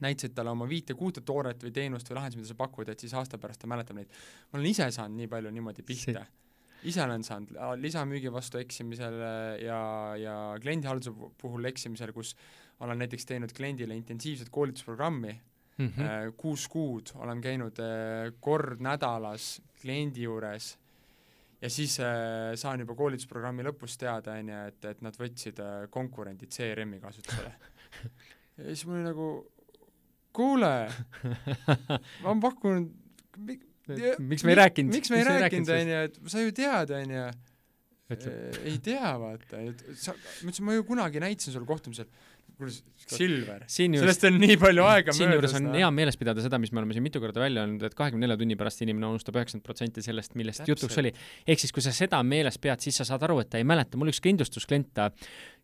näitasid 0.00 0.34
talle 0.34 0.50
oma 0.50 0.68
viite-kuute 0.68 1.20
tooret 1.20 1.62
või 1.62 1.72
teenust 1.76 2.08
või 2.10 2.20
lahendust, 2.20 2.40
mida 2.40 2.52
sa 2.52 2.58
pakud, 2.58 2.88
et 2.88 3.00
siis 3.00 3.14
aasta 3.14 3.38
pärast 3.38 3.60
ta 3.60 3.70
mäletab 3.70 3.96
neid. 3.96 4.08
ma 4.52 4.58
olen 4.58 4.70
ise 4.70 4.90
saanud 4.90 5.16
nii 5.20 5.28
palju 5.28 5.50
niimoodi 5.50 5.82
pihta 5.86 6.26
ise 6.88 7.02
olen 7.04 7.24
saanud 7.26 7.56
lisamüügi 7.80 8.32
vastu 8.32 8.58
eksimisel 8.58 9.18
ja, 9.64 9.80
ja 10.16 10.36
kliendihalduse 10.62 11.12
puhul 11.40 11.68
eksimisel, 11.68 12.12
kus 12.16 12.34
olen 12.80 13.00
näiteks 13.02 13.26
teinud 13.28 13.52
kliendile 13.56 13.96
intensiivset 13.96 14.48
koolitusprogrammi 14.48 15.32
mm, 15.32 15.86
-hmm. 15.86 16.32
kuus 16.36 16.68
kuud 16.68 17.12
olen 17.14 17.40
käinud 17.40 17.78
äh, 17.78 18.32
kord 18.40 18.80
nädalas 18.80 19.62
kliendi 19.80 20.22
juures 20.22 20.78
ja 21.62 21.70
siis 21.70 22.00
äh, 22.00 22.54
saan 22.54 22.80
juba 22.80 22.94
koolitusprogrammi 22.94 23.64
lõpus 23.64 23.98
teada, 23.98 24.32
on 24.32 24.48
ju, 24.48 24.60
et, 24.72 24.84
et 24.84 25.02
nad 25.04 25.16
võtsid 25.16 25.60
äh, 25.60 25.88
konkurendid 25.90 26.48
CRM-i 26.48 27.00
kasutusele 27.00 27.52
ja 28.56 28.64
siis 28.64 28.86
mul 28.86 29.00
oli 29.00 29.08
nagu, 29.08 29.28
kuule, 30.32 30.72
ma 32.24 32.36
pakun 32.40 32.88
miks 34.18 34.44
me 34.44 34.54
ei 34.54 34.58
rääkinud? 34.62 34.94
miks 34.94 35.10
me 35.10 35.20
ei 35.20 35.28
rääkinud, 35.28 35.70
on 35.76 35.94
ju, 35.94 36.02
et 36.08 36.20
sa 36.34 36.42
ju 36.44 36.52
tead, 36.56 36.90
on 36.98 37.14
ju, 37.16 37.28
ei 38.66 38.78
tea, 38.82 39.12
vaata, 39.22 39.62
et 39.62 39.84
sa, 40.00 40.16
ma 40.16 40.50
ütlesin, 40.50 40.66
ma 40.66 40.74
ju 40.78 40.84
kunagi 40.88 41.22
näitasin 41.22 41.54
sulle 41.54 41.68
kohtumisel, 41.68 42.08
kuule, 42.58 42.72
Silver, 43.10 43.62
Siinjuures- 43.70 44.04
sellest 44.04 44.24
on 44.28 44.36
nii 44.42 44.56
palju 44.60 44.84
aega 44.84 45.14
siinjuures 45.16 45.54
möödas. 45.54 45.70
on 45.70 45.78
hea 45.78 45.90
meeles 45.94 46.18
pidada 46.20 46.42
seda, 46.44 46.58
mis 46.62 46.72
me 46.74 46.82
oleme 46.82 46.94
siin 46.94 47.02
mitu 47.06 47.22
korda 47.22 47.40
välja 47.40 47.64
öelnud, 47.64 47.82
et 47.88 47.94
kahekümne 47.96 48.26
nelja 48.26 48.36
tunni 48.42 48.56
pärast 48.60 48.82
inimene 48.84 49.08
unustab 49.08 49.38
üheksakümmend 49.38 49.64
protsenti 49.66 50.04
sellest, 50.04 50.34
millest 50.38 50.62
Täpselt. 50.62 50.74
jutuks 50.74 50.98
oli. 51.00 51.12
ehk 51.46 51.62
siis, 51.62 51.72
kui 51.72 51.82
sa 51.86 51.94
seda 51.96 52.20
meeles 52.26 52.58
pead, 52.60 52.82
siis 52.84 53.00
sa 53.00 53.06
saad 53.08 53.24
aru, 53.26 53.40
et 53.42 53.50
ta 53.50 53.58
ei 53.62 53.66
mäleta, 53.66 53.98
mul 54.00 54.12
üks 54.12 54.20
kindlustusklient, 54.26 54.92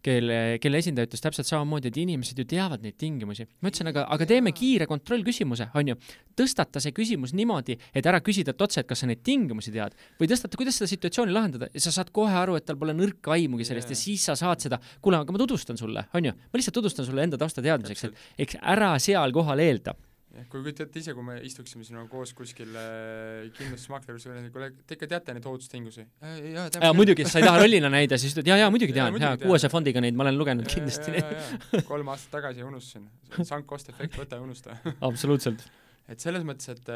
kelle, 0.06 0.38
kelle 0.62 0.80
esindaja 0.82 1.08
ütles 1.08 1.22
täpselt 1.24 1.48
samamoodi, 1.48 1.90
et 1.90 1.98
inimesed 2.00 2.38
ju 2.38 2.46
teavad 2.48 2.84
neid 2.84 2.96
tingimusi. 3.00 3.46
ma 3.60 3.70
ütlesin, 3.70 3.90
aga, 3.90 4.06
aga 4.14 4.28
teeme 4.28 4.52
kiire 4.56 4.86
kontrollküsimuse, 4.90 5.68
on 5.74 5.92
ju. 5.92 5.98
tõstata 6.36 6.82
see 6.84 6.92
küsimus 6.96 7.32
niimoodi, 7.36 7.78
et 7.96 8.06
ära 8.06 8.20
küsida 8.24 8.52
talt 8.52 8.68
otse, 8.68 8.82
et 8.82 8.88
kas 8.90 9.02
sa 9.02 9.10
neid 9.10 9.22
tingimusi 9.26 9.72
tead, 9.74 9.96
või 10.20 10.30
tõstata, 10.30 10.58
kuidas 10.60 10.78
seda 10.80 10.90
situatsiooni 10.90 11.32
lahendada 11.32 11.70
ja 11.72 11.84
sa 11.84 11.94
saad 11.94 12.12
kohe 12.16 12.34
aru, 12.36 12.58
et 12.58 12.66
tal 12.68 12.78
pole 12.80 12.92
nõrka 12.96 13.32
aimugi 13.36 13.64
sellest 13.68 13.92
Jaa. 13.92 13.96
ja 13.96 14.02
siis 14.02 14.26
sa 14.28 14.36
saad 14.38 14.62
seda, 14.64 14.80
kuule, 15.00 15.20
aga 15.22 15.32
ma 15.32 15.40
tutvustan 15.40 15.80
sulle, 15.80 16.04
on 16.14 16.30
ju, 16.30 16.34
ma 16.36 16.60
lihtsalt 16.60 16.76
tutvustan 16.76 17.08
sulle 17.08 17.24
enda 17.24 17.40
tausta 17.40 17.64
teadmiseks, 17.64 18.04
et 18.10 18.44
eks 18.46 18.60
ära 18.62 18.94
seal 19.02 19.32
kohal 19.36 19.64
eelda. 19.64 19.96
Jah, 20.36 20.46
kui 20.52 20.62
kujutate 20.64 21.00
ise, 21.00 21.14
kui 21.16 21.24
me 21.26 21.36
istuksime 21.46 21.84
sinuga 21.86 22.06
koos 22.10 22.32
kuskil 22.36 22.74
äh, 22.78 23.46
kindlustusmaakleri 23.56 24.22
juures, 24.22 24.50
kuule, 24.54 24.70
te 24.86 24.98
ikka 24.98 25.08
teate 25.10 25.36
neid 25.36 25.48
ohutustingimusi 25.48 26.04
äh,? 26.04 26.38
jaa, 26.54 26.66
ja 26.86 26.92
muidugi, 26.96 27.26
sa 27.28 27.40
ei 27.40 27.46
taha 27.46 27.62
rollina 27.62 27.90
näida, 27.92 28.18
siis 28.20 28.34
ütled 28.34 28.50
jaa, 28.50 28.58
jaa, 28.64 28.72
muidugi 28.72 28.94
Jaa, 28.96 29.08
tean, 29.10 29.22
jaa, 29.22 29.36
kuuese 29.42 29.70
fondiga 29.72 30.02
neid 30.04 30.18
ma 30.18 30.26
olen 30.26 30.40
lugenud 30.40 30.68
kindlasti 30.70 31.14
neid. 31.16 31.84
kolm 31.88 32.12
aastat 32.12 32.38
tagasi 32.38 32.66
unustasin, 32.66 33.06
sunk 33.42 33.68
cost 33.70 33.92
efekt, 33.92 34.18
võta 34.20 34.40
ja 34.40 34.44
unusta 34.44 34.76
absoluutselt. 35.08 35.64
et 36.10 36.22
selles 36.22 36.44
mõttes, 36.48 36.74
et, 36.76 36.92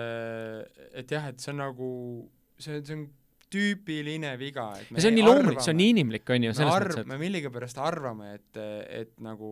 et 1.03 1.17
jah, 1.17 1.31
et 1.33 1.41
see 1.41 1.55
on 1.55 1.65
nagu, 1.65 1.89
see, 2.59 2.83
see 2.85 2.99
on 2.99 3.09
tüüpiline 3.51 4.37
viga, 4.39 4.69
et 4.79 4.93
ja 4.95 5.03
see 5.03 5.11
on 5.11 5.17
nii 5.19 5.27
loomulik, 5.27 5.63
see 5.65 5.73
on 5.75 5.81
nii 5.81 5.95
inimlik, 5.97 6.29
on 6.31 6.51
ju, 6.51 6.53
selles 6.55 6.77
arv-, 6.77 6.93
mõttes, 6.95 7.09
me 7.11 7.19
millegipärast 7.25 7.81
arvame, 7.83 8.35
et, 8.39 8.61
et 9.01 9.17
nagu 9.25 9.51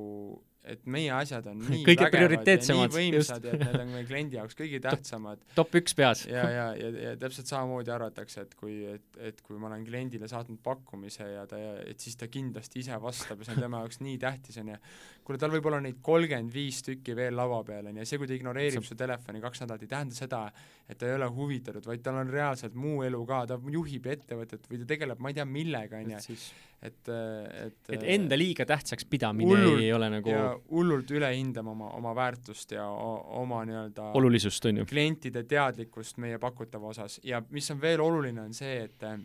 et 0.72 0.84
meie 0.90 1.10
asjad 1.14 1.46
on 1.50 1.60
nii 1.64 1.82
Kõige 1.86 2.08
prioriteetsemad, 2.12 2.94
ja 2.94 3.22
et 3.38 3.62
need 3.62 3.78
on 3.82 3.92
meie 3.94 4.06
kliendi 4.08 4.38
jaoks 4.38 4.58
kõige 4.58 4.80
tähtsamad 4.84 5.42
top 5.56 5.76
üks 5.80 5.96
peas. 5.98 6.24
ja, 6.28 6.44
ja, 6.52 6.66
ja, 6.78 6.90
ja 7.06 7.14
täpselt 7.20 7.50
samamoodi 7.50 7.92
arvatakse, 7.94 8.44
et 8.46 8.56
kui, 8.58 8.78
et, 8.96 9.20
et 9.30 9.40
kui 9.46 9.60
ma 9.60 9.70
olen 9.70 9.86
kliendile 9.86 10.28
saatnud 10.30 10.60
pakkumise 10.64 11.28
ja 11.32 11.46
ta, 11.50 11.60
et 11.88 12.00
siis 12.04 12.18
ta 12.20 12.30
kindlasti 12.32 12.82
ise 12.84 12.98
vastab 13.02 13.42
ja 13.42 13.48
see 13.48 13.56
on 13.56 13.66
tema 13.66 13.82
jaoks 13.84 14.02
nii 14.04 14.18
tähtis, 14.22 14.60
on 14.62 14.74
ju. 14.74 14.80
kuule, 15.28 15.40
tal 15.40 15.52
võib 15.52 15.66
olla 15.68 15.80
neid 15.84 15.98
kolmkümmend 16.04 16.54
viis 16.54 16.80
tükki 16.86 17.12
veel 17.16 17.36
laua 17.36 17.60
peal, 17.68 17.90
on 17.90 17.98
ju, 17.98 18.04
ja 18.04 18.08
see, 18.08 18.20
kui 18.20 18.30
ta 18.30 18.36
ignoreerib 18.36 18.80
See- 18.80 18.94
su 18.94 18.96
telefoni 18.98 19.42
kaks 19.44 19.60
nädalat, 19.62 19.84
ei 19.84 19.90
tähenda 19.90 20.16
seda, 20.16 20.40
et 20.88 20.98
ta 20.98 21.08
ei 21.08 21.18
ole 21.18 21.28
huvitatud, 21.36 21.84
vaid 21.84 22.02
tal 22.06 22.16
on 22.22 22.32
reaalselt 22.32 22.78
muu 22.78 23.02
elu 23.04 23.20
ka, 23.28 23.42
ta 23.52 23.60
juhib 23.76 24.08
ettevõtet 24.14 24.64
või 24.70 24.80
ta 24.80 24.88
tegeleb 24.94 25.20
ma 25.20 25.32
ei 25.32 25.36
tea 25.36 25.46
millega, 25.48 26.00
on 26.00 26.14
ju, 26.16 26.22
siis, 26.24 26.48
et, 26.80 27.12
et 27.12 27.92
et 27.98 28.08
enda 28.16 28.38
liiga 28.40 28.64
tähtsaks 28.68 29.04
pidamine 29.10 29.52
Hullult 29.52 29.84
ei 29.84 29.92
ole 29.92 30.08
nagu 30.16 30.36
hullult 30.72 31.10
üle 31.12 31.32
hindama 31.34 31.76
oma, 31.76 31.92
oma 31.98 32.14
väärtust 32.16 32.72
ja 32.78 32.88
oma 32.88 33.64
nii-öelda 33.68 34.12
olulisust, 34.18 34.70
on 34.70 34.82
ju. 34.82 34.88
klientide 34.88 35.44
teadlikkust 35.44 36.22
meie 36.24 36.38
pakutava 36.40 36.94
osas 36.94 37.20
ja 37.26 37.42
mis 37.50 37.68
on 37.74 37.82
veel 37.82 38.00
oluline, 38.00 38.48
on 38.48 38.56
see, 38.56 38.78
et 38.88 39.04
äh, 39.04 39.18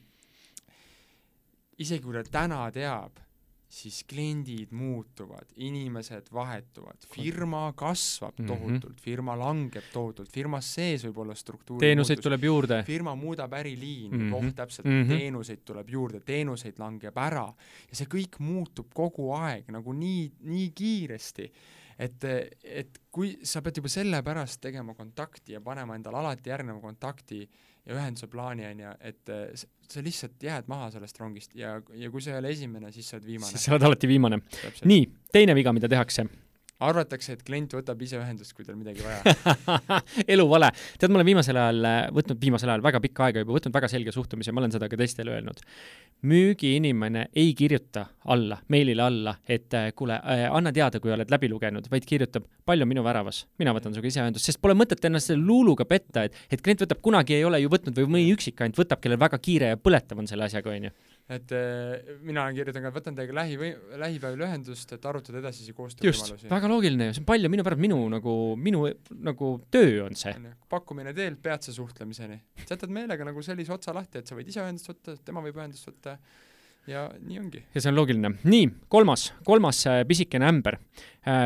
isegi 1.80 2.04
kui 2.04 2.18
ta 2.18 2.24
täna 2.42 2.66
teab, 2.74 3.23
siis 3.74 4.04
kliendid 4.10 4.72
muutuvad, 4.76 5.50
inimesed 5.66 6.30
vahetuvad, 6.34 7.08
firma 7.10 7.72
kasvab 7.76 8.38
Mhm. 8.40 8.48
tohutult, 8.48 9.02
firma 9.02 9.36
langeb 9.40 9.88
tohutult, 9.94 10.30
firmas 10.32 10.70
sees 10.76 11.06
võib 11.08 11.18
olla 11.24 11.36
struktuuri 11.36 11.82
teenuseid 11.82 12.18
muutus. 12.18 12.24
tuleb 12.24 12.44
juurde. 12.44 12.84
firma 12.86 13.16
muudab 13.16 13.54
äriliini 13.54 14.18
mm, 14.18 14.32
-hmm. 14.32 14.34
oh 14.36 14.54
täpselt 14.54 14.86
mm. 14.86 15.04
-hmm. 15.04 15.18
teenuseid 15.18 15.64
tuleb 15.66 15.90
juurde, 15.90 16.20
teenuseid 16.20 16.80
langeb 16.80 17.18
ära 17.18 17.48
ja 17.90 17.96
see 17.96 18.06
kõik 18.08 18.40
muutub 18.40 18.94
kogu 18.94 19.32
aeg 19.34 19.72
nagu 19.72 19.94
nii, 19.94 20.32
nii 20.42 20.70
kiiresti, 20.70 21.52
et, 22.00 22.26
et 22.64 23.00
kui 23.14 23.36
sa 23.48 23.62
pead 23.62 23.80
juba 23.80 23.92
sellepärast 23.92 24.62
tegema 24.64 24.96
kontakti 24.98 25.56
ja 25.58 25.62
panema 25.62 25.98
endale 25.98 26.22
alati 26.22 26.52
järgneva 26.54 26.82
kontakti 26.82 27.44
ja 27.84 27.98
ühenduse 27.98 28.30
plaani, 28.32 28.66
on 28.70 28.84
ju, 28.86 28.94
et 29.04 29.34
eh, 29.34 29.66
sa 29.90 30.04
lihtsalt 30.04 30.44
jääd 30.44 30.70
maha 30.72 30.90
sellest 30.94 31.20
rongist 31.20 31.56
ja, 31.60 31.76
ja 32.00 32.12
kui 32.12 32.24
sa 32.24 32.34
ei 32.34 32.40
ole 32.40 32.54
esimene, 32.56 32.92
siis 32.96 33.10
sa 33.12 33.18
oled 33.20 33.28
viimane 33.28 33.52
siis. 33.52 33.68
sa 33.68 33.76
oled 33.76 33.88
alati 33.90 34.10
viimane. 34.10 34.40
nii, 34.88 35.06
teine 35.36 35.56
viga, 35.58 35.76
mida 35.76 35.92
tehakse. 35.92 36.26
arvatakse, 36.90 37.36
et 37.38 37.44
klient 37.46 37.74
võtab 37.76 38.02
ise 38.06 38.18
ühendust, 38.20 38.54
kui 38.56 38.66
tal 38.68 38.78
midagi 38.80 39.04
vaja 39.06 39.22
elu 40.34 40.46
vale. 40.50 40.70
tead, 41.00 41.12
ma 41.12 41.20
olen 41.20 41.30
viimasel 41.32 41.60
ajal 41.60 41.88
äh, 41.90 42.00
võtnud, 42.16 42.40
viimasel 42.42 42.74
ajal 42.74 42.86
väga 42.86 43.02
pikka 43.04 43.28
aega 43.28 43.44
juba 43.44 43.58
võtnud 43.58 43.76
väga 43.76 43.90
selge 43.92 44.14
suhtumise, 44.16 44.54
ma 44.56 44.64
olen 44.64 44.74
seda 44.76 44.90
ka 44.92 45.00
teistele 45.00 45.36
öelnud. 45.36 45.62
müügiinimene 46.30 47.28
ei 47.36 47.54
kirjuta 47.58 48.06
alla, 48.34 48.60
meilile 48.74 49.04
alla, 49.04 49.36
et 49.48 49.74
äh, 49.78 49.92
kuule 49.96 50.20
äh,, 50.20 50.46
anna 50.52 50.72
teada, 50.76 51.00
kui 51.04 51.12
oled 51.14 51.32
läbi 51.32 51.50
lugenud, 51.52 51.90
vaid 51.92 52.06
kirjutab, 52.10 52.48
palju 52.66 52.88
minu 52.90 53.04
väravas, 53.04 53.44
mina 53.60 53.74
võtan 53.76 53.96
sinuga 53.96 54.12
ise 54.12 54.24
ühendust, 54.24 54.48
sest 54.48 54.62
pole 54.64 54.76
mõtet 54.78 55.04
ennast 55.08 55.32
selle 55.32 55.44
luuluga 55.44 55.88
petta, 55.90 56.28
et, 56.28 56.38
et 56.52 56.64
klient 56.64 56.86
võtab, 56.86 57.02
kunagi 57.04 57.38
ei 57.38 57.48
ole 57.48 57.60
ju 57.64 57.72
võtnud 57.74 57.98
või 58.00 58.16
mõni 58.18 58.36
üksik 58.36 58.64
ainult 58.64 58.80
võtab, 58.80 59.04
kellel 59.04 59.20
väga 59.20 59.40
kiire 59.44 59.74
ja 59.74 59.80
põletav 59.80 60.20
on 60.24 60.30
selle 60.30 60.48
asjaga, 60.48 60.72
on 60.72 60.90
ju. 60.90 60.96
Et 61.32 61.52
eh, 61.56 62.16
mina 62.26 62.44
kirjutan 62.52 62.84
ka, 62.84 62.92
et 62.92 62.98
võtan 62.98 63.16
teiega 63.16 63.36
lähi, 63.38 63.72
lähipäevil 64.02 64.44
ühendust, 64.44 64.92
et 64.96 65.06
arutada 65.08 65.40
edasisi 65.40 65.76
koostöövõimalusi. 65.76 66.50
väga 66.52 66.72
loogiline 66.72 67.08
ju, 67.08 67.16
see 67.16 67.24
on 67.24 67.28
palju 67.30 67.52
minu 67.54 67.64
pärast 67.64 67.84
minu 67.84 68.00
nagu, 68.12 68.34
minu 68.60 68.84
nagu 69.24 69.52
töö 69.72 70.02
on 70.08 70.20
see. 70.20 70.34
pakkumine 70.74 71.16
teelt 71.16 71.40
peatse 71.44 71.76
suhtlemiseni. 71.76 72.42
jätad 72.66 72.92
meelega 72.92 73.28
nagu 73.30 73.46
sellise 73.46 73.72
otsa 73.76 73.96
lahti, 73.96 74.20
et 74.20 74.28
sa 74.28 74.36
võid 74.36 74.52
ise 74.52 74.66
ühendust 74.66 74.92
võtta, 74.92 75.16
tema 75.24 75.46
võib 75.46 75.62
ühendust 75.62 75.88
võtta 75.88 76.18
ja 76.88 77.06
nii 77.16 77.40
ongi. 77.40 77.64
ja 77.74 77.82
see 77.82 77.92
on 77.92 77.98
loogiline. 77.98 78.34
nii, 78.44 78.68
kolmas, 78.92 79.30
kolmas 79.48 79.84
äh, 79.90 80.04
pisikene 80.08 80.50
ämber. 80.50 80.80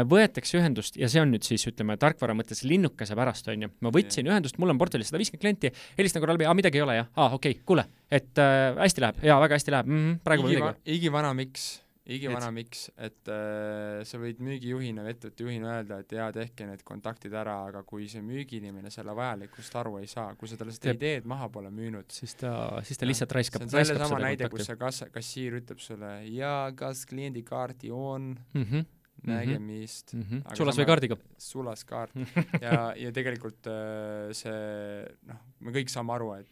Võetakse 0.10 0.58
ühendust 0.58 0.95
ja 0.97 1.06
see 1.06 1.21
on 1.21 1.30
nüüd 1.30 1.45
siis 1.45 1.62
ütleme 1.69 2.00
tarkvara 2.02 2.34
mõttes 2.34 2.63
linnukese 2.65 3.13
pärast, 3.17 3.45
on 3.54 3.67
ju. 3.67 3.69
ma 3.86 3.91
võtsin 3.93 4.26
yeah. 4.26 4.34
ühendust, 4.34 4.58
mul 4.58 4.73
on 4.73 4.80
portfellis 4.82 5.12
sada 5.12 5.21
viiskümmend 5.21 5.43
klienti, 5.43 5.69
helistan 6.00 6.23
korra 6.23 6.34
läbi, 6.34 6.47
aa 6.50 6.56
midagi 6.58 6.82
ei 6.82 6.86
ole 6.86 6.95
jah, 6.97 7.12
aa 7.13 7.36
okei 7.38 7.54
okay,, 7.54 7.65
kuule, 7.67 7.86
et 8.10 8.41
äh, 8.41 8.71
hästi 8.80 9.04
läheb, 9.06 9.19
jaa, 9.30 9.38
väga 9.43 9.60
hästi 9.60 9.76
läheb 9.76 9.91
mm, 9.91 10.00
-hmm, 10.00 10.23
praegu 10.26 10.47
pole 10.47 10.56
igiva, 10.56 10.71
midagi. 10.71 10.97
igivana 10.97 11.34
miks, 11.38 11.67
igivana 12.15 12.49
miks, 12.55 12.87
et 13.03 13.29
äh, 13.31 14.01
sa 14.07 14.19
võid 14.21 14.39
müügijuhina 14.43 15.05
ettevõtte 15.11 15.43
juhina 15.45 15.73
öelda, 15.75 15.99
et 16.03 16.13
jaa, 16.15 16.27
tehke 16.35 16.67
need 16.69 16.83
kontaktid 16.87 17.35
ära, 17.35 17.57
aga 17.69 17.83
kui 17.87 18.07
see 18.11 18.23
müügiinimene 18.25 18.91
selle 18.93 19.15
vajalikkust 19.17 19.75
aru 19.81 19.97
ei 20.01 20.09
saa, 20.11 20.31
kui 20.39 20.49
sa 20.49 20.59
talle 20.59 20.75
seda 20.75 20.95
ideed 20.95 21.27
maha 21.29 21.49
pole 21.53 21.71
müünud, 21.73 22.09
siis 22.13 22.37
ta, 22.39 22.51
siis 22.87 22.99
ta 23.01 23.09
lihtsalt 23.09 23.35
raiskab, 23.37 23.65
raiskab 23.65 23.91
sellesama 23.91 24.13
seda 24.15 24.23
näide, 24.23 24.51
kus 24.53 24.67
see 24.69 24.79
kass, 24.79 25.07
kassiir 25.13 25.59
ütleb 25.61 25.83
sulle 25.83 26.13
jaa, 26.31 26.71
kas 26.77 27.05
kliendikaarti 27.09 27.91
on, 27.93 28.35
Mm 28.53 28.63
-hmm, 28.63 28.85
nägemist 29.27 30.13
mm 30.13 30.21
-hmm. 30.21 30.55
Sulas 30.55 30.75
sama- 30.75 30.83
või 30.83 30.87
kaardiga? 30.87 31.17
sulaskaart 31.37 32.11
ja, 32.65 32.93
ja 32.95 33.11
tegelikult 33.11 33.67
äh, 33.67 34.31
see 34.31 35.05
noh, 35.25 35.41
me 35.59 35.71
kõik 35.71 35.89
saame 35.89 36.13
aru, 36.13 36.33
et 36.33 36.47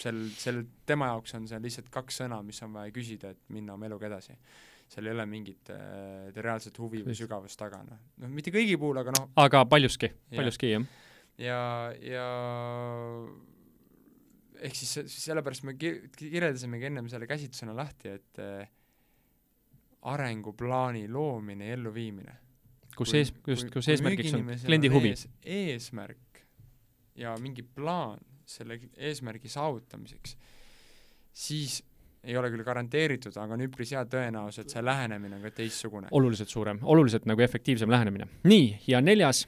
sel, 0.00 0.20
sel, 0.36 0.64
tema 0.86 1.10
jaoks 1.12 1.34
on 1.34 1.46
see 1.48 1.60
lihtsalt 1.62 1.90
kaks 1.92 2.22
sõna, 2.22 2.40
mis 2.46 2.62
on 2.62 2.72
vaja 2.72 2.92
küsida, 2.94 3.34
et 3.34 3.40
minna 3.48 3.76
oma 3.76 3.86
eluga 3.86 4.08
edasi. 4.08 4.36
Seal 4.90 5.06
ei 5.06 5.12
ole 5.14 5.26
mingit 5.30 5.70
äh, 5.70 6.32
reaalset 6.42 6.78
huvi 6.82 7.04
või 7.06 7.14
sügavust 7.14 7.58
taga, 7.60 7.82
noh, 7.86 7.98
noh 8.18 8.32
mitte 8.34 8.50
kõigi 8.54 8.74
puhul, 8.80 8.98
aga 9.04 9.12
noh, 9.14 9.28
aga 9.38 9.62
paljuski, 9.70 10.10
paljuski 10.34 10.72
jah. 10.72 10.86
ja, 11.38 11.60
ja 12.02 12.26
ehk 14.60 14.74
siis 14.76 14.92
se- 14.98 15.06
sellepärast 15.08 15.64
me 15.68 15.76
ki- 15.78 16.10
kirjeldasimegi 16.18 16.88
ennem 16.90 17.08
selle 17.08 17.28
käsitlusena 17.30 17.74
lahti, 17.76 18.16
et 18.18 18.42
äh, 18.42 18.68
arenguplaani 20.10 21.06
loomine 21.12 21.68
ja 21.70 21.76
elluviimine. 21.76 22.34
Kus 22.96 23.14
ees, 23.16 23.30
just, 23.46 23.70
kus 23.72 23.88
eesmärgiks 23.88 24.34
on 24.36 24.48
kliendi 24.66 24.88
huvi. 24.92 25.12
ees, 25.14 25.26
eesmärk 25.44 26.42
ja 27.20 27.34
mingi 27.40 27.62
plaan 27.62 28.18
selle 28.48 28.80
eesmärgi 28.96 29.48
saavutamiseks, 29.52 30.34
siis 31.32 31.78
ei 32.24 32.36
ole 32.36 32.50
küll 32.52 32.64
garanteeritud, 32.64 33.36
aga 33.40 33.56
on 33.56 33.64
üpris 33.64 33.94
hea 33.94 34.02
tõenäosus, 34.10 34.64
et 34.64 34.74
see 34.74 34.82
lähenemine 34.84 35.38
on 35.38 35.46
ka 35.46 35.54
teistsugune. 35.62 36.10
oluliselt 36.10 36.52
suurem, 36.52 36.82
oluliselt 36.82 37.26
nagu 37.30 37.46
efektiivsem 37.46 37.90
lähenemine. 37.90 38.28
nii, 38.44 38.66
ja 38.90 39.00
neljas, 39.00 39.46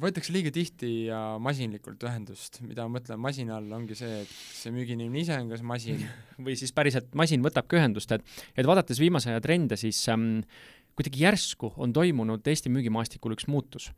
võetakse 0.00 0.32
liiga 0.34 0.50
tihti 0.52 0.90
ja 1.08 1.18
masinlikult 1.42 2.02
ühendust, 2.06 2.60
mida 2.64 2.86
ma 2.86 2.98
mõtlen 2.98 3.20
masina 3.22 3.56
all, 3.58 3.70
ongi 3.76 3.96
see, 3.98 4.22
et 4.24 4.32
see 4.32 4.72
müügiinimene 4.74 5.22
ise 5.22 5.36
on 5.40 5.50
kas 5.52 5.62
masin 5.66 6.02
või 6.46 6.56
siis 6.58 6.74
päriselt 6.76 7.14
masin 7.18 7.44
võtabki 7.44 7.78
ühendust, 7.80 8.12
et 8.12 8.24
et 8.56 8.68
vaadates 8.68 9.00
viimase 9.00 9.32
aja 9.32 9.42
trende, 9.44 9.78
siis 9.80 10.02
ähm, 10.12 10.40
kuidagi 10.96 11.20
järsku 11.26 11.72
on 11.76 11.92
toimunud 11.92 12.46
Eesti 12.48 12.70
müügimaastikul 12.72 13.34
üks 13.36 13.46
muutus. 13.52 13.90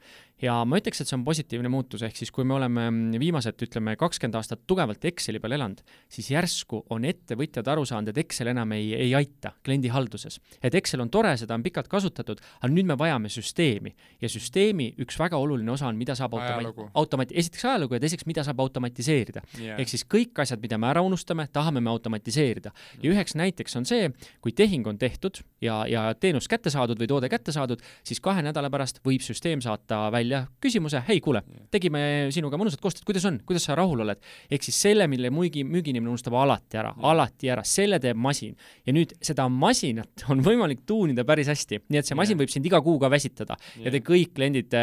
ja 0.43 0.55
ma 0.67 0.79
ütleks, 0.79 1.01
et 1.03 1.11
see 1.11 1.17
on 1.17 1.25
positiivne 1.27 1.71
muutus, 1.71 2.03
ehk 2.07 2.15
siis 2.19 2.31
kui 2.35 2.45
me 2.47 2.55
oleme 2.55 2.85
viimased, 3.19 3.59
ütleme, 3.67 3.97
kakskümmend 3.99 4.37
aastat 4.39 4.61
tugevalt 4.71 5.05
Exceli 5.11 5.41
peal 5.43 5.57
elanud, 5.57 5.81
siis 6.11 6.29
järsku 6.31 6.85
on 6.95 7.07
ettevõtjad 7.09 7.67
aru 7.71 7.83
saanud, 7.89 8.13
et 8.13 8.21
Excel 8.23 8.53
enam 8.53 8.75
ei, 8.77 8.93
ei 8.95 9.15
aita 9.19 9.53
kliendi 9.67 9.91
halduses. 9.95 10.41
et 10.63 10.75
Excel 10.79 11.03
on 11.03 11.11
tore, 11.11 11.37
seda 11.39 11.55
on 11.55 11.63
pikalt 11.63 11.91
kasutatud, 11.91 12.43
aga 12.61 12.71
nüüd 12.73 12.87
me 12.87 12.99
vajame 12.99 13.31
süsteemi. 13.31 13.95
ja 14.21 14.31
süsteemi 14.31 14.93
üks 14.99 15.19
väga 15.19 15.39
oluline 15.39 15.73
osa 15.75 15.89
on, 15.89 15.99
mida 15.99 16.15
saab 16.19 16.35
automa-, 16.39 16.91
automati-, 16.95 17.39
esiteks 17.39 17.65
ajalugu 17.65 17.99
ja 17.99 18.03
teiseks, 18.07 18.27
mida 18.27 18.45
saab 18.47 18.61
automatiseerida. 18.67 19.43
yeah. 19.59 19.79
ehk 19.79 19.95
siis 19.95 20.07
kõik 20.07 20.39
asjad, 20.43 20.63
mida 20.63 20.79
me 20.79 20.91
ära 20.91 21.03
unustame, 21.03 21.47
tahame 21.53 21.81
me 21.81 21.91
automatiseerida. 21.91 22.75
ja 23.03 23.11
üheks 23.15 23.39
näiteks 23.39 23.79
on 23.79 23.87
see, 23.87 24.11
kui 24.43 24.53
tehing 24.53 24.87
on 24.87 24.99
tehtud 24.99 25.43
ja, 25.63 25.85
ja 25.87 26.09
teenus 26.15 26.49
kätte 26.51 26.71
saadud, 26.89 27.03
või 27.03 27.09
toode 27.11 27.29
kätte 27.31 27.53
saadud, 27.55 27.83
siis 28.07 28.21
kahe 28.25 28.43
nädala 28.45 28.71
pärast 28.73 29.01
võib 29.05 29.23
süsteem 29.25 29.61
saata 29.65 30.09
välja 30.15 30.47
küsimuse, 30.63 31.03
hei, 31.09 31.21
kuule, 31.21 31.43
tegime 31.71 32.29
sinuga 32.35 32.59
mõnusat 32.61 32.81
koostööd, 32.83 33.07
kuidas 33.09 33.27
on, 33.29 33.41
kuidas 33.47 33.69
sa 33.69 33.77
rahul 33.79 34.03
oled? 34.05 34.21
ehk 34.51 34.65
siis 34.65 34.79
selle, 34.81 35.07
mille 35.11 35.31
müügi, 35.35 35.65
müügiinimene 35.67 36.11
unustab 36.11 36.37
alati 36.39 36.79
ära, 36.81 36.93
alati 37.05 37.51
ära, 37.53 37.65
selle 37.65 37.99
teeb 38.01 38.17
masin. 38.17 38.57
ja 38.87 38.95
nüüd 38.95 39.15
seda 39.25 39.49
masinat 39.49 40.25
on 40.33 40.43
võimalik 40.45 40.85
tuunida 40.87 41.25
päris 41.29 41.51
hästi, 41.51 41.83
nii 41.89 42.01
et 42.01 42.09
see 42.09 42.19
masin 42.19 42.39
võib 42.39 42.53
sind 42.53 42.67
iga 42.67 42.81
kuu 42.85 42.99
ka 43.01 43.11
väsitada. 43.11 43.57
Ja 43.83 43.93
te 43.93 44.01
kõik 44.05 44.35
kliendid 44.37 44.75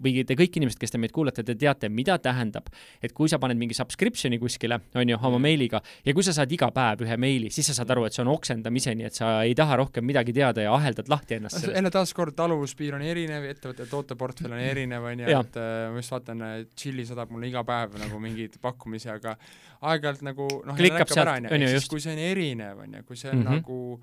või 0.00 0.24
te 0.26 0.36
kõik 0.38 0.56
inimesed, 0.60 0.80
kes 0.80 0.94
te 0.94 1.00
meid 1.00 1.12
kuulate, 1.14 1.44
te 1.46 1.56
teate, 1.58 1.90
mida 1.92 2.18
tähendab, 2.22 2.70
et 3.02 3.14
kui 3.16 3.28
sa 3.30 3.40
paned 3.42 3.58
mingi 3.60 3.76
subscription'i 3.76 4.38
kuskile, 4.40 4.80
on 4.94 5.12
ju, 5.12 5.18
oma 5.30 5.40
meiliga 5.42 5.80
ja 6.06 6.14
kui 6.16 6.24
sa 6.26 6.34
saad 6.36 6.52
iga 6.52 6.70
päev 6.74 7.04
ühe 7.06 7.16
meili, 7.20 7.50
siis 7.54 7.70
sa 7.70 7.76
saad 7.76 7.92
aru, 7.94 8.06
et 8.06 8.16
see 8.16 8.24
on 8.24 8.32
oksendamiseni, 8.32 9.06
et 9.08 9.16
sa 9.16 9.40
ei 9.46 9.54
taha 9.58 9.78
rohkem 9.82 10.06
midagi 10.06 10.34
teada 10.36 10.64
ja 10.64 10.74
aheldad 10.74 11.10
lahti 11.10 11.36
ennast 11.38 11.49
sellest. 11.54 11.76
jälle 11.76 11.90
taaskord 11.94 12.36
taluvuspiir 12.36 12.96
on 12.98 13.02
erinev, 13.06 13.48
ettevõtte 13.50 13.86
tooteportfell 13.90 14.54
on 14.56 14.62
erinev, 14.62 15.08
on 15.10 15.24
ju, 15.24 15.32
et 15.40 15.58
äh, 15.60 15.80
ma 15.90 16.02
just 16.02 16.14
vaatan, 16.14 16.46
Chilli 16.78 17.06
saadab 17.08 17.34
mulle 17.34 17.50
iga 17.50 17.64
päev 17.66 17.98
nagu 18.00 18.22
mingeid 18.22 18.56
pakkumisi, 18.62 19.10
aga 19.12 19.36
aeg-ajalt 19.80 20.24
nagu 20.26 20.48
noh, 20.68 20.78
klikkab 20.78 21.12
sealt, 21.12 21.50
on 21.50 21.66
ju, 21.66 21.74
just. 21.74 21.90
kui 21.90 22.02
see 22.02 22.14
on 22.14 22.24
erinev, 22.30 22.80
on 22.86 22.98
ju, 22.98 23.04
kui 23.08 23.20
see 23.20 23.30
on 23.32 23.42
mm 23.42 23.46
-hmm. 23.46 23.60
nagu 23.60 24.00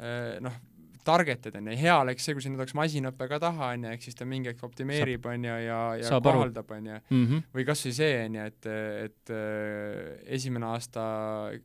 äh, 0.00 0.40
noh, 0.44 0.60
targeted, 1.04 1.56
on 1.58 1.70
ju, 1.70 1.76
hea 1.76 1.94
oleks 1.98 2.24
see, 2.24 2.34
kui 2.36 2.44
sinna 2.44 2.58
tuleks 2.58 2.74
masinõpe 2.78 3.28
ka 3.30 3.38
taha, 3.42 3.72
on 3.74 3.86
ju, 3.86 3.94
ehk 3.96 4.04
siis 4.06 4.18
ta 4.18 4.26
mingi 4.28 4.52
hetk 4.52 4.62
optimeerib, 4.66 5.26
on 5.26 5.48
ju, 5.48 5.56
ja, 5.66 5.80
ja 5.98 6.20
kohaldab, 6.22 6.70
on 6.70 6.86
ju. 6.86 7.00
Mhm. 7.10 7.42
või 7.54 7.66
kas 7.66 7.86
või 7.86 7.96
see, 7.98 8.12
on 8.26 8.38
ju, 8.38 8.44
et, 8.52 8.70
et 9.06 9.34
äh, 9.34 10.12
esimene 10.38 10.70
aasta 10.70 11.02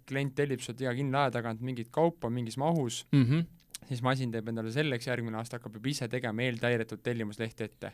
klient 0.09 0.35
tellib 0.35 0.63
sult 0.65 0.81
iga 0.81 0.95
kindla 0.97 1.27
aja 1.27 1.37
tagant 1.39 1.61
mingit 1.61 1.91
kaupa 1.91 2.29
mingis 2.29 2.57
mahus 2.57 3.05
mm, 3.11 3.23
-hmm 3.23 3.45
siis 3.87 4.01
masin 4.05 4.31
teeb 4.33 4.49
endale 4.51 4.71
selleks, 4.73 5.07
järgmine 5.09 5.39
aasta 5.39 5.59
hakkab 5.59 5.77
juba 5.79 5.91
ise 5.91 6.07
tegema 6.11 6.45
eeltäidetud 6.45 7.03
tellimuslehti 7.03 7.67
ette. 7.67 7.93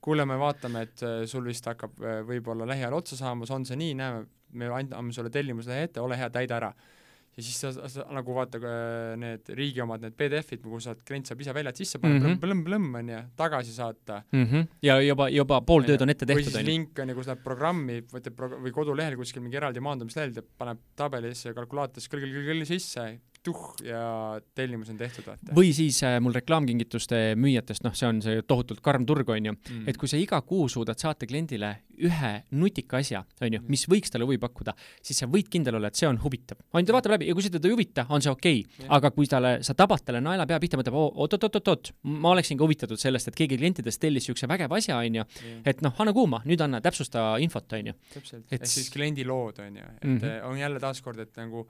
kuule, 0.00 0.26
me 0.26 0.38
vaatame, 0.40 0.86
et 0.88 1.04
äh, 1.06 1.24
sul 1.30 1.44
vist 1.50 1.66
hakkab 1.66 2.00
äh, 2.00 2.22
võib-olla 2.26 2.68
lähiajal 2.68 2.98
otsa 3.00 3.18
saamas, 3.20 3.52
on 3.54 3.66
see 3.68 3.78
nii, 3.80 3.98
näeme, 4.00 4.24
me 4.52 4.72
anname 4.74 5.12
sulle 5.14 5.30
tellimuslehe 5.30 5.88
ette, 5.88 6.00
ole 6.00 6.18
hea, 6.18 6.30
täida 6.34 6.58
ära 6.58 6.72
ja 7.36 7.44
siis 7.44 7.58
sa, 7.62 7.70
sa 7.88 8.04
nagu 8.14 8.34
vaata 8.34 8.58
need 9.20 9.50
riigi 9.56 9.82
omad, 9.84 10.02
need 10.02 10.16
PDF-id, 10.18 10.60
kuhu 10.64 10.80
saad, 10.82 11.00
klient 11.06 11.30
saab 11.30 11.42
ise 11.44 11.54
väljad 11.54 11.78
sisse 11.78 12.00
panna 12.02 12.18
mm 12.18 12.26
-hmm., 12.26 12.40
plõmm-plõmm, 12.42 12.98
on 13.00 13.12
ju, 13.14 13.20
tagasi 13.38 13.74
saata 13.74 14.22
mm. 14.32 14.46
-hmm. 14.46 14.66
ja 14.82 14.98
juba, 15.04 15.28
juba 15.30 15.60
pool 15.66 15.86
tööd 15.86 16.02
on 16.02 16.10
ette 16.10 16.26
tehtud, 16.26 16.50
või 16.50 16.56
siis 16.56 16.66
link 16.66 16.98
on 16.98 17.12
ju, 17.12 17.18
kus 17.18 17.30
läheb 17.30 17.44
programmi, 17.44 18.00
võtab 18.12 18.36
pro-, 18.36 18.60
või 18.64 18.74
kodulehel 18.74 19.16
kuskil 19.16 19.42
mingi 19.42 19.60
eraldi 19.60 19.80
maandamislehel, 19.80 20.34
paneb 20.58 20.82
tabelisse, 20.96 21.54
kalkulaatorisse 21.54 22.10
kõll-kõll-kõll 22.10 22.66
sisse, 22.66 23.06
tuh 23.44 23.60
ja 23.84 24.40
tellimus 24.54 24.90
on 24.92 24.98
tehtud, 25.00 25.24
vaata. 25.24 25.54
või 25.56 25.70
siis 25.76 26.02
äh, 26.04 26.18
mul 26.20 26.34
reklaamkingituste 26.36 27.20
müüjatest, 27.40 27.84
noh, 27.86 27.94
see 27.96 28.08
on 28.08 28.20
see 28.24 28.42
tohutult 28.44 28.82
karm 28.84 29.06
turg, 29.08 29.28
on 29.32 29.50
ju 29.50 29.54
mm., 29.54 29.86
et 29.88 29.96
kui 30.00 30.10
sa 30.10 30.20
iga 30.20 30.40
kuu 30.44 30.68
suudad 30.68 31.00
saata 31.00 31.28
kliendile 31.28 31.70
ühe 32.00 32.32
nutika 32.60 33.00
asja, 33.00 33.22
on 33.40 33.56
ju, 33.56 33.62
mis 33.72 33.86
võiks 33.88 34.12
talle 34.12 34.28
huvi 34.28 34.38
pakkuda, 34.40 34.74
siis 35.04 35.22
sa 35.22 35.28
võid 35.30 35.48
kindel 35.52 35.78
olla, 35.78 35.88
et 35.88 36.00
see 36.00 36.08
on 36.08 36.20
huvitav. 36.20 36.60
ainult 36.72 36.92
ta 36.92 36.96
vaatab 36.96 37.14
läbi 37.16 37.30
ja 37.30 37.36
kui 37.36 37.44
see 37.44 37.54
teda 37.54 37.70
ei 37.70 37.76
huvita, 37.76 38.06
on 38.08 38.24
see 38.24 38.32
okei 38.32 38.60
okay. 38.60 38.84
Yeah., 38.84 38.92
aga 38.98 39.12
kui 39.16 39.28
talle, 39.30 39.52
sa 39.66 39.76
tabad 39.78 40.04
talle 40.04 40.20
naela 40.24 40.46
pea 40.48 40.60
pihta, 40.60 40.80
mõtleb 40.80 40.98
oot-oot-oot-oot, 41.00 41.92
ma 42.20 42.34
oleksin 42.34 42.60
ka 42.60 42.66
huvitatud 42.66 43.00
sellest, 43.00 43.32
et 43.32 43.40
keegi 43.40 43.60
klientidest 43.60 44.00
tellis 44.02 44.28
niisuguse 44.28 44.48
vägeva 44.50 44.76
asja, 44.76 44.98
on 45.00 45.20
ju, 45.20 45.24
et 45.64 45.80
noh, 45.84 45.94
anna 46.02 46.12
kuuma, 46.16 46.42
nüüd 46.48 46.60
anna, 46.64 46.82
täpsusta 46.84 47.32
infot, 47.40 47.72
on 47.78 47.92
ju. 47.92 47.96
täpselt, 48.16 48.44
ehk 48.52 48.68
siis 48.68 48.92
kliendi 48.92 49.24
lood, 49.24 49.60
on 49.64 49.80
ju, 49.80 49.86
et 49.96 50.04
mm 50.04 50.18
-hmm. 50.18 50.50
on 50.50 50.58
jälle 50.58 50.80
taaskord, 50.80 51.18
et 51.24 51.36
nagu 51.40 51.66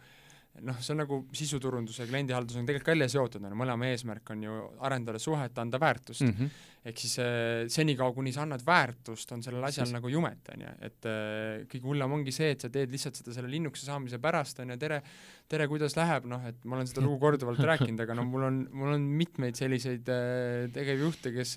noh, 0.59 0.79
see 0.83 0.93
on 0.95 1.01
nagu 1.01 1.19
sisuturundus 1.37 2.01
ja 2.01 2.07
kliendihaldus 2.09 2.59
on 2.59 2.67
tegelikult 2.69 2.93
välja 2.93 3.09
seotud, 3.13 3.45
on 3.45 3.53
ju, 3.53 3.59
mõlema 3.61 3.89
eesmärk 3.93 4.33
on 4.35 4.43
ju 4.45 4.57
arendada 4.87 5.21
suhet, 5.23 5.57
anda 5.63 5.79
väärtust 5.81 6.25
mm. 6.27 6.35
-hmm. 6.37 6.51
ehk 6.91 7.01
siis 7.01 7.15
äh, 7.23 7.69
senikaua, 7.73 8.13
kuni 8.17 8.33
sa 8.35 8.43
annad 8.43 8.65
väärtust, 8.67 9.33
on 9.33 9.43
sellel 9.47 9.65
asjal 9.65 9.87
siis... 9.87 9.95
nagu 9.95 10.11
jumet, 10.13 10.53
on 10.55 10.67
ju, 10.67 10.75
et 10.89 11.09
äh, 11.09 11.65
kõige 11.71 11.87
hullem 11.87 12.19
ongi 12.19 12.35
see, 12.35 12.51
et 12.57 12.67
sa 12.67 12.69
teed 12.69 12.93
lihtsalt 12.93 13.23
seda 13.23 13.35
selle 13.37 13.51
linnukese 13.53 13.87
saamise 13.87 14.19
pärast, 14.19 14.61
on 14.61 14.75
ju, 14.75 14.79
tere, 14.83 15.01
tere, 15.49 15.69
kuidas 15.71 15.97
läheb, 15.97 16.29
noh, 16.31 16.45
et 16.51 16.65
ma 16.65 16.77
olen 16.77 16.91
seda 16.91 17.07
lugu 17.07 17.19
korduvalt 17.23 17.63
rääkinud, 17.73 18.05
aga 18.05 18.19
no 18.19 18.27
mul 18.29 18.49
on, 18.51 18.63
mul 18.73 18.95
on 18.99 19.11
mitmeid 19.23 19.59
selliseid 19.59 20.09
äh, 20.13 20.69
tegevjuhte, 20.75 21.33
kes 21.37 21.57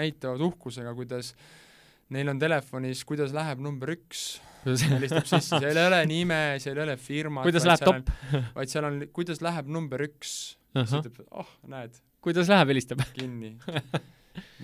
näitavad 0.00 0.40
uhkusega, 0.48 0.94
kuidas 0.96 1.34
neil 2.10 2.32
on 2.32 2.40
telefonis, 2.40 3.04
kuidas 3.06 3.36
läheb 3.36 3.60
number 3.62 3.92
üks 3.94 4.40
helistab 4.66 5.26
sisse, 5.28 5.58
seal 5.58 5.76
ei 5.76 5.88
ole 5.88 6.00
nime, 6.10 6.40
seal 6.62 6.78
ei 6.78 6.86
ole 6.88 6.96
firmat, 7.00 7.46
kuidas 7.48 7.66
läheb 7.68 7.84
top? 7.86 8.14
vaid 8.58 8.72
seal 8.72 8.88
on, 8.88 9.02
kuidas 9.16 9.42
läheb 9.44 9.70
number 9.72 10.04
üks 10.06 10.36
uh, 10.74 10.82
-huh. 10.82 10.86
siis 10.86 11.10
ütleb, 11.10 11.26
oh, 11.30 11.52
näed. 11.70 12.00
kuidas 12.24 12.50
läheb, 12.52 12.72
helistab 12.74 13.04
kinni 13.16 13.56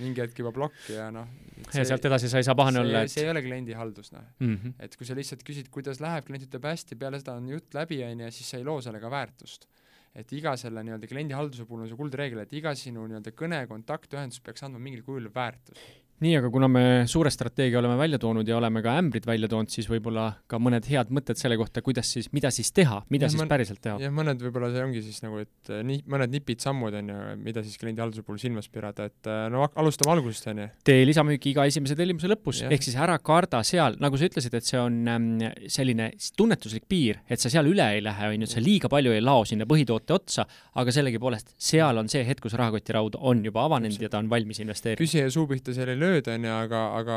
mingi 0.01 0.23
hetk 0.23 0.39
juba 0.43 0.53
plokki 0.55 0.97
ja 0.97 1.09
noh. 1.15 1.29
ja 1.73 1.85
sealt 1.89 2.05
edasi 2.09 2.31
sa 2.31 2.41
ei 2.41 2.47
saa 2.47 2.57
pahane 2.59 2.83
olla, 2.83 3.03
et 3.07 3.13
see 3.13 3.25
ei 3.25 3.33
ole 3.33 3.43
kliendihaldus, 3.45 4.13
noh 4.15 4.25
mm 4.39 4.55
-hmm.. 4.55 4.77
et 4.85 4.97
kui 4.97 5.09
sa 5.09 5.17
lihtsalt 5.19 5.43
küsid, 5.47 5.71
kuidas 5.75 6.01
läheb, 6.05 6.27
klient 6.29 6.47
ütleb 6.47 6.69
hästi, 6.71 6.99
peale 7.01 7.21
seda 7.23 7.37
on 7.41 7.49
jutt 7.51 7.75
läbi, 7.75 8.03
on 8.05 8.25
ju, 8.27 8.31
siis 8.39 8.53
sa 8.53 8.61
ei 8.61 8.65
loo 8.65 8.81
sellega 8.85 9.11
väärtust. 9.11 9.69
et 10.17 10.33
iga 10.33 10.57
selle 10.57 10.81
nii-öelda 10.81 11.09
kliendihalduse 11.11 11.67
puhul 11.69 11.83
on 11.85 11.89
see 11.89 11.97
kuldreegel, 11.97 12.39
et 12.41 12.53
iga 12.57 12.75
sinu 12.75 13.05
nii-öelda 13.07 13.35
kõne, 13.37 13.67
kontakt, 13.69 14.15
ühendus 14.15 14.41
peaks 14.41 14.63
andma 14.65 14.79
mingil 14.81 15.03
kujul 15.05 15.29
väärtust 15.35 16.06
nii, 16.25 16.37
aga 16.39 16.49
kuna 16.53 16.69
me 16.71 16.83
suure 17.11 17.31
strateegia 17.33 17.81
oleme 17.81 17.97
välja 17.99 18.19
toonud 18.21 18.49
ja 18.49 18.57
oleme 18.57 18.81
ka 18.85 18.95
ämbrid 19.01 19.27
välja 19.29 19.49
toonud, 19.53 19.71
siis 19.73 19.89
võib-olla 19.91 20.27
ka 20.49 20.61
mõned 20.63 20.87
head 20.89 21.11
mõtted 21.15 21.39
selle 21.41 21.59
kohta, 21.61 21.83
kuidas 21.85 22.09
siis, 22.15 22.31
mida 22.37 22.51
siis 22.55 22.71
teha, 22.77 23.03
mida 23.13 23.29
ja 23.29 23.33
siis 23.33 23.43
mõn, 23.43 23.51
päriselt 23.51 23.83
teha? 23.85 23.99
jah, 24.01 24.15
mõned 24.15 24.41
võib-olla 24.41 24.71
see 24.73 24.85
ongi 24.87 25.03
siis 25.05 25.21
nagu, 25.25 25.43
et 25.45 25.73
eh, 25.73 25.83
nii, 25.87 26.03
mõned 26.13 26.33
nipid, 26.33 26.63
sammud, 26.65 26.97
on 26.97 27.13
ju, 27.13 27.19
mida 27.45 27.65
siis 27.67 27.77
kliendihalduse 27.83 28.25
puhul 28.27 28.41
silmas 28.41 28.71
pidada, 28.73 29.09
et 29.11 29.31
eh, 29.31 29.43
no 29.53 29.67
alustame 29.77 30.15
algusest, 30.15 30.49
on 30.53 30.63
ju. 30.65 30.69
tee 30.89 31.05
lisamüüki 31.09 31.53
iga 31.53 31.67
esimese 31.69 31.99
tellimuse 31.99 32.31
lõpus, 32.33 32.63
ehk 32.65 32.87
siis 32.87 32.97
ära 32.97 33.19
karda 33.21 33.61
seal, 33.67 33.99
nagu 34.03 34.17
sa 34.17 34.31
ütlesid, 34.31 34.57
et 34.57 34.69
see 34.69 34.81
on 34.81 34.99
ähm, 35.13 35.29
selline 35.73 36.11
tunnetuslik 36.39 36.89
piir, 36.89 37.21
et 37.29 37.43
sa 37.43 37.53
seal 37.53 37.69
üle 37.69 37.91
ei 37.97 38.05
lähe, 38.05 38.33
on 38.33 38.41
ju, 38.41 38.49
et 38.49 38.57
sa 38.57 38.65
liiga 38.65 38.91
palju 38.93 39.13
ei 39.13 39.25
lao 39.25 39.45
sinna 39.49 39.69
põhitoote 39.69 40.17
otsa, 40.17 40.47
aga 40.81 40.97
sellegipoolest, 40.97 41.53
seal 41.61 42.01
on 42.01 42.09
see 42.13 42.25
hetk, 42.25 42.41
kus 42.47 42.57
rahakotiraud 42.57 43.21
on 43.21 43.45
juba 43.45 43.67
avanenud 43.69 44.01
ja 44.01 44.11
ta 44.13 44.21
on 44.23 44.31
valmis 44.33 44.63
investeerima. 44.65 45.03
küsija 45.05 45.29
suu 45.33 45.47
pihta 45.51 45.75
seal 45.77 45.93
ei 45.93 45.99
lööda, 45.99 46.06
on 46.33 46.47
ju, 46.47 46.53
aga 46.53 46.81
aga 47.01 47.17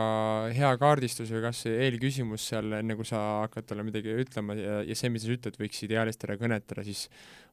hea 0.55 0.71
kaardistus 0.81 1.31
või 1.33 1.43
kas 1.45 1.61
eelküsimus 1.69 2.49
seal, 2.51 2.73
enne 2.79 2.97
kui 2.97 3.07
sa 3.07 3.21
hakkad 3.45 3.69
talle 3.69 3.85
midagi 3.87 4.13
ütlema 4.23 4.57
ja, 4.57 4.81
ja 4.87 4.97
see, 4.97 5.11
mida 5.13 5.25
sa 5.25 5.33
ütled, 5.35 5.57
võiks 5.61 5.81
idealistada 5.85 6.35
ja 6.35 6.41
kõnetada, 6.41 6.85
siis 6.87 7.07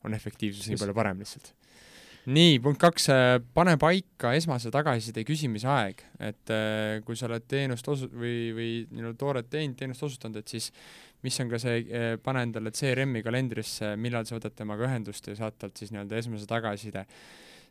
on 0.07 0.16
efektiivsus 0.16 0.68
nii 0.70 0.80
palju 0.82 0.97
parem 0.97 1.22
lihtsalt. 1.22 1.53
nii, 2.26 2.59
punkt 2.62 2.82
kaks, 2.82 3.09
äh, 3.14 3.39
pane 3.55 3.76
paika 3.78 4.34
esmase 4.34 4.72
tagasiside 4.74 5.22
küsimise 5.28 5.70
aeg, 5.70 6.03
et 6.18 6.55
äh, 6.55 6.99
kui 7.07 7.18
sa 7.18 7.28
oled 7.30 7.47
teenust 7.47 7.89
osu- 7.89 8.11
või, 8.11 8.39
või 8.57 8.70
nii-öelda 8.91 9.20
tooret 9.20 9.51
teinud, 9.53 9.78
teenust 9.78 10.03
osutanud, 10.09 10.43
et 10.43 10.57
siis 10.57 10.72
mis 11.22 11.41
on 11.43 11.51
ka 11.51 11.61
see, 11.62 11.82
äh, 11.87 12.14
pane 12.22 12.47
endale 12.49 12.74
CRM-i 12.74 13.22
kalendrisse, 13.26 13.95
millal 14.01 14.26
sa 14.26 14.39
võtad 14.39 14.57
temaga 14.59 14.89
ühendust 14.89 15.26
ja 15.30 15.37
saad 15.39 15.59
talt 15.61 15.78
siis 15.78 15.95
nii-öelda 15.95 16.18
esmase 16.20 16.49
tagasiside 16.51 17.07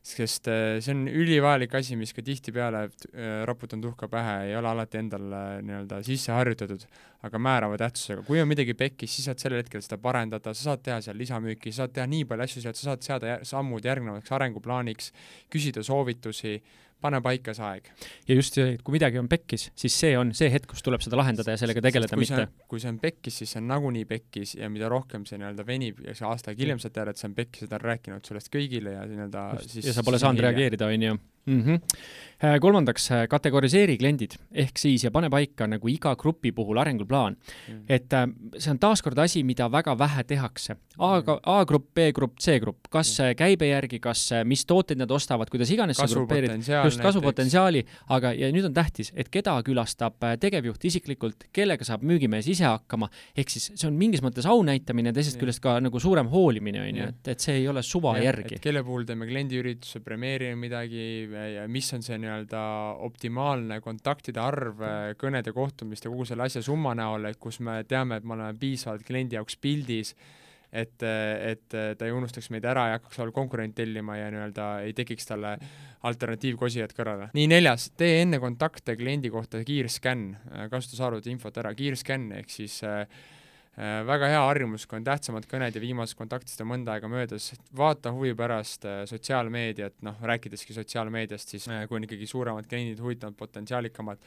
sest 0.06 0.48
äh, 0.48 0.78
see 0.86 0.94
on 0.94 1.08
ülivajalik 1.10 1.74
asi, 1.80 1.96
mis 1.98 2.14
ka 2.14 2.22
tihtipeale 2.26 2.84
äh, 2.86 3.42
raputan 3.50 3.82
tuhka 3.82 4.10
pähe, 4.12 4.52
ei 4.52 4.56
ole 4.58 4.70
alati 4.70 5.00
endal 5.02 5.26
nii-öelda 5.66 6.02
sisse 6.06 6.34
harjutatud, 6.36 6.86
aga 7.26 7.42
määrava 7.42 7.80
tähtsusega. 7.82 8.22
kui 8.28 8.42
on 8.42 8.50
midagi 8.52 8.76
pekkis, 8.78 9.16
siis 9.18 9.26
saad 9.32 9.42
sellel 9.42 9.64
hetkel 9.64 9.82
seda 9.82 9.98
parendada, 10.02 10.54
sa 10.54 10.70
saad 10.72 10.86
teha 10.86 11.00
seal 11.02 11.18
lisamüüki, 11.18 11.74
sa 11.74 11.84
saad 11.84 11.96
teha 11.98 12.06
nii 12.12 12.28
palju 12.30 12.46
asju 12.46 12.66
sealt, 12.68 12.80
sa 12.80 12.92
saad 12.92 13.08
seada 13.08 13.38
sammud 13.50 13.90
järgnevaks 13.90 14.36
arenguplaaniks, 14.38 15.10
küsida 15.54 15.82
soovitusi, 15.86 16.60
pane 17.04 17.22
paika 17.22 17.54
see 17.58 17.66
aeg. 17.68 17.90
ja 18.30 18.38
just 18.38 18.58
see, 18.58 18.76
et 18.76 18.84
kui 18.86 18.96
midagi 18.96 19.20
on 19.22 19.30
pekkis, 19.32 19.70
siis 19.78 19.98
see 20.04 20.16
on 20.18 20.34
see 20.38 20.50
hetk, 20.54 20.70
kus 20.72 20.86
tuleb 20.86 21.04
seda 21.06 21.20
lahendada 21.20 21.56
ja 21.56 21.62
sellega 21.62 21.84
tegeleda, 21.86 22.20
mitte 22.20 22.48
kui 22.72 22.82
see 22.82 22.92
on 22.94 23.00
pekkis, 23.04 23.42
siis 23.42 23.56
see 23.56 23.62
on 23.62 23.70
nagunii 23.74 24.08
pekkis 24.10 24.56
ja 24.60 24.72
mida 24.72 24.90
rohkem 24.92 25.28
see 25.30 25.40
nii-öelda 25.42 25.68
venib 25.68 26.02
ja 26.06 26.16
see 26.18 26.28
aasta 26.30 26.52
aega 26.52 26.66
hiljem 26.66 26.82
sa 26.82 26.92
tead, 26.94 27.12
et 27.12 27.22
see 27.22 27.30
on 27.30 27.38
pekkis 27.38 27.66
ja 27.66 27.72
ta 27.72 27.80
on 27.80 27.88
rääkinud 27.92 28.32
sellest 28.32 28.52
kõigile 28.54 28.98
ja 28.98 29.06
nii-öelda 29.12 29.48
siis 29.68 29.92
ja 29.92 29.96
sa 29.96 30.06
pole 30.08 30.22
saanud 30.22 30.46
reageerida, 30.48 30.90
on 30.92 31.10
ju 31.10 31.18
mm. 31.46 31.62
-hmm. 31.62 32.60
kolmandaks, 32.60 33.12
äh, 33.12 33.28
kategoriseeri 33.30 33.98
kliendid, 33.98 34.36
ehk 34.52 34.78
siis 34.78 35.04
ja 35.04 35.12
pane 35.12 35.30
paika 35.30 35.68
nagu 35.68 35.88
iga 35.88 36.16
grupi 36.16 36.52
puhul 36.52 36.78
arenguplaan 36.78 37.34
mm. 37.34 37.74
-hmm. 37.74 37.84
et 37.90 38.14
äh, 38.14 38.28
see 38.58 38.72
on 38.72 38.80
taaskord 38.80 39.18
asi, 39.18 39.44
mida 39.44 39.72
väga 39.72 39.98
vähe 39.98 40.24
tehakse. 40.24 40.76
A, 40.98 41.20
mhm. 41.20 41.40
A-grupp, 41.44 41.94
B-grupp, 41.94 42.38
C-grupp, 42.40 42.80
kas 42.90 43.20
mm 43.20 43.26
-hmm. 43.26 43.36
käibe 43.36 43.68
järgi, 43.68 44.00
kas, 44.00 44.30
mis 44.44 44.66
tooteid 44.66 45.00
nad 45.00 45.12
ostavad, 45.12 45.50
kuidas 45.50 45.72
iganes 45.72 45.98
sa 45.98 46.08
grupeerid, 46.08 46.52
just 46.84 47.02
kasvupotentsiaali, 47.02 47.86
aga, 48.10 48.34
ja 48.34 48.52
nüüd 48.52 48.66
on 48.66 48.74
tähtis, 48.74 49.12
et 49.16 49.30
keda 49.30 49.62
külastab 49.64 50.14
tegevjuht 50.40 50.86
isiklikult, 50.86 51.36
kellega 51.54 51.84
saab 51.84 52.02
müügimees 52.04 52.48
ise 52.48 52.64
hakkama, 52.64 53.10
ehk 53.38 53.50
siis 53.50 53.72
see 53.76 53.88
on 53.88 53.94
mingis 53.94 54.22
mõttes 54.22 54.46
au 54.46 54.64
näitamine, 54.64 55.14
teisest 55.14 55.40
küljest 55.40 55.60
ka 55.60 55.80
nagu 55.80 56.00
suurem 56.00 56.28
hoolimine, 56.28 56.82
on 56.82 56.96
ju, 56.96 57.04
et, 57.04 57.28
et 57.28 57.40
see 57.40 57.56
ei 57.56 57.68
ole 57.68 57.84
suva 57.84 58.18
ja, 58.18 58.24
järgi. 58.24 58.60
kelle 58.62 58.84
puhul 58.84 59.04
teeme 59.06 59.28
kliendiürituse, 59.28 60.00
premeerime 60.00 60.56
midagi, 60.56 61.28
mis 61.72 61.92
on 61.96 62.04
see 62.06 62.18
nii-öelda 62.22 62.62
optimaalne 63.06 63.80
kontaktide 63.84 64.42
arv 64.42 64.82
kõnede, 65.22 65.54
kohtumiste, 65.56 66.10
kogu 66.12 66.28
selle 66.28 66.48
asja 66.48 66.64
summa 66.66 66.96
näol, 66.98 67.30
et 67.32 67.40
kus 67.42 67.62
me 67.66 67.82
teame, 67.88 68.20
et 68.20 68.26
me 68.26 68.36
oleme 68.38 68.58
piisavalt 68.60 69.06
kliendi 69.08 69.38
jaoks 69.38 69.58
pildis, 69.62 70.16
et, 70.76 71.04
et 71.04 71.68
ta 71.72 72.08
ei 72.08 72.16
unustaks 72.16 72.50
meid 72.52 72.66
ära, 72.68 72.88
ei 72.90 72.98
hakkaks 72.98 73.22
olla 73.24 73.36
konkurent 73.36 73.78
tellima 73.78 74.18
ja 74.20 74.32
nii-öelda 74.34 74.66
ei 74.88 74.96
tekiks 74.98 75.30
talle 75.30 75.56
alternatiivkosijad 76.06 76.92
kõrvale. 76.98 77.30
nii, 77.38 77.48
neljas, 77.52 77.92
tee 77.98 78.20
enne 78.24 78.42
kontakte 78.44 78.98
kliendi 79.00 79.32
kohta 79.34 79.64
kiirskänn, 79.66 80.36
kasuta 80.74 81.00
saarude 81.00 81.32
infot 81.32 81.64
ära, 81.64 81.72
kiirskänn 81.78 82.36
ehk 82.42 82.52
siis 82.52 82.82
äh, 82.84 83.06
Äh, 83.06 83.35
väga 83.76 84.30
hea 84.32 84.42
harjumus, 84.48 84.86
kui 84.88 85.00
on 85.00 85.06
tähtsamad 85.06 85.46
kõned 85.52 85.76
ja 85.76 85.82
viimasest 85.84 86.16
kontaktist 86.16 86.62
on 86.64 86.70
mõnda 86.70 86.94
aega 86.96 87.10
möödas, 87.12 87.50
vaata 87.76 88.14
huvi 88.16 88.32
pärast 88.38 88.86
äh, 88.88 89.02
sotsiaalmeediat, 89.10 89.98
noh, 90.08 90.22
rääkideski 90.24 90.76
sotsiaalmeediast, 90.78 91.52
siis 91.52 91.68
äh, 91.68 91.84
kui 91.90 92.00
on 92.00 92.08
ikkagi 92.08 92.28
suuremad 92.30 92.70
kliendid, 92.72 93.02
huvitavamad, 93.04 93.36
potentsiaalikamad, 93.40 94.22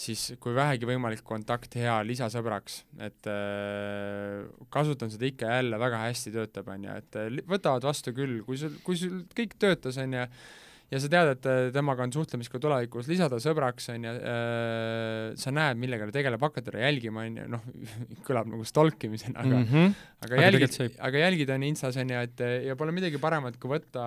siis 0.00 0.30
kui 0.40 0.56
vähegi 0.56 0.88
võimalik, 0.88 1.20
kontakt 1.28 1.76
hea 1.76 1.98
lisasõbraks, 2.08 2.80
et 3.04 3.28
äh, 3.28 4.48
kasutan 4.72 5.12
seda 5.12 5.28
ikka 5.28 5.50
ja 5.50 5.60
jälle, 5.60 5.82
väga 5.84 6.00
hästi 6.06 6.32
töötab, 6.38 6.72
on 6.72 6.88
ju, 6.88 6.96
et 7.02 7.20
võtavad 7.52 7.84
vastu 7.90 8.16
küll, 8.16 8.40
kui 8.48 8.56
sul, 8.60 8.80
kui 8.86 8.96
sul 8.96 9.22
kõik 9.36 9.60
töötas, 9.60 10.00
on 10.00 10.16
ju, 10.16 10.26
ja 10.90 10.98
sa 10.98 11.10
tead, 11.10 11.28
et 11.36 11.46
äh, 11.46 11.68
temaga 11.74 12.02
on 12.02 12.12
suhtlemist 12.14 12.50
ka 12.50 12.58
tulevikus, 12.62 13.06
lisada 13.10 13.38
sõbraks, 13.42 13.86
on 13.94 14.06
ju 14.08 14.14
äh,, 14.16 15.36
sa 15.38 15.52
näed, 15.54 15.78
millega 15.78 16.08
ta 16.08 16.16
tegeleb, 16.16 16.42
hakkad 16.42 16.66
teda 16.66 16.82
jälgima, 16.82 17.26
on 17.28 17.36
ju, 17.38 17.46
noh, 17.52 17.66
kõlab 18.26 18.50
nagu 18.50 18.66
stalkimisena, 18.66 19.38
aga 19.38 19.60
mm 19.60 19.68
-hmm. 19.70 19.92
aga, 20.24 20.32
aga 20.34 20.48
jälgid, 20.48 20.98
aga 20.98 21.22
jälgid 21.24 21.52
on 21.54 21.66
Instas, 21.68 21.98
on 22.00 22.10
ju, 22.10 22.22
et 22.26 22.42
ja 22.66 22.76
pole 22.76 22.94
midagi 22.96 23.20
paremat, 23.22 23.58
kui 23.62 23.70
võtta 23.70 24.02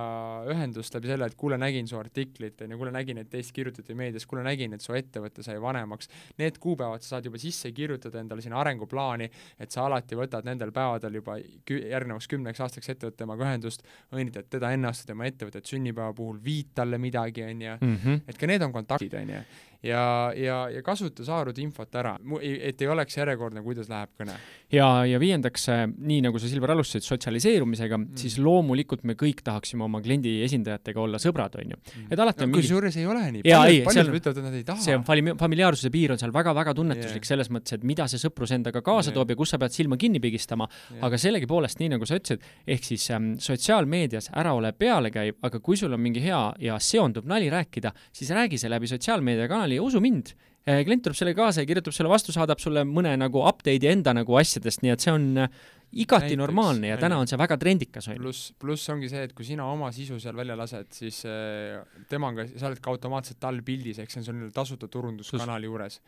ühendust 0.52 0.96
läbi 0.98 1.12
selle, 1.14 1.30
et 1.32 1.38
kuule, 1.40 1.58
nägin 1.58 1.88
su 1.88 1.98
artiklit, 2.00 2.62
on 2.62 2.76
ju, 2.76 2.78
kuule, 2.82 2.92
nägin, 2.92 3.24
et 3.24 3.30
teist 3.32 3.56
kirjutati 3.56 3.96
meedias, 3.96 4.28
kuule, 4.28 4.44
nägin, 4.44 4.74
et 4.74 4.82
su 4.82 4.94
ettevõte 4.94 5.44
sai 5.44 5.62
vanemaks, 5.62 6.12
need 6.38 6.60
kuupäevad 6.60 7.02
sa 7.02 7.16
saad 7.16 7.32
juba 7.32 7.40
sisse 7.40 7.72
kirjutada 7.72 8.20
endale 8.20 8.42
sinna 8.42 8.60
arenguplaani, 8.60 9.30
et 9.60 9.72
sa 9.72 9.86
alati 9.88 10.20
võtad 10.20 10.44
nendel 10.44 10.76
päevadel 10.76 11.22
juba 11.22 11.40
kü-, 11.40 11.84
järgnevaks 11.94 12.28
kümneks 12.28 12.60
aastaks 12.60 12.90
ettevõtte 12.90 13.24
temaga 13.24 13.48
ühendust, 13.48 13.88
õnnitled 14.12 14.52
teda 14.52 14.72
enne 14.76 14.88
aasta 14.92 15.08
tema 15.08 15.26
ettevõtet 15.26 15.66
sünnipäeva 15.66 16.14
puhul, 16.14 16.40
viit 16.44 16.73
talle 16.74 16.98
midagi, 16.98 17.44
on 17.44 17.62
ju, 17.62 17.78
mhm. 17.82 18.20
et 18.28 18.38
ka 18.38 18.50
need 18.50 18.62
on 18.62 18.74
kontaktid, 18.74 19.14
on 19.22 19.30
ju 19.30 19.44
ja, 19.84 20.32
ja, 20.36 20.58
ja 20.72 20.82
kasuta 20.84 21.26
saadud 21.28 21.58
infot 21.60 21.96
ära, 22.00 22.16
et 22.42 22.82
ei 22.82 22.90
oleks 22.92 23.18
järjekordne, 23.18 23.64
kuidas 23.66 23.90
läheb 23.92 24.12
kõne. 24.20 24.36
ja, 24.74 24.88
ja 25.08 25.20
viiendaks, 25.20 25.68
äh, 25.74 25.84
nii 25.92 26.22
nagu 26.28 26.40
sa, 26.40 26.48
Silver, 26.50 26.72
alustasid 26.76 27.06
sotsialiseerumisega 27.08 27.98
mm., 27.98 28.20
siis 28.20 28.38
loomulikult 28.42 29.04
me 29.08 29.18
kõik 29.20 29.44
tahaksime 29.46 29.84
oma 29.86 30.02
kliendi 30.04 30.38
esindajatega 30.46 31.02
olla 31.04 31.20
sõbrad, 31.22 31.58
on 31.60 31.76
ju. 31.76 31.80
Mm. 31.84 32.08
et 32.16 32.24
alati 32.26 32.46
no, 32.46 32.50
on 32.50 32.56
kusjuures 32.58 32.96
mingi... 32.96 33.04
ei 33.04 33.12
ole 33.12 33.26
nii, 33.38 33.44
paljud, 33.44 33.84
paljud 33.90 34.20
ütlevad, 34.20 34.40
et 34.40 34.48
nad 34.48 34.58
ei 34.60 34.66
taha. 34.68 34.86
see 34.88 34.98
on 34.98 35.06
fami-, 35.08 35.36
familiaarsuse 35.40 35.92
piir 35.94 36.16
on 36.16 36.22
seal 36.22 36.34
väga-väga 36.36 36.76
tunnetuslik 36.80 37.22
yeah. 37.22 37.32
selles 37.34 37.52
mõttes, 37.54 37.78
et 37.78 37.86
mida 37.88 38.08
see 38.12 38.22
sõprus 38.24 38.56
endaga 38.56 38.84
kaasa 38.86 39.12
yeah. 39.12 39.20
toob 39.20 39.36
ja 39.36 39.40
kus 39.40 39.54
sa 39.54 39.60
pead 39.62 39.76
silma 39.76 40.00
kinni 40.00 40.24
pigistama 40.24 40.70
yeah., 40.72 41.04
aga 41.10 41.20
sellegipoolest, 41.20 41.84
nii 41.84 41.94
nagu 41.98 42.08
sa 42.08 42.18
ütlesid, 42.22 42.48
ehk 42.68 42.88
siis 42.88 43.10
ähm, 43.12 43.34
sotsiaalmeedias 43.44 44.32
ära 44.40 44.56
ole 44.56 44.72
pealekäiv, 44.78 45.42
aga 45.44 45.60
kui 45.64 45.78
sul 45.80 45.94
on 45.94 46.02
mingi 46.04 46.24
hea 46.24 46.42
ja 46.64 46.80
seonduv 46.80 47.28
nali 47.30 47.52
rääkida, 47.52 47.92
siis 48.16 48.32
räägi 48.34 48.62
see 48.62 48.72
läbi 48.72 48.90
sotsiaalmeediakanali 48.92 49.73
oli 49.74 49.80
usu 49.82 50.02
mind, 50.04 50.34
eh, 50.68 50.84
klient 50.86 51.06
tuleb 51.06 51.18
sellega 51.18 51.44
kaasa 51.44 51.64
ja 51.64 51.70
kirjutab 51.70 51.96
sulle 51.96 52.12
vastu, 52.12 52.36
saadab 52.36 52.62
sulle 52.62 52.86
mõne 52.88 53.16
nagu 53.20 53.44
update'i 53.44 53.92
enda 53.92 54.14
nagu 54.16 54.38
asjadest, 54.40 54.84
nii 54.84 54.94
et 54.94 55.04
see 55.04 55.14
on 55.14 55.32
eh, 55.46 55.64
igati 55.94 56.26
Näiteks, 56.26 56.40
normaalne 56.40 56.90
ja 56.90 56.98
täna 56.98 57.20
on 57.22 57.30
see 57.30 57.38
väga 57.38 57.58
trendikas, 57.62 58.08
on 58.10 58.16
ju. 58.16 58.22
pluss, 58.24 58.54
pluss 58.60 58.90
ongi 58.90 59.10
see, 59.12 59.22
et 59.28 59.34
kui 59.38 59.46
sina 59.46 59.66
oma 59.70 59.92
sisu 59.94 60.18
seal 60.22 60.36
välja 60.38 60.56
lased, 60.58 60.90
siis 60.96 61.20
äh, 61.30 61.84
temaga, 62.10 62.48
sa 62.50 62.70
oled 62.70 62.82
ka 62.84 62.94
automaatselt 62.94 63.38
tal 63.44 63.60
pildis, 63.66 64.00
ehk 64.02 64.14
see 64.14 64.24
on 64.24 64.28
sul 64.28 64.40
tasuta 64.56 64.90
turunduskanali 64.92 65.70
juures. 65.70 66.00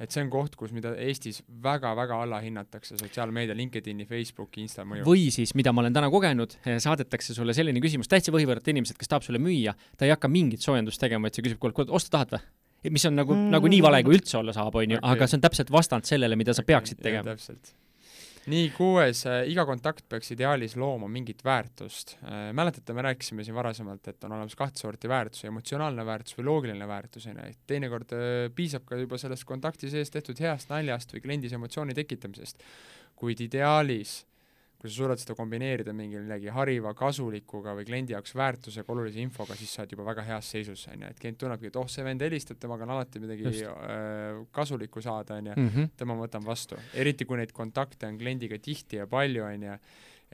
et 0.00 0.10
see 0.10 0.24
on 0.24 0.30
koht, 0.32 0.56
kus, 0.58 0.72
mida 0.74 0.94
Eestis 0.98 1.42
väga-väga 1.62 2.22
allahinnatakse, 2.24 2.96
sotsiaalmeedia, 2.98 3.54
LinkedIni, 3.54 4.08
Facebooki, 4.08 4.64
Insta 4.64 4.86
mõju. 4.88 5.04
või 5.06 5.28
siis, 5.34 5.54
mida 5.54 5.72
ma 5.72 5.84
olen 5.84 5.94
täna 5.94 6.10
kogenud, 6.10 6.56
saadetakse 6.64 7.36
sulle 7.36 7.54
selline 7.54 7.84
küsimus, 7.84 8.08
täitsa 8.10 8.34
võhivõrrad 8.34 8.72
inimesed, 8.72 8.98
kes 8.98 9.12
tahab 9.12 9.28
sulle 9.28 9.42
müüa, 9.42 9.76
ta 9.98 10.08
ei 10.08 10.14
hakka 10.14 10.32
mingit 10.32 10.64
soojendust 10.64 11.02
tegema, 11.02 11.28
vaid 11.28 11.36
see 11.36 11.46
küsib, 11.46 11.60
kuule, 11.62 11.76
kuule, 11.76 11.92
osta 11.94 12.16
tahad 12.16 12.38
või? 12.38 12.46
Mis 12.90 13.06
on 13.08 13.16
nagu 13.16 13.34
mm., 13.36 13.54
nagu 13.54 13.70
nii 13.70 13.80
vale, 13.84 14.02
kui 14.04 14.18
üldse 14.18 14.38
olla 14.40 14.52
saab, 14.56 14.76
on 14.80 14.96
ju, 14.96 15.00
aga 15.12 15.28
see 15.28 15.38
on 15.38 15.46
täpselt 15.46 15.72
vastand 15.72 16.08
sellele, 16.08 16.36
mida 16.36 16.56
sa 16.56 16.66
peaksid 16.66 17.00
tegema. 17.04 17.34
täpselt 17.34 17.74
nii, 18.50 18.68
kuues 18.74 19.22
äh,, 19.28 19.42
iga 19.48 19.64
kontakt 19.68 20.04
peaks 20.10 20.32
ideaalis 20.34 20.76
looma 20.80 21.08
mingit 21.08 21.40
väärtust 21.44 22.16
äh,. 22.20 22.50
mäletate, 22.56 22.96
me 22.96 23.04
rääkisime 23.06 23.44
siin 23.44 23.56
varasemalt, 23.56 24.08
et 24.08 24.24
on 24.24 24.34
olemas 24.36 24.56
kahte 24.58 24.80
sorti 24.80 25.08
väärtusi, 25.08 25.46
emotsionaalne 25.48 26.04
väärtus 26.06 26.36
või 26.38 26.48
loogiline 26.50 26.88
väärtus, 26.88 27.28
on 27.30 27.40
ju, 27.40 27.48
et 27.54 27.60
teinekord 27.70 28.12
äh, 28.16 28.34
piisab 28.54 28.84
ka 28.88 29.00
juba 29.00 29.18
sellest 29.20 29.48
kontakti 29.48 29.90
sees 29.92 30.12
tehtud 30.12 30.40
heast 30.44 30.72
naljast 30.72 31.16
või 31.16 31.24
kliendis 31.24 31.56
emotsiooni 31.56 31.96
tekitamisest. 31.96 32.62
kuid 33.16 33.40
ideaalis 33.40 34.24
kui 34.84 34.92
sa 34.92 34.98
suudad 34.98 35.16
seda 35.16 35.32
kombineerida 35.32 35.94
mingi 35.96 36.18
millegi 36.20 36.50
hariva, 36.52 36.90
kasulikuga 36.92 37.72
või 37.72 37.86
kliendi 37.88 38.12
jaoks 38.12 38.34
väärtusega, 38.36 38.92
olulise 38.92 39.22
infoga, 39.22 39.56
siis 39.56 39.70
sa 39.72 39.80
oled 39.80 39.94
juba 39.94 40.04
väga 40.10 40.26
heas 40.26 40.50
seisus, 40.52 40.82
on 40.92 41.06
ju, 41.06 41.08
et 41.08 41.22
klient 41.22 41.38
tunnebki, 41.40 41.70
et 41.70 41.78
oh, 41.80 41.86
see 41.88 42.04
vend 42.04 42.20
helistab, 42.20 42.58
temaga 42.60 42.84
on 42.84 42.92
alati 42.92 43.22
midagi 43.22 43.62
äh, 43.64 44.42
kasulikku 44.52 45.00
saada, 45.00 45.38
on 45.40 45.48
ju, 45.48 45.54
mhm. 45.56 45.94
tema 45.96 46.12
ma 46.18 46.26
võtan 46.26 46.44
vastu. 46.44 46.76
eriti, 47.00 47.24
kui 47.24 47.40
neid 47.40 47.56
kontakte 47.56 48.10
on 48.12 48.20
kliendiga 48.20 48.60
tihti 48.60 49.00
ja 49.00 49.08
palju, 49.08 49.46
on 49.48 49.64
ju, 49.70 49.78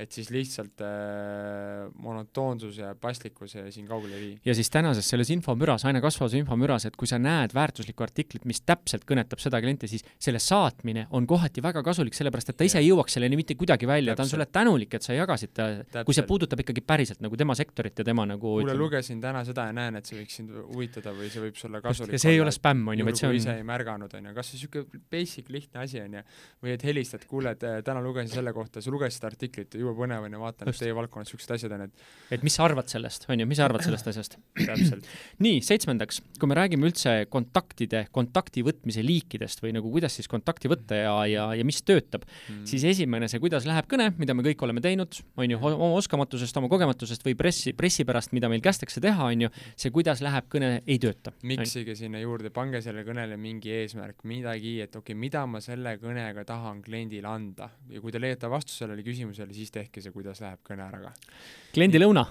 et 0.01 0.16
siis 0.16 0.30
lihtsalt 0.32 0.80
äh, 0.84 1.88
monotoonsus 2.01 2.78
ja 2.80 2.94
paslikkus 2.98 3.57
siin 3.70 3.86
kaugele 3.88 4.16
ei 4.16 4.22
vii. 4.22 4.38
ja 4.48 4.55
siis 4.57 4.70
tänases 4.72 5.09
selles 5.12 5.30
infomüras, 5.34 5.84
aina 5.88 6.01
kasvavas 6.03 6.34
infomüras, 6.38 6.86
et 6.88 6.96
kui 7.01 7.09
sa 7.11 7.18
näed 7.20 7.55
väärtuslikku 7.57 8.05
artiklit, 8.07 8.46
mis 8.48 8.62
täpselt 8.64 9.05
kõnetab 9.09 9.42
seda 9.42 9.61
klienti, 9.62 9.90
siis 9.90 10.05
selle 10.18 10.40
saatmine 10.42 11.07
on 11.16 11.26
kohati 11.30 11.62
väga 11.64 11.82
kasulik, 11.86 12.16
sellepärast 12.16 12.55
et 12.55 12.61
ta 12.61 12.68
ise 12.68 12.80
ei 12.80 12.88
jõuaks 12.88 13.18
selleni 13.18 13.38
mitte 13.40 13.57
kuidagi 13.61 13.88
välja, 13.90 14.16
ta 14.16 14.24
on 14.26 14.32
sulle 14.32 14.46
tänulik, 14.51 14.94
et 14.96 15.07
sa 15.07 15.16
jagasid 15.16 15.55
ta, 15.57 16.05
kui 16.07 16.16
see 16.16 16.26
puudutab 16.28 16.64
ikkagi 16.64 16.84
päriselt 16.86 17.20
nagu 17.24 17.38
tema 17.40 17.57
sektorit 17.59 18.01
ja 18.01 18.07
tema 18.07 18.26
nagu 18.28 18.57
kuule, 18.61 18.76
lugesin 18.78 19.20
täna 19.22 19.44
seda 19.48 19.68
ja 19.68 19.76
näen, 19.76 20.01
et 20.01 20.09
see 20.09 20.18
võiks 20.20 20.40
sind 20.40 20.55
huvitada 20.55 21.12
või 21.16 21.30
see 21.32 21.44
võib 21.44 21.61
sulle 21.61 21.82
kasulik 21.84 22.16
ja 22.16 22.22
see 22.22 22.34
ei 22.36 22.42
ole 22.42 22.55
spämm, 22.55 22.88
on 22.92 23.01
ju, 23.01 23.09
vaid 23.09 23.20
see 23.20 23.28
on 23.28 23.38
ise 23.38 23.57
ei 23.61 23.66
märganud, 23.66 24.16
on 24.16 24.30
ju, 24.30 24.34
kas 24.36 24.53
või 24.53 24.61
niisugune 24.61 25.03
basic 25.12 25.53
lihtne 25.53 25.84
asi, 25.84 26.01
on 26.03 26.18
ju, 26.18 26.24
või 26.64 26.74
et 26.76 26.86
helistad, 26.86 27.26
kuule, 27.30 27.55
et 27.57 27.66
äh, 27.66 27.78
täna 27.86 28.03
lugesin 28.05 28.32
selle 28.32 28.55
kohta, 28.57 28.82
sa 28.82 28.92
lugesid 28.92 29.26
artiklit, 29.28 29.76
jube 29.91 29.99
põnev 30.05 30.26
on 30.26 30.34
ju, 30.34 30.41
vaatan, 30.41 30.70
et 30.70 30.80
teie 30.80 30.95
valdkonnas 30.97 31.30
niisugused 31.30 31.55
asjad 31.57 31.74
on, 31.76 31.86
et 31.88 32.36
et 32.36 32.45
mis 32.47 32.55
sa 32.55 32.64
arvad 32.66 32.88
sellest, 32.91 33.26
on 33.30 33.43
ju, 33.43 33.47
mis 33.51 33.59
sa 33.59 33.66
arvad 33.66 33.84
sellest 33.84 34.11
asjast? 34.12 34.36
täpselt. 34.59 35.09
nii, 35.43 35.61
seitsmendaks, 35.66 36.20
kui 36.38 36.51
me 36.51 36.57
räägime 36.59 36.86
üldse 36.88 37.14
kontaktide, 37.32 38.05
kontakti 38.14 38.64
võtmise 38.66 39.03
liikidest 39.05 39.62
või 39.64 39.74
nagu 39.76 39.91
kuidas 39.93 40.16
siis 40.18 40.30
kontakti 40.30 40.70
võtta 40.70 40.99
ja, 40.99 41.14
ja, 41.30 41.47
ja 41.59 41.66
mis 41.66 41.80
töötab 41.86 42.24
mm., 42.26 42.64
siis 42.70 42.84
esimene, 42.93 43.28
see 43.30 43.43
kuidas 43.43 43.66
läheb 43.68 43.88
kõne, 43.91 44.11
mida 44.20 44.36
me 44.36 44.45
kõik 44.47 44.62
oleme 44.66 44.82
teinud, 44.84 45.20
on 45.41 45.55
ju, 45.55 45.61
oma 45.70 45.93
oskamatusest, 45.99 46.61
oma 46.61 46.70
kogematustest 46.72 47.26
või 47.26 47.36
pressi, 47.38 47.74
pressi 47.76 48.07
pärast, 48.09 48.34
mida 48.36 48.51
meil 48.53 48.62
kästakse 48.64 49.03
teha, 49.03 49.30
on 49.32 49.47
ju, 49.47 49.53
see, 49.74 49.93
kuidas 49.95 50.22
läheb 50.24 50.49
kõne, 50.53 50.72
ei 50.86 51.01
tööta. 51.03 51.34
miksige 51.47 51.97
sinna 51.99 52.22
juurde, 52.22 52.53
pange 52.55 52.82
sellele 52.84 53.07
kõnele 53.09 53.38
mingi 53.41 53.72
eesmärk, 53.80 54.22
midagi, 54.28 54.78
et 54.84 54.95
okei 54.95 55.14
okay,, 55.14 55.20
mida 55.20 55.45
ma 55.51 55.62
selle 55.64 55.97
kõnega 56.01 56.45
tahan 56.47 56.82
kliendile 56.84 57.28
anda 57.30 57.70
ja 57.91 58.03
kui 58.03 58.14
te 58.14 58.22
leiate 58.22 58.51
vastuse 58.51 58.84
sellele 58.84 59.05
küsimusele, 59.07 59.55
siis 59.57 59.70
tehke 59.73 60.03
see, 60.05 60.12
kuidas 60.14 60.41
läheb 60.45 60.51
läheb 60.51 60.66
kõne 60.66 60.87
ära 60.89 61.03
ka. 61.09 61.35
kliendilõuna 61.75 62.29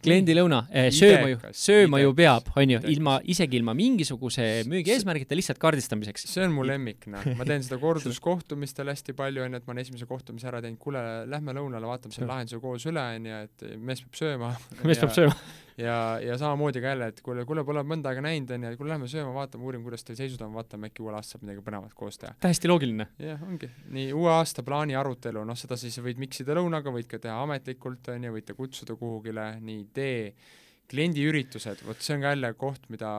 kliendilõuna, 0.00 0.62
eh, 0.72 0.86
sööma 0.88 1.28
ju, 1.28 1.38
sööma 1.52 1.98
ju 2.00 2.14
peab, 2.16 2.46
on 2.56 2.70
ju, 2.72 2.78
ilma, 2.88 3.18
isegi 3.20 3.58
ilma 3.58 3.74
mingisuguse 3.76 4.64
müügi 4.64 4.94
eesmärgita, 4.94 5.36
lihtsalt 5.36 5.60
kaardistamiseks. 5.60 6.24
see 6.24 6.46
on 6.46 6.54
mu 6.54 6.64
lemmik, 6.64 7.04
noh, 7.12 7.20
ma 7.36 7.44
teen 7.44 7.60
seda 7.66 7.76
korduskohtumistel 7.82 8.88
hästi 8.88 9.12
palju, 9.12 9.44
on 9.44 9.52
ju, 9.52 9.60
et 9.60 9.66
ma 9.66 9.74
olen 9.74 9.84
esimese 9.84 10.08
kohtumise 10.08 10.48
ära 10.48 10.62
teinud, 10.64 10.80
kuule, 10.80 11.02
lähme 11.28 11.52
lõunale, 11.52 11.84
vaatame 11.84 12.16
selle 12.16 12.30
lahenduse 12.32 12.62
koos 12.64 12.88
üle, 12.88 13.04
on 13.18 13.28
ju, 13.28 13.42
et 13.44 13.66
mees 13.76 14.00
peab 14.06 14.22
sööma. 14.22 14.54
mees 14.88 15.04
peab 15.04 15.12
sööma 15.18 15.36
ja, 15.78 15.96
ja 16.22 16.38
samamoodi 16.38 16.82
ka 16.82 16.92
jälle, 16.92 17.08
et 17.12 17.20
kuule, 17.24 17.44
kuule, 17.48 17.64
pole 17.66 17.82
mõnda 17.86 18.10
aega 18.12 18.22
näinud, 18.24 18.50
on 18.54 18.66
ju, 18.66 18.72
et 18.74 18.80
kuule, 18.80 18.92
lähme 18.92 19.08
sööma, 19.10 19.32
vaatame, 19.36 19.66
uurime, 19.68 19.86
kuidas 19.86 20.04
teil 20.06 20.18
seisud 20.18 20.42
on, 20.46 20.52
vaatame, 20.56 20.90
äkki 20.90 21.04
uuel 21.04 21.18
aastal 21.18 21.38
saab 21.38 21.46
midagi 21.46 21.64
põnevat 21.66 21.94
koos 21.98 22.18
teha. 22.20 22.34
täiesti 22.42 22.70
loogiline. 22.70 23.08
jah, 23.22 23.42
ongi. 23.46 23.70
nii, 23.94 24.10
uue 24.16 24.32
aasta 24.34 24.64
plaani 24.66 24.98
arutelu, 24.98 25.44
noh, 25.46 25.58
seda 25.58 25.78
siis 25.80 26.00
võid 26.04 26.20
miksida 26.22 26.56
lõunaga, 26.58 26.92
võid 26.94 27.10
ka 27.10 27.20
teha 27.22 27.38
ametlikult, 27.44 28.10
on 28.14 28.28
ju, 28.28 28.34
võite 28.34 28.58
kutsuda 28.58 28.98
kuhugile, 28.98 29.50
nii, 29.64 29.86
tee 29.94 30.20
kliendiüritused, 30.88 31.84
vot 31.86 32.02
see 32.02 32.16
on 32.16 32.24
ka 32.24 32.34
jälle 32.34 32.52
koht, 32.58 32.88
mida 32.92 33.12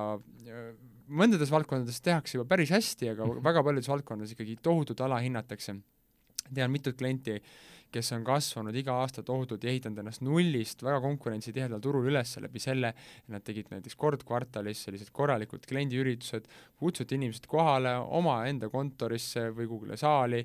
mõndades 1.10 1.52
valdkondades 1.54 2.02
tehakse 2.06 2.38
juba 2.38 2.48
päris 2.50 2.74
hästi, 2.74 3.14
aga 3.14 3.28
väga 3.50 3.64
paljudes 3.66 3.90
valdkondades 3.92 4.36
ikkagi 4.36 4.60
tohutult 4.66 5.02
alahinnatakse. 5.06 5.80
tean 6.54 6.72
mitut 6.72 6.98
klienti, 6.98 7.36
kes 7.94 8.12
on 8.16 8.24
kasvanud 8.28 8.76
iga 8.76 8.96
aasta 9.02 9.24
tohutult 9.26 9.64
ja 9.64 9.72
ehitanud 9.72 10.02
ennast 10.04 10.24
nullist 10.26 10.84
väga 10.86 11.00
konkurentsitihedal 11.04 11.82
turul 11.84 12.10
üles 12.12 12.36
läbi 12.44 12.62
selle, 12.62 12.94
et 12.94 13.34
nad 13.34 13.46
tegid 13.46 13.72
näiteks 13.74 13.98
kord 14.00 14.26
kvartalis 14.28 14.84
sellised 14.86 15.12
korralikud 15.16 15.66
kliendiüritused, 15.70 16.46
kutsuti 16.80 17.18
inimesed 17.18 17.50
kohale 17.50 17.96
omaenda 18.20 18.70
kontorisse 18.70 19.50
või 19.56 19.70
kuhugile 19.70 19.98
saali, 20.00 20.44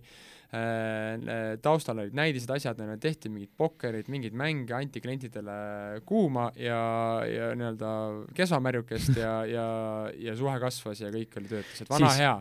taustal 1.65 1.99
olid 1.99 2.15
näidised 2.15 2.51
asjad, 2.55 2.79
tehti 3.03 3.31
mingid 3.33 3.51
pokkerid, 3.59 4.09
mingeid 4.13 4.37
mänge, 4.39 4.75
anti 4.77 5.01
klientidele 5.03 5.55
kuuma 6.07 6.51
ja, 6.61 6.79
ja 7.27 7.49
nii-öelda 7.59 7.91
kesvamärjukest 8.37 9.19
ja, 9.19 9.33
ja, 9.49 9.67
ja 10.21 10.37
suhe 10.39 10.55
kasvas 10.63 11.01
ja 11.03 11.11
kõik 11.15 11.35
oli 11.41 11.51
töötas, 11.51 11.81
et 11.83 11.91
vana 11.91 12.11
siis, 12.13 12.21
hea. 12.23 12.35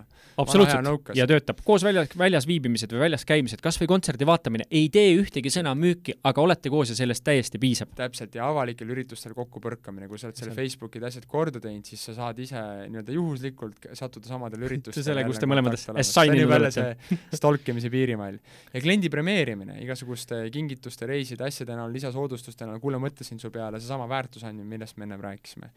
absoluutselt, 0.44 1.14
ja 1.18 1.28
töötab. 1.30 1.64
koos 1.66 1.86
väljas, 1.86 2.14
väljas 2.20 2.48
viibimised 2.50 2.94
või 2.94 3.06
väljas 3.06 3.26
käimised, 3.30 3.64
kas 3.64 3.80
või 3.82 3.90
kontserdi 3.96 4.28
vaatamine, 4.30 4.68
ei 4.70 4.92
tee 4.94 5.16
ühtegi 5.18 5.54
sõna 5.54 5.74
müüki, 5.78 6.18
aga 6.30 6.46
olete 6.46 6.72
koos 6.74 6.94
ja 6.94 7.00
sellest 7.00 7.26
täiesti 7.26 7.62
piisab. 7.62 7.96
täpselt, 7.98 8.36
ja 8.38 8.50
avalikel 8.52 8.94
üritustel 8.94 9.34
kokkupõrkamine, 9.38 10.10
kui 10.12 10.22
sa 10.22 10.30
oled 10.30 10.38
selle 10.38 10.54
Facebookid 10.58 11.08
asjad 11.10 11.26
korda 11.30 11.64
teinud, 11.64 11.88
siis 11.90 12.06
sa 12.10 12.18
saad 12.20 12.40
ise 12.44 12.62
nii-öelda 12.94 13.18
juhuslikult 13.18 13.90
sattuda 13.98 14.30
samadele 14.30 14.66
üritustele. 14.70 15.08
selle, 15.10 15.26
kus 15.28 15.42
te 15.42 15.50
mõlemad 15.50 15.80
assigne'inud 15.80 16.58
olete. 16.60 16.88
stalkimise 17.34 17.90
piir 17.94 18.03
piirimail. 18.04 18.40
ja 18.74 18.82
kliendi 18.84 19.10
premeerimine 19.10 19.80
igasuguste 19.84 20.44
kingituste, 20.54 21.08
reiside, 21.10 21.48
asjade 21.48 21.78
näol, 21.78 21.94
lisasoodustuste 21.96 22.68
näol, 22.68 22.82
kuule, 22.84 23.00
mõtlesin 23.02 23.40
su 23.42 23.52
peale, 23.54 23.80
seesama 23.82 24.08
väärtusandmine, 24.12 24.68
millest 24.76 25.00
me 25.00 25.08
ennem 25.08 25.24
rääkisime. 25.24 25.72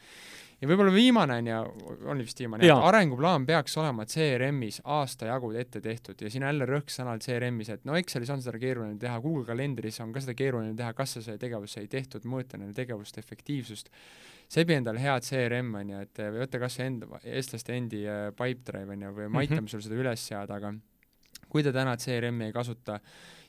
ja 0.61 0.69
võib-olla 0.69 0.93
viimane 0.93 1.39
on 1.41 1.51
ja, 1.51 1.63
oli 2.13 2.27
vist 2.27 2.41
viimane, 2.41 2.71
arenguplaan 2.91 3.47
peaks 3.47 3.77
olema 3.79 4.07
CRM-is 4.09 4.81
aasta 4.85 5.31
jagu 5.31 5.53
ette 5.53 5.81
tehtud 5.85 6.23
ja 6.23 6.31
siin 6.33 6.47
jälle 6.49 6.69
rõhk 6.69 6.93
sõnal 6.93 7.21
CRM-is, 7.23 7.73
et 7.77 7.85
no 7.89 7.97
Excelis 7.97 8.33
on 8.33 8.43
seda 8.45 8.59
keeruline 8.59 8.99
teha, 9.01 9.19
Google 9.21 9.47
kalendris 9.49 10.01
on 10.05 10.15
ka 10.15 10.25
seda 10.25 10.37
keeruline 10.39 10.77
teha, 10.77 10.93
kas 10.97 11.19
see 11.21 11.39
tegevus 11.41 11.77
sai 11.77 11.91
tehtud, 11.93 12.25
mõõta 12.29 12.59
nende 12.61 12.75
tegevuste 12.77 13.21
efektiivsust 13.23 13.93
sebi 14.49 14.77
endale 14.77 15.03
hea 15.03 15.17
CRM, 15.21 15.73
on 15.81 15.89
ju, 15.91 16.03
et 16.07 16.21
võta 16.37 16.61
kas 16.63 16.79
või 16.79 16.91
enda, 16.91 17.21
eestlaste 17.27 17.75
endi 17.75 18.05
äh, 18.07 18.29
Pipedrive, 18.37 18.95
on 18.95 19.03
ju, 19.03 19.15
või 19.17 19.27
me 19.29 19.43
aitame 19.43 19.61
mm 19.61 19.65
-hmm. 19.65 19.73
sul 19.75 19.83
seda 19.83 19.99
üles 19.99 20.27
seada, 20.29 20.61
aga 20.61 20.73
kui 21.49 21.63
te 21.63 21.73
täna 21.73 21.97
CRM-i 21.97 22.51
ei 22.51 22.53
kasuta 22.55 23.01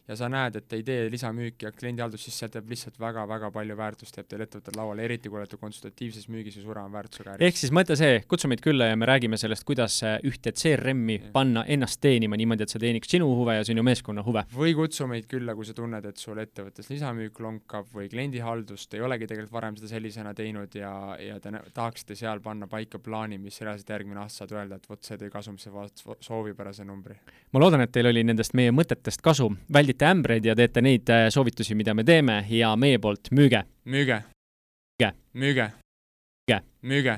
ja 0.08 0.16
sa 0.16 0.30
näed, 0.32 0.56
et 0.56 0.74
ei 0.78 0.84
tee 0.88 1.08
lisamüüki 1.12 1.68
ja 1.68 1.72
kliendihaldus, 1.76 2.24
siis 2.28 2.38
sealt 2.40 2.56
jääb 2.56 2.70
lihtsalt 2.72 3.00
väga-väga 3.00 3.50
palju 3.52 3.78
väärtust, 3.78 4.16
jääb 4.18 4.30
teil 4.32 4.44
ettevõttel 4.46 4.78
lauale, 4.80 5.04
eriti 5.04 5.30
kui 5.32 5.40
olete 5.42 5.60
konsultatiivses 5.60 6.30
müügis 6.32 6.56
või 6.60 6.68
suurema 6.68 6.92
väärtusega 6.94 7.34
äris. 7.34 7.48
ehk 7.48 7.60
siis 7.60 7.74
mõte 7.76 7.98
see, 8.00 8.22
kutsu 8.28 8.48
meid 8.48 8.64
külla 8.64 8.88
ja 8.92 9.00
me 9.00 9.10
räägime 9.10 9.40
sellest, 9.40 9.66
kuidas 9.68 10.00
ühte 10.28 10.54
CRM-i 10.56 11.20
panna 11.34 11.66
ennast 11.68 12.00
teenima 12.04 12.40
niimoodi, 12.40 12.64
et 12.64 12.74
see 12.76 12.84
teeniks 12.84 13.12
sinu 13.12 13.28
huve 13.36 13.58
ja 13.58 13.66
sinu 13.68 13.84
meeskonna 13.84 14.24
huve. 14.24 14.46
või 14.56 14.76
kutsu 14.78 15.10
meid 15.12 15.28
külla, 15.28 15.56
kui 15.56 15.68
sa 15.68 15.76
tunned, 15.76 16.08
et 16.08 16.24
sul 16.24 16.40
ettevõttes 16.44 16.88
lisamüük 16.94 17.40
lonkab 17.44 17.92
või 17.94 18.08
kliendihaldust 18.12 18.96
ei 18.96 19.04
olegi 19.04 19.28
tegelikult 19.28 19.58
varem 19.60 19.76
seda 19.76 19.92
sellisena 19.92 20.34
teinud 20.38 20.76
ja, 20.80 20.94
ja 21.20 21.40
te 21.44 21.52
tahaksite 21.74 22.16
seal 22.16 22.40
panna 22.40 22.68
paika 22.72 23.00
plaani, 23.00 23.42
mis 23.42 23.60
reaalselt 23.62 23.92
järgmine 23.92 24.24
aasta 24.24 24.46
saad 24.46 24.56
öelda, 24.56 24.80
et 24.80 24.90
vot 24.90 25.04
see 25.04 25.20
tõi 25.20 25.30
kasumisse 25.34 25.72
soovipärase 26.24 26.86
numbri. 26.88 27.20
ma 27.52 27.60
loodan, 27.60 27.84
et 27.84 27.92
teil 27.92 28.08
oli 28.08 28.24
nendest 28.24 28.56
meie 28.56 28.72
mõtetest 28.72 29.24
kasu, 29.26 29.52
väldite 29.74 29.97
hoiate 29.98 30.06
ämbreid 30.06 30.46
ja 30.46 30.56
teete 30.56 30.82
neid 30.82 31.10
äh, 31.10 31.30
soovitusi, 31.30 31.76
mida 31.76 31.94
me 31.94 32.04
teeme 32.04 32.46
ja 32.50 32.76
meie 32.76 33.00
poolt 33.00 33.32
müüge. 33.32 33.64
müüge. 33.86 34.22
müüge. 35.00 35.14
müüge. 35.34 36.62
müüge 36.82 37.16